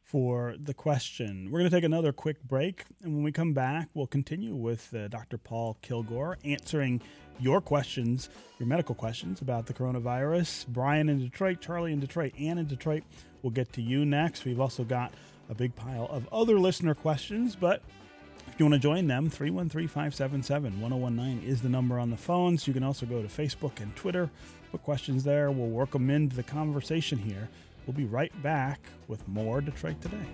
for 0.07 0.55
the 0.57 0.73
question. 0.73 1.51
We're 1.51 1.59
going 1.59 1.71
to 1.71 1.77
take 1.77 1.85
another 1.85 2.13
quick 2.13 2.41
break, 2.45 2.85
and 3.03 3.13
when 3.13 3.25
we 3.25 3.33
come 3.33 3.53
back, 3.55 3.89
we'll 3.93 4.07
continue 4.07 4.55
with 4.55 4.95
uh, 4.95 5.09
Dr. 5.09 5.37
Paul 5.37 5.77
Kilgore 5.83 6.39
answering 6.45 7.03
your 7.41 7.61
questions, 7.61 8.31
your 8.61 8.69
medical 8.69 8.95
questions 8.95 9.41
about 9.41 9.67
the 9.67 9.75
coronavirus. 9.75 10.69
Brian 10.69 11.09
in 11.09 11.19
Detroit, 11.19 11.61
Charlie 11.61 11.93
in 11.93 11.99
Detroit, 11.99 12.35
Ann 12.39 12.59
in 12.59 12.67
Detroit. 12.67 13.03
We'll 13.43 13.51
get 13.51 13.73
to 13.73 13.83
you 13.83 14.05
next. 14.05 14.45
We've 14.45 14.61
also 14.61 14.85
got 14.85 15.13
a 15.51 15.57
big 15.57 15.75
pile 15.75 16.07
of 16.09 16.29
other 16.33 16.61
listener 16.61 16.95
questions, 16.95 17.57
but 17.57 17.83
if 18.47 18.61
you 18.61 18.65
want 18.65 18.75
to 18.75 18.79
join 18.81 19.09
them, 19.09 19.29
313 19.29 19.89
577 19.89 20.81
1019 20.81 21.43
is 21.43 21.63
the 21.63 21.69
number 21.69 21.99
on 21.99 22.11
the 22.11 22.17
phones. 22.17 22.69
You 22.69 22.73
can 22.73 22.85
also 22.85 23.07
go 23.07 23.23
to 23.23 23.29
Facebook 23.29 23.81
and 23.81 23.95
Twitter, 23.97 24.31
put 24.71 24.85
questions 24.85 25.25
there. 25.25 25.51
We'll 25.51 25.67
work 25.67 25.91
them 25.91 26.11
into 26.11 26.37
the 26.37 26.45
conversation 26.45 27.19
here. 27.19 27.49
We'll 27.87 27.95
be 27.95 28.05
right 28.05 28.33
back 28.43 28.81
with 29.07 29.27
more 29.29 29.61
Detroit 29.61 30.01
Today. 30.01 30.27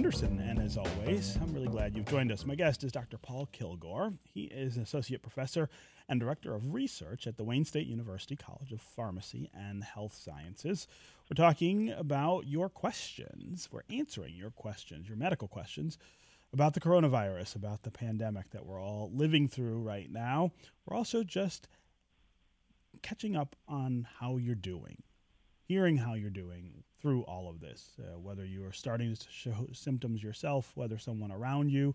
Henderson, 0.00 0.40
and 0.40 0.58
as 0.60 0.78
always, 0.78 1.36
I'm 1.42 1.52
really 1.52 1.68
glad 1.68 1.94
you've 1.94 2.06
joined 2.06 2.32
us. 2.32 2.46
My 2.46 2.54
guest 2.54 2.84
is 2.84 2.90
Dr. 2.90 3.18
Paul 3.18 3.46
Kilgore. 3.52 4.14
He 4.32 4.44
is 4.44 4.78
an 4.78 4.82
associate 4.82 5.20
professor 5.20 5.68
and 6.08 6.18
director 6.18 6.54
of 6.54 6.72
research 6.72 7.26
at 7.26 7.36
the 7.36 7.44
Wayne 7.44 7.66
State 7.66 7.86
University 7.86 8.34
College 8.34 8.72
of 8.72 8.80
Pharmacy 8.80 9.50
and 9.52 9.84
Health 9.84 10.14
Sciences. 10.14 10.86
We're 11.28 11.34
talking 11.34 11.90
about 11.90 12.46
your 12.46 12.70
questions. 12.70 13.68
We're 13.70 13.82
answering 13.90 14.34
your 14.34 14.50
questions, 14.50 15.06
your 15.06 15.18
medical 15.18 15.48
questions 15.48 15.98
about 16.54 16.72
the 16.72 16.80
coronavirus, 16.80 17.56
about 17.56 17.82
the 17.82 17.90
pandemic 17.90 18.52
that 18.52 18.64
we're 18.64 18.82
all 18.82 19.10
living 19.12 19.48
through 19.48 19.82
right 19.82 20.10
now. 20.10 20.50
We're 20.86 20.96
also 20.96 21.22
just 21.22 21.68
catching 23.02 23.36
up 23.36 23.54
on 23.68 24.06
how 24.18 24.38
you're 24.38 24.54
doing, 24.54 25.02
hearing 25.60 25.98
how 25.98 26.14
you're 26.14 26.30
doing 26.30 26.84
through 27.00 27.22
all 27.22 27.48
of 27.48 27.60
this, 27.60 27.92
uh, 27.98 28.18
whether 28.18 28.44
you 28.44 28.64
are 28.64 28.72
starting 28.72 29.14
to 29.14 29.26
show 29.30 29.68
symptoms 29.72 30.22
yourself, 30.22 30.72
whether 30.74 30.98
someone 30.98 31.32
around 31.32 31.70
you 31.70 31.94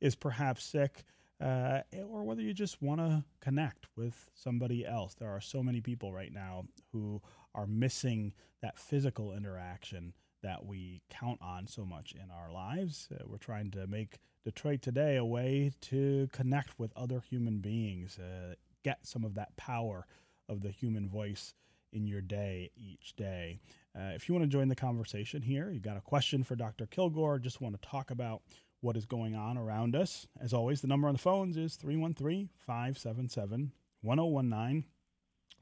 is 0.00 0.14
perhaps 0.14 0.64
sick, 0.64 1.04
uh, 1.40 1.80
or 2.08 2.22
whether 2.22 2.42
you 2.42 2.52
just 2.52 2.82
want 2.82 3.00
to 3.00 3.24
connect 3.40 3.86
with 3.96 4.30
somebody 4.34 4.86
else. 4.86 5.14
There 5.14 5.30
are 5.30 5.40
so 5.40 5.62
many 5.62 5.80
people 5.80 6.12
right 6.12 6.32
now 6.32 6.66
who 6.92 7.20
are 7.54 7.66
missing 7.66 8.32
that 8.62 8.78
physical 8.78 9.32
interaction 9.32 10.12
that 10.42 10.64
we 10.64 11.02
count 11.08 11.40
on 11.40 11.66
so 11.66 11.84
much 11.84 12.12
in 12.12 12.30
our 12.30 12.52
lives. 12.52 13.08
Uh, 13.12 13.22
we're 13.26 13.38
trying 13.38 13.70
to 13.70 13.86
make 13.86 14.18
Detroit 14.44 14.82
today 14.82 15.16
a 15.16 15.24
way 15.24 15.72
to 15.80 16.28
connect 16.32 16.78
with 16.78 16.92
other 16.96 17.20
human 17.20 17.58
beings, 17.58 18.18
uh, 18.18 18.54
get 18.84 19.06
some 19.06 19.24
of 19.24 19.34
that 19.34 19.56
power 19.56 20.06
of 20.48 20.62
the 20.62 20.70
human 20.70 21.08
voice 21.08 21.54
in 21.92 22.06
your 22.06 22.20
day 22.20 22.70
each 22.76 23.14
day. 23.16 23.60
Uh, 23.96 24.12
if 24.14 24.28
you 24.28 24.34
want 24.34 24.44
to 24.44 24.48
join 24.48 24.68
the 24.68 24.76
conversation 24.76 25.42
here, 25.42 25.70
you've 25.70 25.82
got 25.82 25.96
a 25.96 26.00
question 26.00 26.42
for 26.42 26.56
Dr. 26.56 26.86
Kilgore, 26.86 27.38
just 27.38 27.60
want 27.60 27.80
to 27.80 27.88
talk 27.88 28.10
about 28.10 28.42
what 28.80 28.96
is 28.96 29.06
going 29.06 29.34
on 29.34 29.58
around 29.58 29.94
us. 29.94 30.26
As 30.40 30.52
always, 30.52 30.80
the 30.80 30.88
number 30.88 31.08
on 31.08 31.14
the 31.14 31.20
phones 31.20 31.56
is 31.56 31.76
313 31.76 32.48
577 32.56 33.72
1019. 34.00 34.84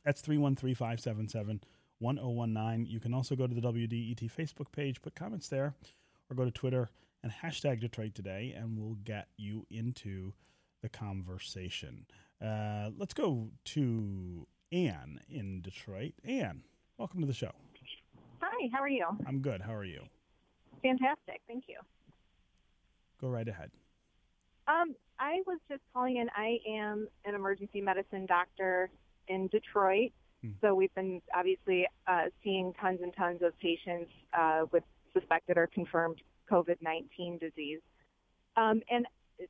That's 0.04 0.20
313 0.20 0.74
577 0.74 1.60
1019. 1.98 2.86
You 2.86 3.00
can 3.00 3.12
also 3.12 3.36
go 3.36 3.46
to 3.46 3.54
the 3.54 3.60
WDET 3.60 4.30
Facebook 4.32 4.72
page, 4.72 5.02
put 5.02 5.14
comments 5.14 5.48
there, 5.48 5.74
or 6.30 6.36
go 6.36 6.44
to 6.44 6.50
Twitter 6.50 6.88
and 7.22 7.32
hashtag 7.32 7.80
Detroit 7.80 8.14
Today, 8.14 8.54
and 8.56 8.78
we'll 8.78 8.96
get 9.04 9.28
you 9.36 9.66
into 9.70 10.32
the 10.80 10.88
conversation. 10.88 12.06
Uh, 12.42 12.90
let's 12.96 13.12
go 13.12 13.50
to 13.66 14.46
Anne 14.72 15.20
in 15.28 15.60
Detroit. 15.60 16.14
Anne, 16.24 16.62
welcome 16.96 17.20
to 17.20 17.26
the 17.26 17.34
show. 17.34 17.52
Hi, 18.60 18.68
how 18.72 18.82
are 18.82 18.88
you? 18.88 19.06
I'm 19.26 19.40
good. 19.40 19.60
How 19.62 19.74
are 19.74 19.84
you? 19.84 20.02
Fantastic. 20.82 21.40
Thank 21.46 21.64
you. 21.68 21.78
Go 23.20 23.28
right 23.28 23.46
ahead. 23.48 23.70
Um, 24.68 24.94
I 25.18 25.40
was 25.46 25.58
just 25.68 25.80
calling 25.94 26.16
in. 26.16 26.28
I 26.36 26.58
am 26.68 27.08
an 27.24 27.34
emergency 27.34 27.80
medicine 27.80 28.26
doctor 28.26 28.90
in 29.28 29.48
Detroit. 29.48 30.12
Hmm. 30.42 30.50
So 30.60 30.74
we've 30.74 30.94
been 30.94 31.22
obviously 31.34 31.86
uh, 32.06 32.24
seeing 32.44 32.72
tons 32.80 33.00
and 33.02 33.14
tons 33.16 33.40
of 33.42 33.58
patients 33.60 34.10
uh, 34.38 34.62
with 34.72 34.84
suspected 35.14 35.56
or 35.56 35.68
confirmed 35.72 36.20
COVID-19 36.50 37.40
disease. 37.40 37.80
Um, 38.56 38.82
and 38.90 39.06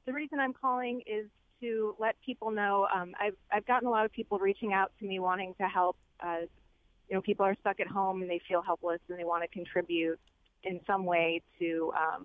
the 0.06 0.12
reason 0.12 0.38
I'm 0.38 0.54
calling 0.54 1.02
is 1.06 1.26
to 1.60 1.96
let 1.98 2.14
people 2.24 2.50
know. 2.50 2.86
Um, 2.94 3.12
I've 3.20 3.36
I've 3.52 3.66
gotten 3.66 3.88
a 3.88 3.90
lot 3.90 4.04
of 4.04 4.12
people 4.12 4.38
reaching 4.38 4.72
out 4.72 4.92
to 5.00 5.06
me 5.06 5.18
wanting 5.18 5.54
to 5.60 5.66
help. 5.66 5.96
Uh, 6.20 6.46
you 7.10 7.16
know, 7.16 7.22
people 7.22 7.44
are 7.44 7.56
stuck 7.60 7.80
at 7.80 7.88
home 7.88 8.22
and 8.22 8.30
they 8.30 8.40
feel 8.48 8.62
helpless 8.62 9.00
and 9.08 9.18
they 9.18 9.24
want 9.24 9.42
to 9.42 9.48
contribute 9.48 10.18
in 10.62 10.80
some 10.86 11.04
way 11.04 11.42
to 11.58 11.92
um, 11.96 12.24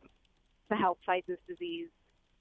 to 0.69 0.75
help 0.75 0.99
fight 1.05 1.25
this 1.27 1.39
disease. 1.47 1.89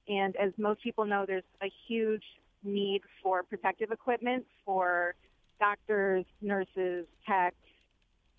And 0.09 0.37
as 0.37 0.53
most 0.59 0.83
people 0.83 1.07
know, 1.07 1.25
there's 1.27 1.45
a 1.63 1.71
huge 1.89 2.23
need 2.63 3.01
for 3.23 3.43
protective 3.43 3.91
equipment 3.91 4.45
for 4.65 5.15
doctors, 5.59 6.25
nurses, 6.43 7.07
techs, 7.27 7.57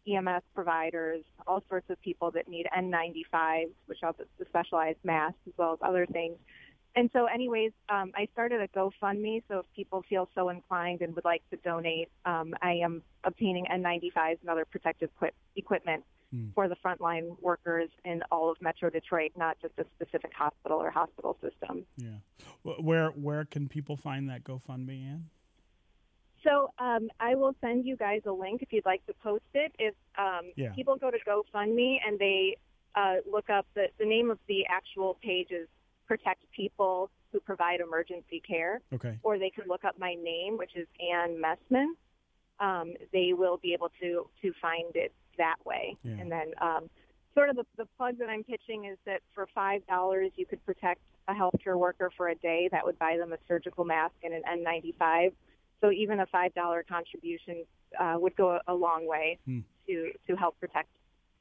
EMS 0.08 0.44
providers, 0.54 1.24
all 1.48 1.64
sorts 1.68 1.90
of 1.90 2.00
people 2.02 2.30
that 2.32 2.48
need 2.48 2.68
N95s, 2.78 3.72
which 3.88 4.00
are 4.04 4.14
the 4.38 4.46
specialized 4.46 5.00
masks, 5.04 5.40
as 5.48 5.54
well 5.58 5.74
as 5.74 5.80
other 5.82 6.06
things. 6.06 6.38
And 6.96 7.10
so, 7.12 7.26
anyways, 7.26 7.72
um, 7.90 8.12
I 8.16 8.28
started 8.32 8.62
a 8.62 8.68
GoFundMe. 8.70 9.44
So 9.50 9.60
if 9.60 9.66
people 9.76 10.04
feel 10.08 10.30
so 10.34 10.50
inclined 10.50 11.02
and 11.02 11.14
would 11.16 11.26
like 11.26 11.44
to 11.52 11.58
donate, 11.58 12.10
um, 12.26 12.54
I 12.62 12.74
am 12.84 13.04
obtaining 13.26 13.66
N95s 13.66 14.38
and 14.42 14.50
other 14.50 14.64
protective 14.64 15.10
equip- 15.18 15.36
equipment 15.58 16.06
hmm. 16.32 16.50
for 16.56 16.70
the 16.70 16.76
frontline 16.78 17.36
workers 17.42 17.90
in 18.06 18.24
all 18.32 18.50
of 18.50 18.62
Metro 18.62 18.90
Detroit, 18.90 19.32
not 19.36 19.58
just 19.62 19.74
a 19.78 19.86
specific 19.96 20.32
hospital 20.34 20.78
or 20.78 20.90
hospital 20.90 21.38
system. 21.42 21.86
Yeah. 21.98 22.20
Where 22.64 23.10
where 23.10 23.44
can 23.44 23.68
people 23.68 23.98
find 23.98 24.30
that 24.30 24.46
GoFundMe, 24.46 25.06
Ann? 25.06 25.30
So 26.46 26.72
um, 26.80 27.10
I 27.20 27.36
will 27.36 27.56
send 27.60 27.86
you 27.86 27.98
guys 27.98 28.22
a 28.26 28.32
link 28.32 28.62
if 28.62 28.72
you'd 28.72 28.86
like 28.86 29.06
to 29.08 29.14
post 29.22 29.44
it. 29.54 29.74
If 29.80 29.96
um, 30.18 30.52
yeah. 30.56 30.72
people 30.74 30.96
go 30.96 31.12
to 31.12 31.18
GoFundMe 31.28 31.98
and 32.08 32.18
they 32.20 32.58
uh, 32.96 33.16
look 33.30 33.50
up 33.50 33.66
the, 33.74 33.88
the 34.00 34.06
name 34.06 34.32
of 34.32 34.38
the 34.48 34.66
actual 34.70 35.18
page 35.22 35.50
is 35.50 35.68
Protect 36.08 36.44
People 36.56 37.10
Who 37.32 37.40
Provide 37.40 37.80
Emergency 37.80 38.42
Care. 38.48 38.82
Okay. 38.94 39.18
Or 39.24 39.38
they 39.38 39.50
can 39.50 39.66
look 39.68 39.84
up 39.84 39.98
my 40.00 40.16
name, 40.16 40.58
which 40.58 40.76
is 40.76 40.88
Ann 41.00 41.42
Messman. 41.42 41.94
Um, 42.60 42.94
they 43.12 43.34
will 43.34 43.58
be 43.58 43.74
able 43.74 43.92
to 44.02 44.30
to 44.42 44.54
find 44.62 44.96
it 44.96 45.14
that 45.38 45.58
way. 45.66 45.98
Yeah. 46.04 46.14
And 46.14 46.32
then 46.32 46.54
um, 46.62 46.90
sort 47.34 47.50
of 47.50 47.58
the, 47.58 47.66
the 47.78 47.86
plug 47.98 48.18
that 48.20 48.30
I'm 48.30 48.44
pitching 48.44 48.86
is 48.86 48.98
that 49.06 49.22
for 49.34 49.48
five 49.54 49.86
dollars 49.88 50.32
you 50.36 50.46
could 50.46 50.66
protect 50.66 51.02
a 51.28 51.34
healthcare 51.34 51.78
worker 51.78 52.12
for 52.16 52.30
a 52.30 52.36
day. 52.36 52.70
That 52.72 52.86
would 52.86 52.98
buy 53.00 53.18
them 53.18 53.34
a 53.34 53.38
surgical 53.48 53.84
mask 53.84 54.14
and 54.24 54.34
an 54.34 54.44
N95 54.44 55.32
so 55.82 55.92
even 55.92 56.20
a 56.20 56.26
five 56.28 56.54
dollar 56.54 56.84
contribution 56.88 57.64
uh, 58.00 58.16
would 58.18 58.36
go 58.36 58.60
a 58.68 58.74
long 58.74 59.08
way 59.08 59.38
hmm. 59.46 59.60
to 59.88 60.12
to 60.28 60.36
help 60.36 60.60
protect 60.60 60.90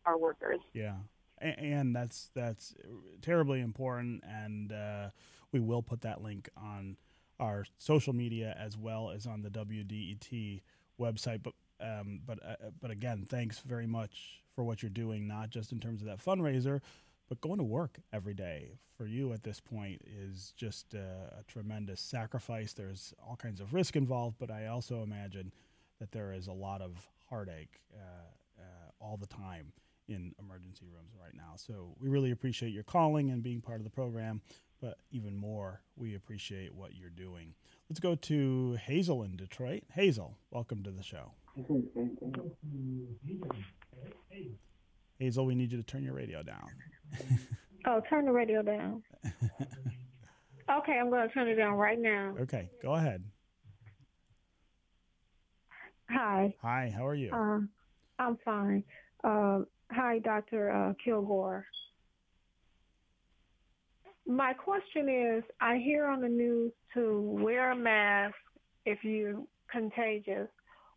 our 0.07 0.19
workers. 0.19 0.61
Yeah, 0.73 0.95
and 1.41 1.95
that's 1.95 2.31
that's 2.35 2.75
terribly 3.23 3.61
important, 3.61 4.23
and 4.27 4.73
uh, 4.73 5.11
we 5.53 5.61
will 5.61 5.83
put 5.83 6.01
that 6.03 6.23
link 6.23 6.49
on 6.57 6.97
our 7.41 7.65
social 7.79 8.13
media 8.13 8.57
as 8.59 8.77
well 8.77 9.11
as 9.11 9.27
on 9.27 9.43
the 9.43 9.51
WDET 9.51 10.63
website. 11.01 11.43
But 11.43 11.55
um, 11.81 12.21
but 12.27 12.39
uh, 12.45 12.71
but 12.81 12.91
again, 12.91 13.27
thanks 13.29 13.61
very 13.61 13.87
much 13.87 14.43
for 14.55 14.65
what 14.65 14.83
you're 14.83 14.91
doing, 14.91 15.27
not 15.27 15.51
just 15.51 15.73
in 15.73 15.81
terms 15.81 16.01
of 16.01 16.07
that 16.07 16.25
fundraiser, 16.25 16.81
but 17.29 17.41
going 17.41 17.59
to 17.59 17.65
work 17.65 17.99
every 18.13 18.35
day 18.35 18.79
for 18.97 19.07
you 19.07 19.33
at 19.33 19.43
this 19.43 19.59
point 19.59 20.01
is 20.07 20.53
just 20.57 20.95
a, 20.95 21.39
a, 21.41 21.43
tremendous 21.49 22.01
sacrifice. 22.01 22.73
There's 22.73 23.13
all 23.27 23.35
kinds 23.35 23.61
of 23.61 23.75
risk 23.75 23.97
involved, 23.97 24.37
but 24.39 24.53
I 24.53 24.69
also 24.69 25.03
imagine 25.03 25.53
that 25.99 26.13
there 26.13 26.33
is 26.33 26.47
a 26.47 26.53
lot 26.53 26.81
of 26.81 27.09
heartache 27.29 27.81
uh, 27.93 28.61
uh, 28.61 28.91
all 29.01 29.17
the 29.17 29.27
time 29.27 29.73
in 30.09 30.35
emergency 30.39 30.87
rooms 30.87 31.13
right 31.21 31.35
now. 31.35 31.53
So 31.57 31.95
we 32.01 32.09
really 32.09 32.31
appreciate 32.31 32.73
your 32.73 32.83
calling 32.83 33.31
and 33.31 33.43
being 33.43 33.61
part 33.61 33.79
of 33.79 33.85
the 33.85 33.91
program, 33.91 34.41
but 34.81 34.99
even 35.11 35.37
more, 35.37 35.81
we 35.97 36.15
appreciate 36.15 36.75
what 36.75 36.95
you're 36.95 37.11
doing. 37.11 37.55
Let's 37.89 38.01
go 38.01 38.15
to 38.15 38.79
Hazel 38.85 39.23
in 39.23 39.37
Detroit. 39.37 39.85
Hazel, 39.93 40.37
welcome 40.51 40.83
to 40.83 40.91
the 40.91 41.03
show. 41.03 41.33
Hazel, 45.19 45.47
we 45.47 45.55
need 45.55 45.73
you 45.73 45.79
to 45.79 45.85
turn 45.85 46.03
your 46.03 46.15
radio 46.15 46.43
down. 46.43 46.69
oh, 47.87 48.03
turn 48.09 48.27
the 48.27 48.33
radio 48.33 48.63
down. 48.63 49.03
okay, 50.71 50.99
I'm 51.01 51.11
going 51.11 51.29
to 51.29 51.33
turn 51.33 51.49
it 51.49 51.55
down 51.55 51.75
right 51.75 51.99
now. 51.99 52.35
Okay, 52.41 52.71
go 52.83 52.95
ahead. 52.95 53.25
Hi. 56.11 56.55
Hi, 56.61 56.93
how 56.95 57.07
are 57.07 57.15
you? 57.15 57.33
Uh, 57.33 57.61
I'm 58.19 58.37
fine. 58.45 58.85
Uh, 59.23 59.61
hi, 59.91 60.19
Dr. 60.19 60.71
Uh, 60.71 60.93
Kilgore. 61.05 61.67
My 64.27 64.55
question 64.55 65.09
is 65.09 65.45
I 65.61 65.77
hear 65.77 66.07
on 66.07 66.21
the 66.21 66.29
news 66.29 66.73
to 66.95 67.21
wear 67.21 67.73
a 67.73 67.77
mask 67.77 68.35
if 68.87 69.05
you're 69.05 69.43
contagious 69.71 70.49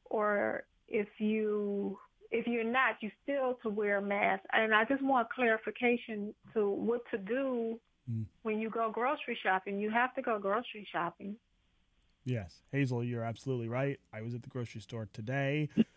or 0.06 0.64
if 0.88 1.08
you 1.20 1.98
if 2.30 2.46
you're 2.46 2.64
not, 2.64 2.96
you 3.02 3.10
still 3.24 3.58
to 3.64 3.70
wear 3.70 3.98
a 3.98 4.02
mask. 4.02 4.44
And 4.52 4.74
I 4.74 4.84
just 4.86 5.02
want 5.02 5.30
clarification 5.30 6.34
to 6.54 6.70
what 6.70 7.02
to 7.12 7.18
do 7.18 7.80
mm. 8.12 8.26
when 8.44 8.60
you 8.60 8.70
go 8.70 8.92
grocery 8.92 9.38
shopping. 9.42 9.80
You 9.80 9.90
have 9.92 10.14
to 10.16 10.22
go 10.22 10.38
grocery 10.38 10.86
shopping. 10.92 11.38
Yes, 12.26 12.64
Hazel, 12.74 13.06
you're 13.06 13.24
absolutely 13.24 13.70
right. 13.70 13.98
I 14.12 14.22
was 14.22 14.36
at 14.36 14.44
the 14.44 14.50
grocery 14.50 14.82
store 14.82 15.08
today. 15.14 15.70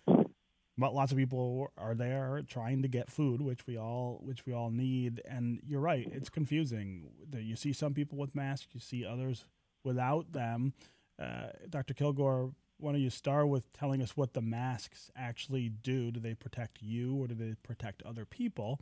But 0.81 0.95
lots 0.95 1.13
of 1.13 1.19
people 1.19 1.69
are 1.77 1.95
there 1.95 2.43
trying 2.49 2.83
to 2.83 2.89
get 2.89 3.11
food, 3.11 3.43
which 3.43 3.67
we 3.67 3.77
all 3.77 4.19
which 4.25 4.47
we 4.47 4.55
all 4.55 4.71
need. 4.71 5.21
And 5.29 5.61
you're 5.67 5.81
right; 5.81 6.09
it's 6.11 6.31
confusing. 6.31 7.11
You 7.33 7.55
see 7.55 7.73
some 7.73 7.95
people 7.95 8.19
with 8.19 8.35
masks, 8.35 8.69
you 8.73 8.81
see 8.81 9.05
others 9.05 9.45
without 9.85 10.33
them. 10.33 10.73
Uh, 11.19 11.49
Dr. 11.69 11.93
Kilgore 11.93 12.53
why 12.81 12.93
don't 12.93 13.01
you 13.01 13.11
start 13.11 13.49
with 13.49 13.71
telling 13.75 14.01
us 14.01 14.17
what 14.17 14.33
the 14.33 14.41
masks 14.41 15.11
actually 15.15 15.69
do? 15.69 16.11
Do 16.11 16.19
they 16.19 16.35
protect 16.35 16.81
you 16.81 17.15
or 17.15 17.27
do 17.27 17.35
they 17.35 17.55
protect 17.63 18.03
other 18.03 18.25
people? 18.25 18.81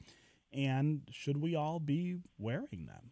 And 0.53 1.03
should 1.11 1.39
we 1.39 1.57
all 1.57 1.81
be 1.81 2.19
wearing 2.39 2.87
them? 2.87 3.11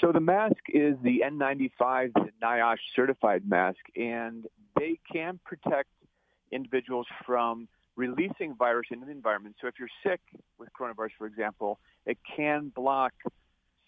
So 0.00 0.12
the 0.12 0.20
mask 0.20 0.56
is 0.68 0.96
the 1.02 1.22
N95, 1.24 2.12
the 2.14 2.30
NIOSH 2.42 2.78
certified 2.96 3.48
mask, 3.48 3.78
and 3.96 4.46
they 4.76 4.98
can 5.12 5.38
protect 5.44 5.90
individuals 6.52 7.06
from 7.26 7.68
releasing 7.96 8.54
virus 8.54 8.86
into 8.90 9.06
the 9.06 9.12
environment. 9.12 9.56
So 9.60 9.66
if 9.68 9.74
you're 9.78 9.88
sick 10.04 10.20
with 10.58 10.68
coronavirus, 10.78 11.10
for 11.18 11.26
example, 11.26 11.78
it 12.06 12.18
can 12.36 12.72
block 12.74 13.12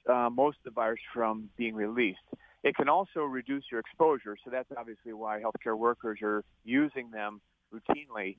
uh, 0.09 0.29
most 0.31 0.59
of 0.59 0.65
the 0.65 0.71
virus 0.71 1.01
from 1.15 1.49
being 1.57 1.75
released. 1.75 2.19
It 2.63 2.77
can 2.77 2.89
also 2.89 3.21
reduce 3.21 3.65
your 3.71 3.81
exposure, 3.81 4.37
so 4.45 4.51
that's 4.51 4.69
obviously 4.77 5.13
why 5.13 5.41
healthcare 5.41 5.77
workers 5.77 6.21
are 6.23 6.45
using 6.65 7.11
them 7.11 7.41
routinely. 7.75 8.37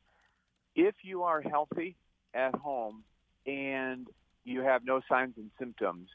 If 0.76 0.95
you 1.03 1.24
are 1.24 1.41
healthy 1.41 1.95
at 2.34 2.55
home 2.55 3.03
and 3.45 4.07
you 4.45 4.61
have 4.61 4.86
no 4.86 5.01
signs 5.09 5.34
and 5.38 5.51
symptoms, 5.59 6.07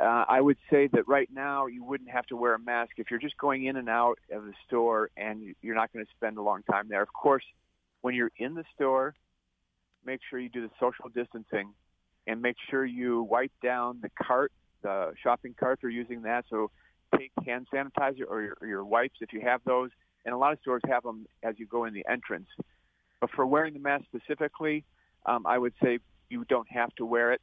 uh, 0.00 0.24
I 0.28 0.40
would 0.40 0.56
say 0.70 0.88
that 0.92 1.06
right 1.06 1.28
now 1.32 1.66
you 1.66 1.84
wouldn't 1.84 2.10
have 2.10 2.26
to 2.26 2.36
wear 2.36 2.54
a 2.54 2.58
mask 2.58 2.92
if 2.96 3.10
you're 3.10 3.20
just 3.20 3.36
going 3.36 3.66
in 3.66 3.76
and 3.76 3.88
out 3.88 4.18
of 4.32 4.44
the 4.44 4.54
store 4.66 5.10
and 5.16 5.54
you're 5.60 5.74
not 5.74 5.92
going 5.92 6.04
to 6.04 6.10
spend 6.16 6.38
a 6.38 6.42
long 6.42 6.62
time 6.70 6.86
there. 6.88 7.02
Of 7.02 7.12
course, 7.12 7.44
when 8.00 8.14
you're 8.14 8.32
in 8.38 8.54
the 8.54 8.64
store, 8.74 9.14
make 10.04 10.20
sure 10.28 10.38
you 10.38 10.48
do 10.48 10.62
the 10.62 10.70
social 10.80 11.08
distancing 11.14 11.72
and 12.26 12.40
make 12.40 12.56
sure 12.70 12.84
you 12.84 13.22
wipe 13.22 13.52
down 13.62 13.98
the 14.00 14.10
cart, 14.20 14.52
the 14.82 15.12
shopping 15.22 15.54
cart. 15.58 15.80
They're 15.82 15.90
using 15.90 16.22
that 16.22 16.46
so 16.48 16.70
take 17.16 17.32
hand 17.44 17.66
sanitizer 17.72 18.24
or 18.28 18.42
your, 18.42 18.56
or 18.60 18.66
your 18.66 18.84
wipes 18.84 19.16
if 19.20 19.32
you 19.32 19.40
have 19.42 19.60
those. 19.64 19.90
And 20.24 20.34
a 20.34 20.38
lot 20.38 20.52
of 20.52 20.60
stores 20.60 20.82
have 20.88 21.02
them 21.02 21.26
as 21.42 21.58
you 21.58 21.66
go 21.66 21.84
in 21.84 21.94
the 21.94 22.04
entrance. 22.08 22.48
But 23.20 23.30
for 23.30 23.44
wearing 23.44 23.74
the 23.74 23.80
mask 23.80 24.04
specifically, 24.04 24.84
um, 25.26 25.46
I 25.46 25.58
would 25.58 25.74
say 25.82 25.98
you 26.30 26.44
don't 26.48 26.70
have 26.70 26.94
to 26.96 27.04
wear 27.04 27.32
it. 27.32 27.40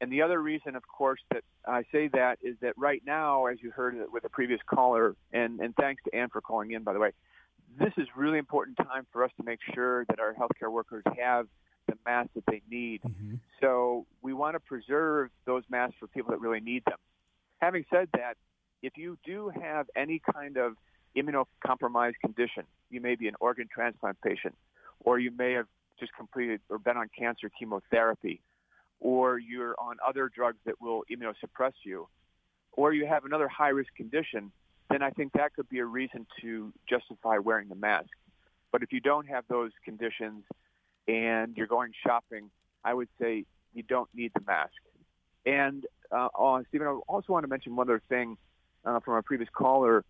And 0.00 0.12
the 0.12 0.22
other 0.22 0.40
reason, 0.42 0.76
of 0.76 0.86
course, 0.86 1.20
that 1.32 1.42
I 1.66 1.84
say 1.90 2.08
that 2.08 2.38
is 2.42 2.56
that 2.60 2.74
right 2.76 3.02
now, 3.06 3.46
as 3.46 3.62
you 3.62 3.70
heard 3.70 3.96
with 4.12 4.22
the 4.22 4.28
previous 4.28 4.60
caller, 4.66 5.16
and, 5.32 5.58
and 5.60 5.74
thanks 5.74 6.02
to 6.04 6.14
Ann 6.14 6.28
for 6.28 6.40
calling 6.40 6.72
in, 6.72 6.82
by 6.82 6.92
the 6.92 6.98
way, 6.98 7.12
this 7.78 7.92
is 7.96 8.06
really 8.14 8.38
important 8.38 8.76
time 8.76 9.06
for 9.12 9.24
us 9.24 9.30
to 9.38 9.42
make 9.42 9.60
sure 9.74 10.04
that 10.06 10.20
our 10.20 10.34
healthcare 10.34 10.70
workers 10.70 11.04
have 11.18 11.46
the 11.86 11.94
masks 12.04 12.32
that 12.34 12.44
they 12.46 12.62
need. 12.70 13.00
Mm-hmm. 13.02 13.34
So 13.60 14.06
we 14.22 14.32
want 14.32 14.54
to 14.54 14.60
preserve 14.60 15.30
those 15.46 15.62
masks 15.70 15.96
for 15.98 16.08
people 16.08 16.30
that 16.30 16.40
really 16.40 16.60
need 16.60 16.84
them. 16.84 16.98
Having 17.58 17.86
said 17.90 18.08
that, 18.12 18.36
if 18.82 18.96
you 18.96 19.18
do 19.24 19.50
have 19.60 19.86
any 19.96 20.20
kind 20.32 20.58
of 20.58 20.74
immunocompromised 21.16 22.18
condition, 22.20 22.64
you 22.90 23.00
may 23.00 23.14
be 23.14 23.28
an 23.28 23.34
organ 23.40 23.66
transplant 23.72 24.20
patient, 24.20 24.54
or 25.00 25.18
you 25.18 25.30
may 25.30 25.52
have 25.52 25.66
just 25.98 26.12
completed 26.14 26.60
or 26.68 26.78
been 26.78 26.96
on 26.96 27.08
cancer 27.18 27.50
chemotherapy, 27.58 28.40
or 29.00 29.38
you're 29.38 29.74
on 29.78 29.96
other 30.06 30.30
drugs 30.34 30.58
that 30.64 30.80
will 30.80 31.04
immunosuppress 31.10 31.72
you, 31.84 32.08
or 32.72 32.92
you 32.92 33.06
have 33.06 33.24
another 33.24 33.48
high 33.48 33.68
risk 33.68 33.94
condition, 33.94 34.50
then 34.90 35.02
I 35.02 35.10
think 35.10 35.32
that 35.32 35.54
could 35.54 35.68
be 35.68 35.78
a 35.80 35.84
reason 35.84 36.26
to 36.40 36.72
justify 36.88 37.38
wearing 37.38 37.68
the 37.68 37.74
mask. 37.74 38.10
But 38.72 38.82
if 38.82 38.92
you 38.92 39.00
don't 39.00 39.26
have 39.28 39.44
those 39.48 39.72
conditions 39.84 40.44
and 41.08 41.56
you're 41.56 41.66
going 41.66 41.92
shopping, 42.04 42.50
I 42.84 42.94
would 42.94 43.08
say 43.20 43.44
you 43.74 43.82
don't 43.82 44.08
need 44.14 44.32
the 44.34 44.42
mask. 44.46 44.74
And 45.44 45.86
uh, 46.10 46.28
oh, 46.34 46.62
Stephen, 46.68 46.86
I 46.86 46.90
also 47.08 47.32
want 47.32 47.44
to 47.44 47.48
mention 47.48 47.76
one 47.76 47.88
other 47.88 48.02
thing 48.08 48.36
uh, 48.84 49.00
from 49.00 49.14
our 49.14 49.22
previous 49.22 49.48
caller 49.52 50.04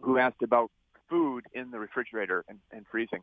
who 0.00 0.18
asked 0.18 0.42
about 0.42 0.70
food 1.08 1.44
in 1.52 1.70
the 1.70 1.78
refrigerator 1.78 2.44
and, 2.48 2.58
and 2.72 2.84
freezing. 2.90 3.22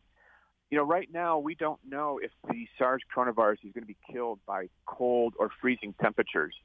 You 0.71 0.77
know, 0.77 0.85
right 0.85 1.09
now 1.13 1.37
we 1.37 1.53
don't 1.53 1.81
know 1.87 2.19
if 2.23 2.31
the 2.49 2.65
SARS 2.77 3.01
coronavirus 3.13 3.65
is 3.65 3.73
going 3.73 3.83
to 3.83 3.85
be 3.85 3.97
killed 4.09 4.39
by 4.47 4.69
cold 4.85 5.33
or 5.37 5.49
freezing 5.61 5.93
temperatures. 6.01 6.55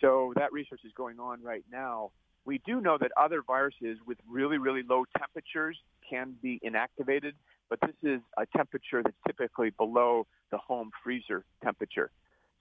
So 0.00 0.32
that 0.36 0.52
research 0.52 0.82
is 0.84 0.92
going 0.96 1.18
on 1.18 1.42
right 1.42 1.64
now. 1.70 2.12
We 2.44 2.60
do 2.64 2.80
know 2.80 2.96
that 3.00 3.10
other 3.16 3.42
viruses 3.44 3.98
with 4.06 4.18
really, 4.30 4.58
really 4.58 4.84
low 4.88 5.04
temperatures 5.18 5.76
can 6.08 6.36
be 6.40 6.60
inactivated, 6.64 7.32
but 7.68 7.80
this 7.80 7.96
is 8.04 8.20
a 8.38 8.46
temperature 8.56 9.02
that's 9.02 9.16
typically 9.26 9.70
below 9.70 10.28
the 10.52 10.58
home 10.58 10.92
freezer 11.02 11.44
temperature. 11.64 12.12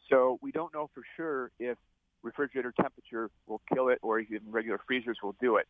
So 0.09 0.39
we 0.41 0.51
don't 0.51 0.73
know 0.73 0.89
for 0.95 1.03
sure 1.15 1.51
if 1.59 1.77
refrigerator 2.23 2.73
temperature 2.81 3.29
will 3.45 3.61
kill 3.71 3.89
it 3.89 3.99
or 4.01 4.19
even 4.19 4.41
regular 4.49 4.79
freezers 4.87 5.19
will 5.21 5.35
do 5.39 5.57
it. 5.57 5.67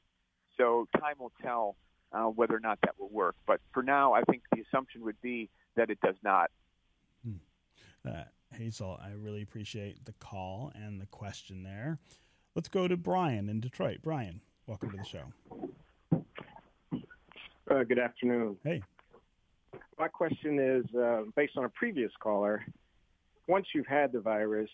So 0.56 0.88
time 0.98 1.16
will 1.20 1.34
tell 1.42 1.76
uh, 2.12 2.26
whether 2.26 2.56
or 2.56 2.60
not 2.60 2.80
that 2.82 3.00
will 3.00 3.10
work. 3.10 3.36
But 3.46 3.60
for 3.74 3.84
now, 3.84 4.14
I 4.14 4.22
think 4.24 4.44
the 4.54 4.62
assumption 4.62 5.04
would 5.04 5.22
be 5.22 5.50
that 5.76 5.90
it 5.90 6.00
does 6.02 6.16
not. 6.24 6.52
Hmm. 7.24 8.10
Uh, 8.10 8.24
Hazel, 8.54 9.00
I 9.04 9.12
really 9.12 9.42
appreciate 9.42 10.06
the 10.06 10.14
call 10.14 10.72
and 10.76 11.00
the 11.02 11.08
question 11.08 11.64
there. 11.64 12.00
Let's 12.56 12.70
go 12.70 12.88
to 12.88 12.96
Brian 12.96 13.50
in 13.50 13.60
Detroit. 13.60 14.00
Brian, 14.02 14.40
welcome 14.66 14.92
to 14.92 14.98
the 14.98 15.04
show. 15.04 15.34
Uh, 17.70 17.84
good 17.84 18.00
afternoon. 18.00 18.58
Hey. 18.64 18.82
My 19.98 20.08
question 20.08 20.60
is 20.60 20.86
uh, 20.96 21.24
based 21.36 21.54
on 21.58 21.66
a 21.66 21.70
previous 21.70 22.12
caller. 22.20 22.64
Once 23.48 23.68
you've 23.74 23.88
had 23.88 24.12
the 24.12 24.20
virus, 24.20 24.70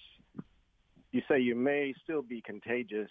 you 1.12 1.22
say 1.28 1.40
you 1.40 1.56
may 1.56 1.94
still 2.04 2.22
be 2.22 2.42
contagious. 2.42 3.10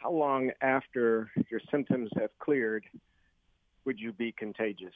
How 0.00 0.10
long 0.10 0.50
after 0.62 1.30
your 1.50 1.60
symptoms 1.70 2.10
have 2.18 2.30
cleared 2.38 2.84
would 3.84 4.00
you 4.00 4.12
be 4.12 4.32
contagious? 4.32 4.94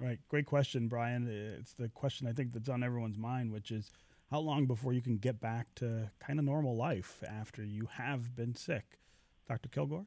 Right. 0.00 0.18
Great 0.28 0.46
question, 0.46 0.88
Brian. 0.88 1.28
It's 1.28 1.74
the 1.74 1.88
question 1.90 2.26
I 2.26 2.32
think 2.32 2.52
that's 2.52 2.70
on 2.70 2.82
everyone's 2.82 3.18
mind, 3.18 3.52
which 3.52 3.70
is 3.70 3.90
how 4.30 4.38
long 4.38 4.64
before 4.64 4.94
you 4.94 5.02
can 5.02 5.18
get 5.18 5.38
back 5.40 5.66
to 5.76 6.10
kind 6.18 6.38
of 6.38 6.46
normal 6.46 6.76
life 6.76 7.22
after 7.28 7.62
you 7.62 7.88
have 7.92 8.34
been 8.34 8.54
sick? 8.54 8.98
Dr. 9.48 9.68
Kilgore? 9.68 10.06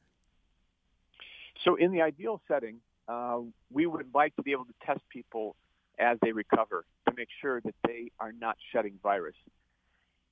So, 1.64 1.76
in 1.76 1.92
the 1.92 2.02
ideal 2.02 2.42
setting, 2.48 2.78
uh, 3.08 3.42
we 3.72 3.86
would 3.86 4.08
like 4.14 4.36
to 4.38 4.42
be 4.42 4.54
able 4.54 4.66
to 4.66 4.74
test 4.84 5.02
people 5.10 5.56
as 6.00 6.18
they 6.24 6.32
recover 6.32 6.86
to 7.08 7.14
make 7.16 7.28
sure 7.42 7.62
that 7.62 7.76
they 7.86 8.10
are 8.20 8.32
not 8.32 8.58
shedding 8.72 8.98
virus. 9.04 9.36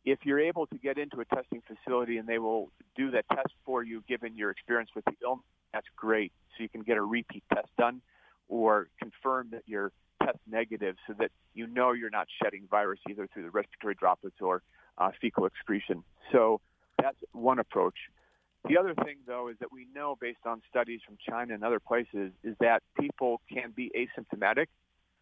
If 0.03 0.19
you're 0.23 0.39
able 0.39 0.65
to 0.67 0.77
get 0.77 0.97
into 0.97 1.19
a 1.21 1.25
testing 1.25 1.61
facility 1.67 2.17
and 2.17 2.27
they 2.27 2.39
will 2.39 2.71
do 2.95 3.11
that 3.11 3.25
test 3.29 3.53
for 3.65 3.83
you, 3.83 4.03
given 4.07 4.35
your 4.35 4.49
experience 4.49 4.89
with 4.95 5.05
the 5.05 5.13
illness, 5.23 5.45
that's 5.73 5.87
great. 5.95 6.31
So 6.57 6.63
you 6.63 6.69
can 6.69 6.81
get 6.81 6.97
a 6.97 7.01
repeat 7.01 7.43
test 7.53 7.69
done 7.77 8.01
or 8.47 8.87
confirm 8.99 9.49
that 9.51 9.63
you're 9.65 9.91
test 10.23 10.39
negative 10.49 10.95
so 11.07 11.13
that 11.19 11.31
you 11.53 11.67
know 11.67 11.91
you're 11.93 12.09
not 12.09 12.27
shedding 12.41 12.67
virus 12.69 12.99
either 13.09 13.27
through 13.33 13.43
the 13.43 13.49
respiratory 13.49 13.95
droplets 13.95 14.35
or 14.41 14.61
uh, 14.97 15.11
fecal 15.19 15.45
excretion. 15.45 16.03
So 16.31 16.61
that's 17.01 17.17
one 17.31 17.59
approach. 17.59 17.95
The 18.67 18.77
other 18.77 18.93
thing, 18.93 19.17
though, 19.25 19.47
is 19.47 19.55
that 19.59 19.71
we 19.71 19.87
know 19.93 20.15
based 20.19 20.45
on 20.45 20.61
studies 20.69 21.01
from 21.05 21.17
China 21.27 21.55
and 21.55 21.63
other 21.63 21.79
places 21.79 22.31
is 22.43 22.55
that 22.59 22.83
people 22.99 23.41
can 23.51 23.71
be 23.75 23.91
asymptomatic 23.95 24.67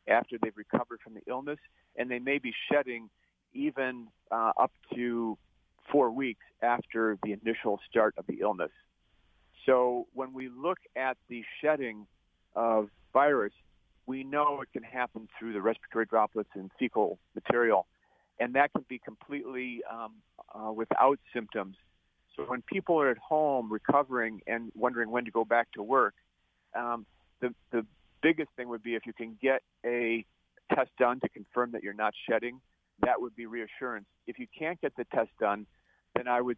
after 0.07 0.37
they've 0.41 0.57
recovered 0.57 0.99
from 1.01 1.13
the 1.13 1.21
illness, 1.27 1.59
and 1.95 2.11
they 2.11 2.19
may 2.19 2.39
be 2.39 2.53
shedding 2.69 3.09
even 3.53 4.07
uh, 4.31 4.51
up 4.59 4.71
to 4.95 5.37
four 5.91 6.11
weeks 6.11 6.45
after 6.61 7.17
the 7.23 7.33
initial 7.33 7.79
start 7.89 8.13
of 8.17 8.25
the 8.27 8.39
illness. 8.41 8.71
So 9.65 10.07
when 10.13 10.33
we 10.33 10.49
look 10.49 10.79
at 10.95 11.17
the 11.29 11.43
shedding 11.61 12.07
of 12.55 12.89
virus, 13.13 13.53
we 14.05 14.23
know 14.23 14.61
it 14.61 14.69
can 14.73 14.83
happen 14.83 15.27
through 15.37 15.53
the 15.53 15.61
respiratory 15.61 16.05
droplets 16.05 16.49
and 16.55 16.71
fecal 16.79 17.19
material, 17.35 17.85
and 18.39 18.55
that 18.55 18.71
can 18.73 18.85
be 18.89 18.99
completely 18.99 19.81
um, 19.91 20.13
uh, 20.53 20.71
without 20.71 21.19
symptoms. 21.33 21.75
So 22.35 22.43
when 22.43 22.61
people 22.61 22.99
are 23.01 23.09
at 23.09 23.17
home 23.17 23.71
recovering 23.71 24.41
and 24.47 24.71
wondering 24.75 25.11
when 25.11 25.25
to 25.25 25.31
go 25.31 25.43
back 25.45 25.71
to 25.73 25.83
work, 25.83 26.13
um, 26.75 27.05
the, 27.41 27.53
the 27.71 27.85
biggest 28.21 28.49
thing 28.55 28.69
would 28.69 28.83
be 28.83 28.95
if 28.95 29.05
you 29.05 29.13
can 29.13 29.37
get 29.41 29.61
a 29.85 30.25
test 30.73 30.89
done 30.97 31.19
to 31.19 31.29
confirm 31.29 31.71
that 31.71 31.83
you're 31.83 31.93
not 31.93 32.13
shedding, 32.27 32.61
that 33.01 33.21
would 33.21 33.35
be 33.35 33.45
reassurance. 33.45 34.05
If 34.27 34.39
you 34.39 34.47
can't 34.57 34.79
get 34.81 34.95
the 34.95 35.05
test 35.05 35.29
done, 35.39 35.65
then 36.15 36.27
I 36.27 36.41
would 36.41 36.57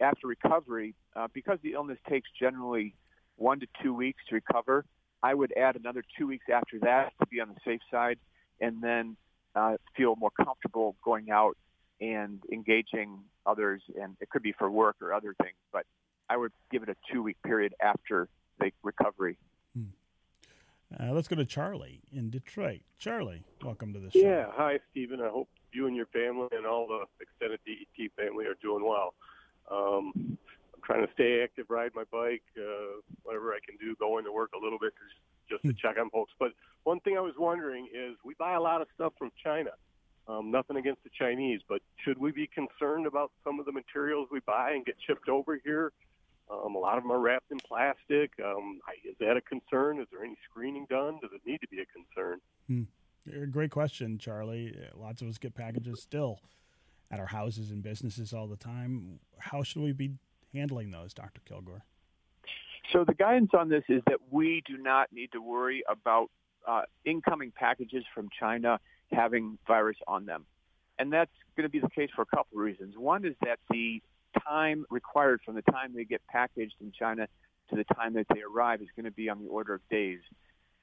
after 0.00 0.26
recovery, 0.26 0.94
uh, 1.14 1.28
because 1.32 1.58
the 1.62 1.72
illness 1.72 1.98
takes 2.08 2.28
generally 2.38 2.94
one 3.36 3.60
to 3.60 3.66
two 3.82 3.94
weeks 3.94 4.22
to 4.28 4.34
recover, 4.34 4.84
I 5.22 5.34
would 5.34 5.52
add 5.56 5.76
another 5.76 6.02
two 6.18 6.26
weeks 6.26 6.46
after 6.52 6.78
that 6.80 7.12
to 7.20 7.26
be 7.26 7.40
on 7.40 7.48
the 7.48 7.60
safe 7.64 7.80
side, 7.90 8.18
and 8.60 8.82
then 8.82 9.16
uh, 9.54 9.76
feel 9.96 10.16
more 10.16 10.30
comfortable 10.30 10.96
going 11.04 11.30
out 11.30 11.56
and 12.00 12.42
engaging 12.50 13.20
others. 13.46 13.82
And 14.00 14.16
it 14.20 14.30
could 14.30 14.42
be 14.42 14.52
for 14.52 14.70
work 14.70 14.96
or 15.00 15.12
other 15.12 15.34
things, 15.40 15.56
but 15.72 15.86
I 16.28 16.36
would 16.36 16.52
give 16.70 16.82
it 16.82 16.88
a 16.88 16.96
two-week 17.12 17.36
period 17.44 17.74
after 17.80 18.28
the 18.58 18.72
recovery. 18.82 19.38
Hmm. 19.76 19.84
Uh, 20.98 21.12
let's 21.12 21.28
go 21.28 21.36
to 21.36 21.44
Charlie 21.44 22.00
in 22.12 22.30
Detroit. 22.30 22.80
Charlie, 22.98 23.44
welcome 23.62 23.92
to 23.92 24.00
the 24.00 24.10
show. 24.10 24.18
Yeah, 24.18 24.46
hi, 24.50 24.80
Stephen. 24.90 25.20
I 25.20 25.28
hope 25.28 25.48
you 25.72 25.86
and 25.86 25.96
your 25.96 26.06
family 26.06 26.48
and 26.52 26.66
all 26.66 26.86
the 26.86 27.04
extended 27.20 27.60
DET 27.66 28.10
family 28.16 28.46
are 28.46 28.56
doing 28.62 28.84
well. 28.84 29.14
Um, 29.70 30.12
I'm 30.74 30.80
trying 30.84 31.06
to 31.06 31.12
stay 31.14 31.42
active, 31.42 31.66
ride 31.68 31.92
my 31.94 32.04
bike, 32.10 32.42
uh, 32.58 33.00
whatever 33.22 33.52
I 33.52 33.58
can 33.64 33.76
do, 33.78 33.94
go 33.98 34.18
into 34.18 34.32
work 34.32 34.50
a 34.54 34.62
little 34.62 34.78
bit 34.78 34.92
just 35.48 35.62
to 35.62 35.70
hmm. 35.70 35.76
check 35.80 35.98
on 35.98 36.10
folks. 36.10 36.32
But 36.38 36.52
one 36.84 37.00
thing 37.00 37.16
I 37.16 37.20
was 37.20 37.34
wondering 37.38 37.88
is 37.92 38.16
we 38.24 38.34
buy 38.38 38.54
a 38.54 38.60
lot 38.60 38.80
of 38.80 38.88
stuff 38.94 39.12
from 39.18 39.30
China. 39.42 39.70
Um, 40.28 40.52
nothing 40.52 40.76
against 40.76 41.02
the 41.02 41.10
Chinese, 41.18 41.60
but 41.68 41.82
should 42.04 42.16
we 42.16 42.30
be 42.30 42.46
concerned 42.46 43.06
about 43.06 43.32
some 43.42 43.58
of 43.58 43.66
the 43.66 43.72
materials 43.72 44.28
we 44.30 44.38
buy 44.40 44.72
and 44.72 44.84
get 44.84 44.94
shipped 45.04 45.28
over 45.28 45.58
here? 45.64 45.92
Um, 46.50 46.74
a 46.74 46.78
lot 46.78 46.96
of 46.96 47.02
them 47.02 47.10
are 47.10 47.18
wrapped 47.18 47.50
in 47.50 47.58
plastic. 47.58 48.30
Um, 48.44 48.80
is 49.04 49.16
that 49.18 49.36
a 49.36 49.40
concern? 49.40 50.00
Is 50.00 50.06
there 50.12 50.24
any 50.24 50.36
screening 50.48 50.86
done? 50.88 51.18
Does 51.20 51.30
it 51.34 51.40
need 51.46 51.60
to 51.60 51.68
be 51.68 51.80
a 51.80 51.86
concern? 51.86 52.40
Hmm. 52.68 52.82
Great 53.50 53.70
question, 53.70 54.18
Charlie. 54.18 54.76
Lots 54.94 55.22
of 55.22 55.28
us 55.28 55.38
get 55.38 55.54
packages 55.54 56.02
still 56.02 56.40
at 57.10 57.20
our 57.20 57.26
houses 57.26 57.70
and 57.70 57.82
businesses 57.82 58.32
all 58.32 58.46
the 58.46 58.56
time. 58.56 59.20
How 59.38 59.62
should 59.62 59.82
we 59.82 59.92
be 59.92 60.12
handling 60.52 60.90
those, 60.90 61.14
Dr. 61.14 61.40
Kilgore? 61.44 61.84
So 62.92 63.04
the 63.04 63.14
guidance 63.14 63.50
on 63.56 63.68
this 63.68 63.84
is 63.88 64.02
that 64.06 64.18
we 64.30 64.62
do 64.66 64.76
not 64.76 65.12
need 65.12 65.30
to 65.32 65.40
worry 65.40 65.84
about 65.88 66.30
uh, 66.66 66.82
incoming 67.04 67.52
packages 67.54 68.04
from 68.14 68.28
China 68.38 68.80
having 69.12 69.58
virus 69.66 69.96
on 70.06 70.26
them. 70.26 70.44
And 70.98 71.12
that's 71.12 71.30
going 71.56 71.64
to 71.64 71.70
be 71.70 71.80
the 71.80 71.90
case 71.90 72.10
for 72.14 72.22
a 72.22 72.26
couple 72.26 72.58
of 72.58 72.64
reasons. 72.64 72.94
One 72.96 73.24
is 73.24 73.34
that 73.42 73.58
the 73.70 74.02
time 74.46 74.84
required 74.90 75.40
from 75.44 75.54
the 75.54 75.62
time 75.62 75.92
they 75.94 76.04
get 76.04 76.22
packaged 76.28 76.74
in 76.80 76.92
China 76.92 77.28
to 77.70 77.76
the 77.76 77.84
time 77.94 78.14
that 78.14 78.26
they 78.34 78.40
arrive 78.40 78.82
is 78.82 78.88
going 78.96 79.04
to 79.04 79.12
be 79.12 79.28
on 79.28 79.42
the 79.42 79.48
order 79.48 79.74
of 79.74 79.80
days. 79.90 80.20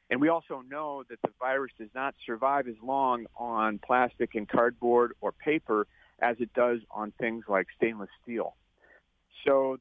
And 0.10 0.20
we 0.20 0.30
also 0.30 0.64
know 0.68 1.04
that 1.10 1.22
the 1.22 1.30
virus 1.40 1.72
does 1.78 1.90
not 1.94 2.16
survive 2.26 2.68
as 2.68 2.76
long 2.82 3.26
on 3.36 3.80
plastic 3.86 4.34
and 4.34 4.48
cardboard 4.48 5.14
or 5.22 5.32
paper 5.32 5.88
as 6.22 6.36
it 6.40 6.52
does 6.54 6.80
on 6.92 7.14
things 7.20 7.46
like 7.48 7.68
stainless 7.78 8.10
steel. 8.24 8.56
So 9.46 9.78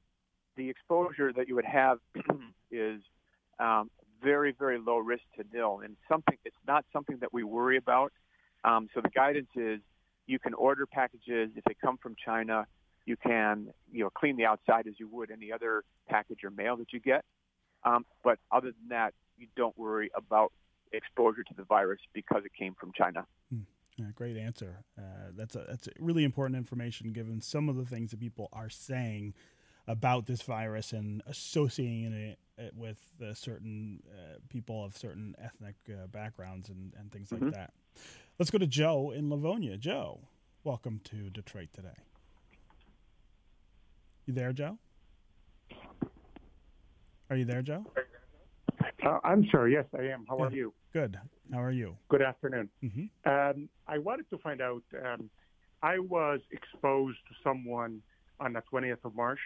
the 0.56 0.68
exposure 0.68 1.32
that 1.32 1.48
you 1.48 1.54
would 1.54 1.64
have 1.64 1.98
is 2.70 3.00
um, 3.58 3.90
very, 4.22 4.52
very 4.52 4.78
low 4.78 4.98
risk 4.98 5.22
to 5.36 5.44
nil, 5.52 5.80
and 5.82 5.96
something 6.08 6.36
it's 6.44 6.56
not 6.66 6.84
something 6.92 7.16
that 7.20 7.32
we 7.32 7.44
worry 7.44 7.76
about. 7.76 8.12
Um, 8.64 8.88
so 8.94 9.00
the 9.00 9.10
guidance 9.10 9.48
is 9.56 9.80
you 10.26 10.38
can 10.38 10.54
order 10.54 10.86
packages 10.86 11.50
if 11.56 11.64
they 11.64 11.74
come 11.74 11.96
from 11.96 12.14
China. 12.22 12.66
You 13.06 13.16
can 13.16 13.68
you 13.90 14.04
know 14.04 14.10
clean 14.10 14.36
the 14.36 14.44
outside 14.44 14.86
as 14.86 14.94
you 14.98 15.08
would 15.08 15.30
any 15.30 15.52
other 15.52 15.84
package 16.08 16.44
or 16.44 16.50
mail 16.50 16.76
that 16.76 16.92
you 16.92 17.00
get. 17.00 17.24
Um, 17.84 18.04
but 18.22 18.38
other 18.50 18.68
than 18.68 18.88
that, 18.90 19.14
you 19.38 19.46
don't 19.56 19.76
worry 19.78 20.10
about 20.14 20.52
exposure 20.92 21.44
to 21.44 21.54
the 21.54 21.64
virus 21.64 22.00
because 22.12 22.42
it 22.44 22.52
came 22.58 22.74
from 22.78 22.92
China. 22.92 23.26
Hmm. 23.52 23.62
Yeah, 23.96 24.06
great 24.14 24.36
answer. 24.36 24.84
Uh, 24.96 25.32
that's 25.36 25.56
a, 25.56 25.64
that's 25.68 25.88
a 25.88 25.90
really 25.98 26.24
important 26.24 26.56
information 26.56 27.12
given 27.12 27.40
some 27.40 27.68
of 27.68 27.76
the 27.76 27.84
things 27.84 28.12
that 28.12 28.20
people 28.20 28.48
are 28.52 28.70
saying 28.70 29.34
about 29.88 30.26
this 30.26 30.42
virus 30.42 30.92
and 30.92 31.22
associating 31.26 32.12
it, 32.12 32.38
it 32.58 32.74
with 32.76 32.98
uh, 33.22 33.34
certain 33.34 34.00
uh, 34.10 34.38
people 34.48 34.84
of 34.84 34.96
certain 34.96 35.34
ethnic 35.42 35.74
uh, 35.90 36.06
backgrounds 36.08 36.68
and, 36.68 36.92
and 36.98 37.10
things 37.10 37.30
mm-hmm. 37.30 37.46
like 37.46 37.54
that. 37.54 37.72
Let's 38.38 38.50
go 38.50 38.58
to 38.58 38.66
Joe 38.66 39.10
in 39.10 39.30
Livonia. 39.30 39.76
Joe, 39.76 40.20
welcome 40.62 41.00
to 41.04 41.30
Detroit 41.30 41.70
today. 41.72 41.88
You 44.26 44.34
there, 44.34 44.52
Joe? 44.52 44.78
Are 47.30 47.36
you 47.36 47.44
there, 47.44 47.62
Joe? 47.62 47.84
Uh, 49.04 49.18
I'm 49.24 49.46
sorry. 49.50 49.72
Yes, 49.72 49.84
I 49.96 50.02
am. 50.04 50.24
How 50.28 50.36
Good. 50.36 50.52
are 50.52 50.56
you? 50.56 50.72
Good. 50.92 51.16
How 51.52 51.62
are 51.62 51.70
you? 51.70 51.96
Good 52.08 52.22
afternoon. 52.22 52.68
Mm-hmm. 52.82 53.30
Um, 53.30 53.68
I 53.86 53.98
wanted 53.98 54.28
to 54.30 54.38
find 54.38 54.60
out 54.60 54.82
um, 55.04 55.30
I 55.82 55.98
was 55.98 56.40
exposed 56.50 57.18
to 57.28 57.34
someone 57.44 58.02
on 58.40 58.52
the 58.54 58.62
20th 58.72 59.04
of 59.04 59.14
March, 59.14 59.40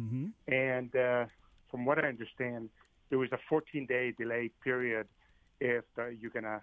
Mm-hmm. 0.00 0.26
and 0.52 0.96
uh, 0.96 1.26
from 1.70 1.84
what 1.84 2.04
I 2.04 2.08
understand, 2.08 2.68
there 3.10 3.18
was 3.20 3.28
a 3.30 3.38
14-day 3.54 4.14
delay 4.18 4.50
period 4.64 5.06
if 5.60 5.84
the, 5.94 6.16
you're 6.20 6.32
gonna 6.32 6.60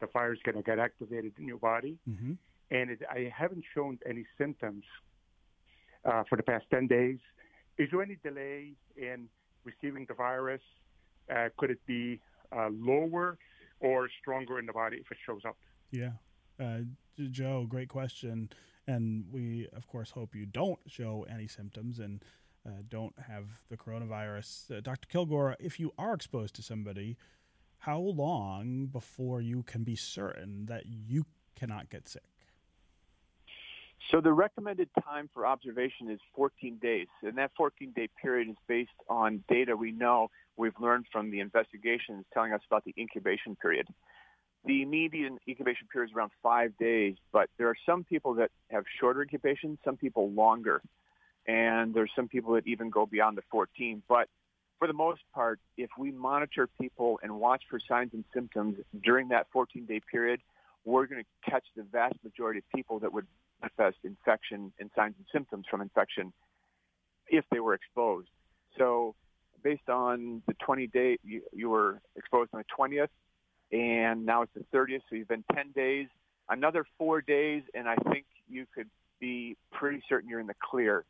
the 0.00 0.08
virus 0.12 0.40
gonna 0.44 0.62
get 0.62 0.80
activated 0.80 1.32
in 1.38 1.46
your 1.46 1.58
body, 1.58 1.96
Mm-hmm. 2.10 2.32
and 2.72 2.90
it, 2.90 3.02
I 3.08 3.32
haven't 3.36 3.62
shown 3.72 4.00
any 4.04 4.24
symptoms 4.36 4.82
uh, 6.04 6.24
for 6.28 6.34
the 6.34 6.42
past 6.42 6.64
10 6.72 6.88
days. 6.88 7.18
Is 7.78 7.88
there 7.92 8.02
any 8.02 8.16
delay 8.24 8.72
in 8.96 9.28
receiving 9.64 10.04
the 10.08 10.14
virus? 10.14 10.62
Uh, 11.34 11.48
could 11.56 11.70
it 11.70 11.80
be 11.86 12.20
uh, 12.52 12.68
lower 12.72 13.38
or 13.80 14.08
stronger 14.20 14.58
in 14.58 14.66
the 14.66 14.72
body 14.72 14.98
if 14.98 15.10
it 15.10 15.18
shows 15.24 15.42
up? 15.46 15.56
Yeah. 15.90 16.12
Uh, 16.60 16.80
Joe, 17.30 17.66
great 17.68 17.88
question. 17.88 18.50
And 18.86 19.24
we, 19.32 19.68
of 19.74 19.86
course, 19.88 20.10
hope 20.10 20.34
you 20.34 20.46
don't 20.46 20.78
show 20.86 21.26
any 21.28 21.48
symptoms 21.48 21.98
and 21.98 22.22
uh, 22.66 22.82
don't 22.88 23.14
have 23.28 23.44
the 23.68 23.76
coronavirus. 23.76 24.76
Uh, 24.76 24.80
Dr. 24.80 25.08
Kilgore, 25.08 25.56
if 25.58 25.80
you 25.80 25.92
are 25.98 26.14
exposed 26.14 26.54
to 26.56 26.62
somebody, 26.62 27.16
how 27.78 27.98
long 27.98 28.86
before 28.86 29.40
you 29.40 29.62
can 29.62 29.84
be 29.84 29.96
certain 29.96 30.66
that 30.66 30.84
you 30.86 31.24
cannot 31.54 31.90
get 31.90 32.08
sick? 32.08 32.22
So 34.10 34.20
the 34.20 34.32
recommended 34.32 34.88
time 35.02 35.28
for 35.34 35.46
observation 35.46 36.10
is 36.10 36.20
14 36.36 36.78
days, 36.80 37.08
and 37.22 37.36
that 37.38 37.50
14-day 37.58 38.08
period 38.20 38.48
is 38.48 38.56
based 38.68 38.90
on 39.08 39.42
data 39.48 39.76
we 39.76 39.90
know 39.90 40.30
we've 40.56 40.78
learned 40.80 41.06
from 41.12 41.30
the 41.30 41.40
investigations 41.40 42.24
telling 42.32 42.52
us 42.52 42.60
about 42.66 42.84
the 42.84 42.94
incubation 42.98 43.56
period. 43.56 43.86
The 44.64 44.84
median 44.84 45.38
incubation 45.48 45.86
period 45.92 46.10
is 46.10 46.16
around 46.16 46.32
five 46.42 46.76
days, 46.78 47.14
but 47.32 47.48
there 47.56 47.68
are 47.68 47.76
some 47.86 48.04
people 48.04 48.34
that 48.34 48.50
have 48.70 48.84
shorter 48.98 49.22
incubation, 49.22 49.78
some 49.84 49.96
people 49.96 50.30
longer, 50.32 50.82
and 51.46 51.94
there's 51.94 52.10
some 52.16 52.26
people 52.26 52.54
that 52.54 52.66
even 52.66 52.90
go 52.90 53.06
beyond 53.06 53.36
the 53.36 53.42
14. 53.50 54.02
But 54.08 54.28
for 54.78 54.88
the 54.88 54.94
most 54.94 55.20
part, 55.32 55.60
if 55.76 55.90
we 55.98 56.10
monitor 56.10 56.68
people 56.80 57.20
and 57.22 57.38
watch 57.38 57.62
for 57.70 57.78
signs 57.88 58.10
and 58.12 58.24
symptoms 58.34 58.76
during 59.04 59.28
that 59.28 59.46
14-day 59.54 60.00
period, 60.10 60.40
we're 60.84 61.06
going 61.06 61.22
to 61.22 61.50
catch 61.50 61.64
the 61.76 61.84
vast 61.84 62.16
majority 62.24 62.58
of 62.58 62.64
people 62.74 62.98
that 63.00 63.12
would 63.12 63.26
manifest 63.60 63.98
infection 64.04 64.72
and 64.78 64.90
signs 64.96 65.14
and 65.16 65.26
symptoms 65.32 65.64
from 65.70 65.80
infection 65.80 66.32
if 67.28 67.44
they 67.50 67.60
were 67.60 67.74
exposed. 67.74 68.28
So 68.78 69.14
based 69.62 69.88
on 69.88 70.42
the 70.46 70.54
20 70.54 70.86
day, 70.88 71.18
you, 71.24 71.42
you 71.52 71.68
were 71.68 72.00
exposed 72.16 72.50
on 72.52 72.62
the 72.62 72.84
20th, 72.84 73.08
and 73.72 74.24
now 74.24 74.42
it's 74.42 74.52
the 74.54 74.64
30th, 74.76 75.02
so 75.08 75.16
you've 75.16 75.28
been 75.28 75.44
10 75.54 75.72
days. 75.72 76.08
Another 76.48 76.86
four 76.98 77.20
days, 77.20 77.62
and 77.74 77.88
I 77.88 77.96
think 78.10 78.24
you 78.48 78.66
could 78.74 78.88
be 79.18 79.56
pretty 79.72 80.02
certain 80.08 80.28
you're 80.28 80.40
in 80.40 80.46
the 80.46 80.54
clear. 80.62 81.04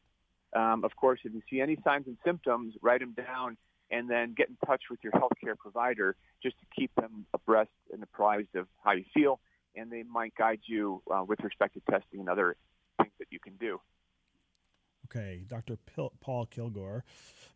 Um, 0.55 0.84
of 0.84 0.97
course, 0.97 1.20
if 1.24 1.34
you 1.34 1.42
see 1.51 1.61
any 1.61 1.76
signs 1.84 2.07
and 2.07 2.16
symptoms, 2.24 2.74
write 2.80 3.01
them 3.01 3.12
down 3.12 3.57
and 3.90 4.09
then 4.09 4.34
get 4.36 4.49
in 4.49 4.57
touch 4.66 4.82
with 4.90 4.99
your 5.03 5.12
healthcare 5.12 5.57
provider 5.57 6.16
just 6.42 6.59
to 6.59 6.64
keep 6.74 6.94
them 6.94 7.26
abreast 7.34 7.70
and 7.92 8.03
apprised 8.03 8.55
of 8.57 8.66
how 8.82 8.92
you 8.92 9.05
feel, 9.14 9.38
and 9.74 9.90
they 9.90 10.03
might 10.03 10.34
guide 10.34 10.61
you 10.66 11.03
uh, 11.14 11.22
with 11.22 11.40
respect 11.40 11.74
to 11.74 11.80
testing 11.90 12.20
and 12.20 12.28
other 12.28 12.57
things 12.99 13.12
that 13.18 13.28
you 13.30 13.38
can 13.38 13.55
do. 13.57 13.80
Okay, 15.07 15.44
Dr. 15.46 15.76
Pil- 15.76 16.12
Paul 16.20 16.46
Kilgore, 16.46 17.04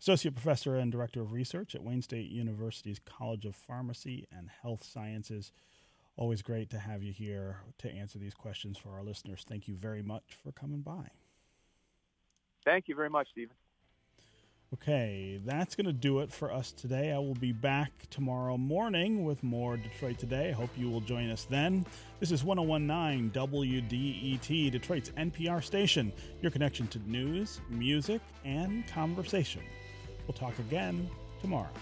Associate 0.00 0.32
Professor 0.32 0.76
and 0.76 0.92
Director 0.92 1.20
of 1.20 1.32
Research 1.32 1.74
at 1.74 1.82
Wayne 1.82 2.02
State 2.02 2.30
University's 2.30 3.00
College 3.04 3.44
of 3.44 3.56
Pharmacy 3.56 4.26
and 4.30 4.48
Health 4.62 4.84
Sciences. 4.84 5.52
Always 6.16 6.42
great 6.42 6.70
to 6.70 6.78
have 6.78 7.02
you 7.02 7.12
here 7.12 7.58
to 7.78 7.90
answer 7.90 8.18
these 8.18 8.34
questions 8.34 8.78
for 8.78 8.90
our 8.90 9.02
listeners. 9.02 9.44
Thank 9.48 9.66
you 9.66 9.74
very 9.74 10.02
much 10.02 10.22
for 10.42 10.52
coming 10.52 10.80
by. 10.82 11.10
Thank 12.64 12.88
you 12.88 12.94
very 12.94 13.10
much, 13.10 13.28
Stephen. 13.32 13.56
Okay, 14.72 15.40
that's 15.44 15.74
going 15.74 15.86
to 15.86 15.92
do 15.92 16.20
it 16.20 16.32
for 16.32 16.52
us 16.52 16.70
today. 16.70 17.10
I 17.10 17.18
will 17.18 17.34
be 17.34 17.50
back 17.50 17.90
tomorrow 18.08 18.56
morning 18.56 19.24
with 19.24 19.42
more 19.42 19.76
Detroit 19.76 20.18
Today. 20.18 20.50
I 20.50 20.52
hope 20.52 20.70
you 20.76 20.88
will 20.88 21.00
join 21.00 21.28
us 21.28 21.44
then. 21.44 21.84
This 22.20 22.30
is 22.30 22.44
1019 22.44 23.32
WDET, 23.32 24.70
Detroit's 24.70 25.10
NPR 25.10 25.64
station, 25.64 26.12
your 26.40 26.52
connection 26.52 26.86
to 26.86 27.00
news, 27.10 27.60
music, 27.68 28.20
and 28.44 28.86
conversation. 28.86 29.62
We'll 30.28 30.34
talk 30.34 30.56
again 30.60 31.10
tomorrow. 31.40 31.72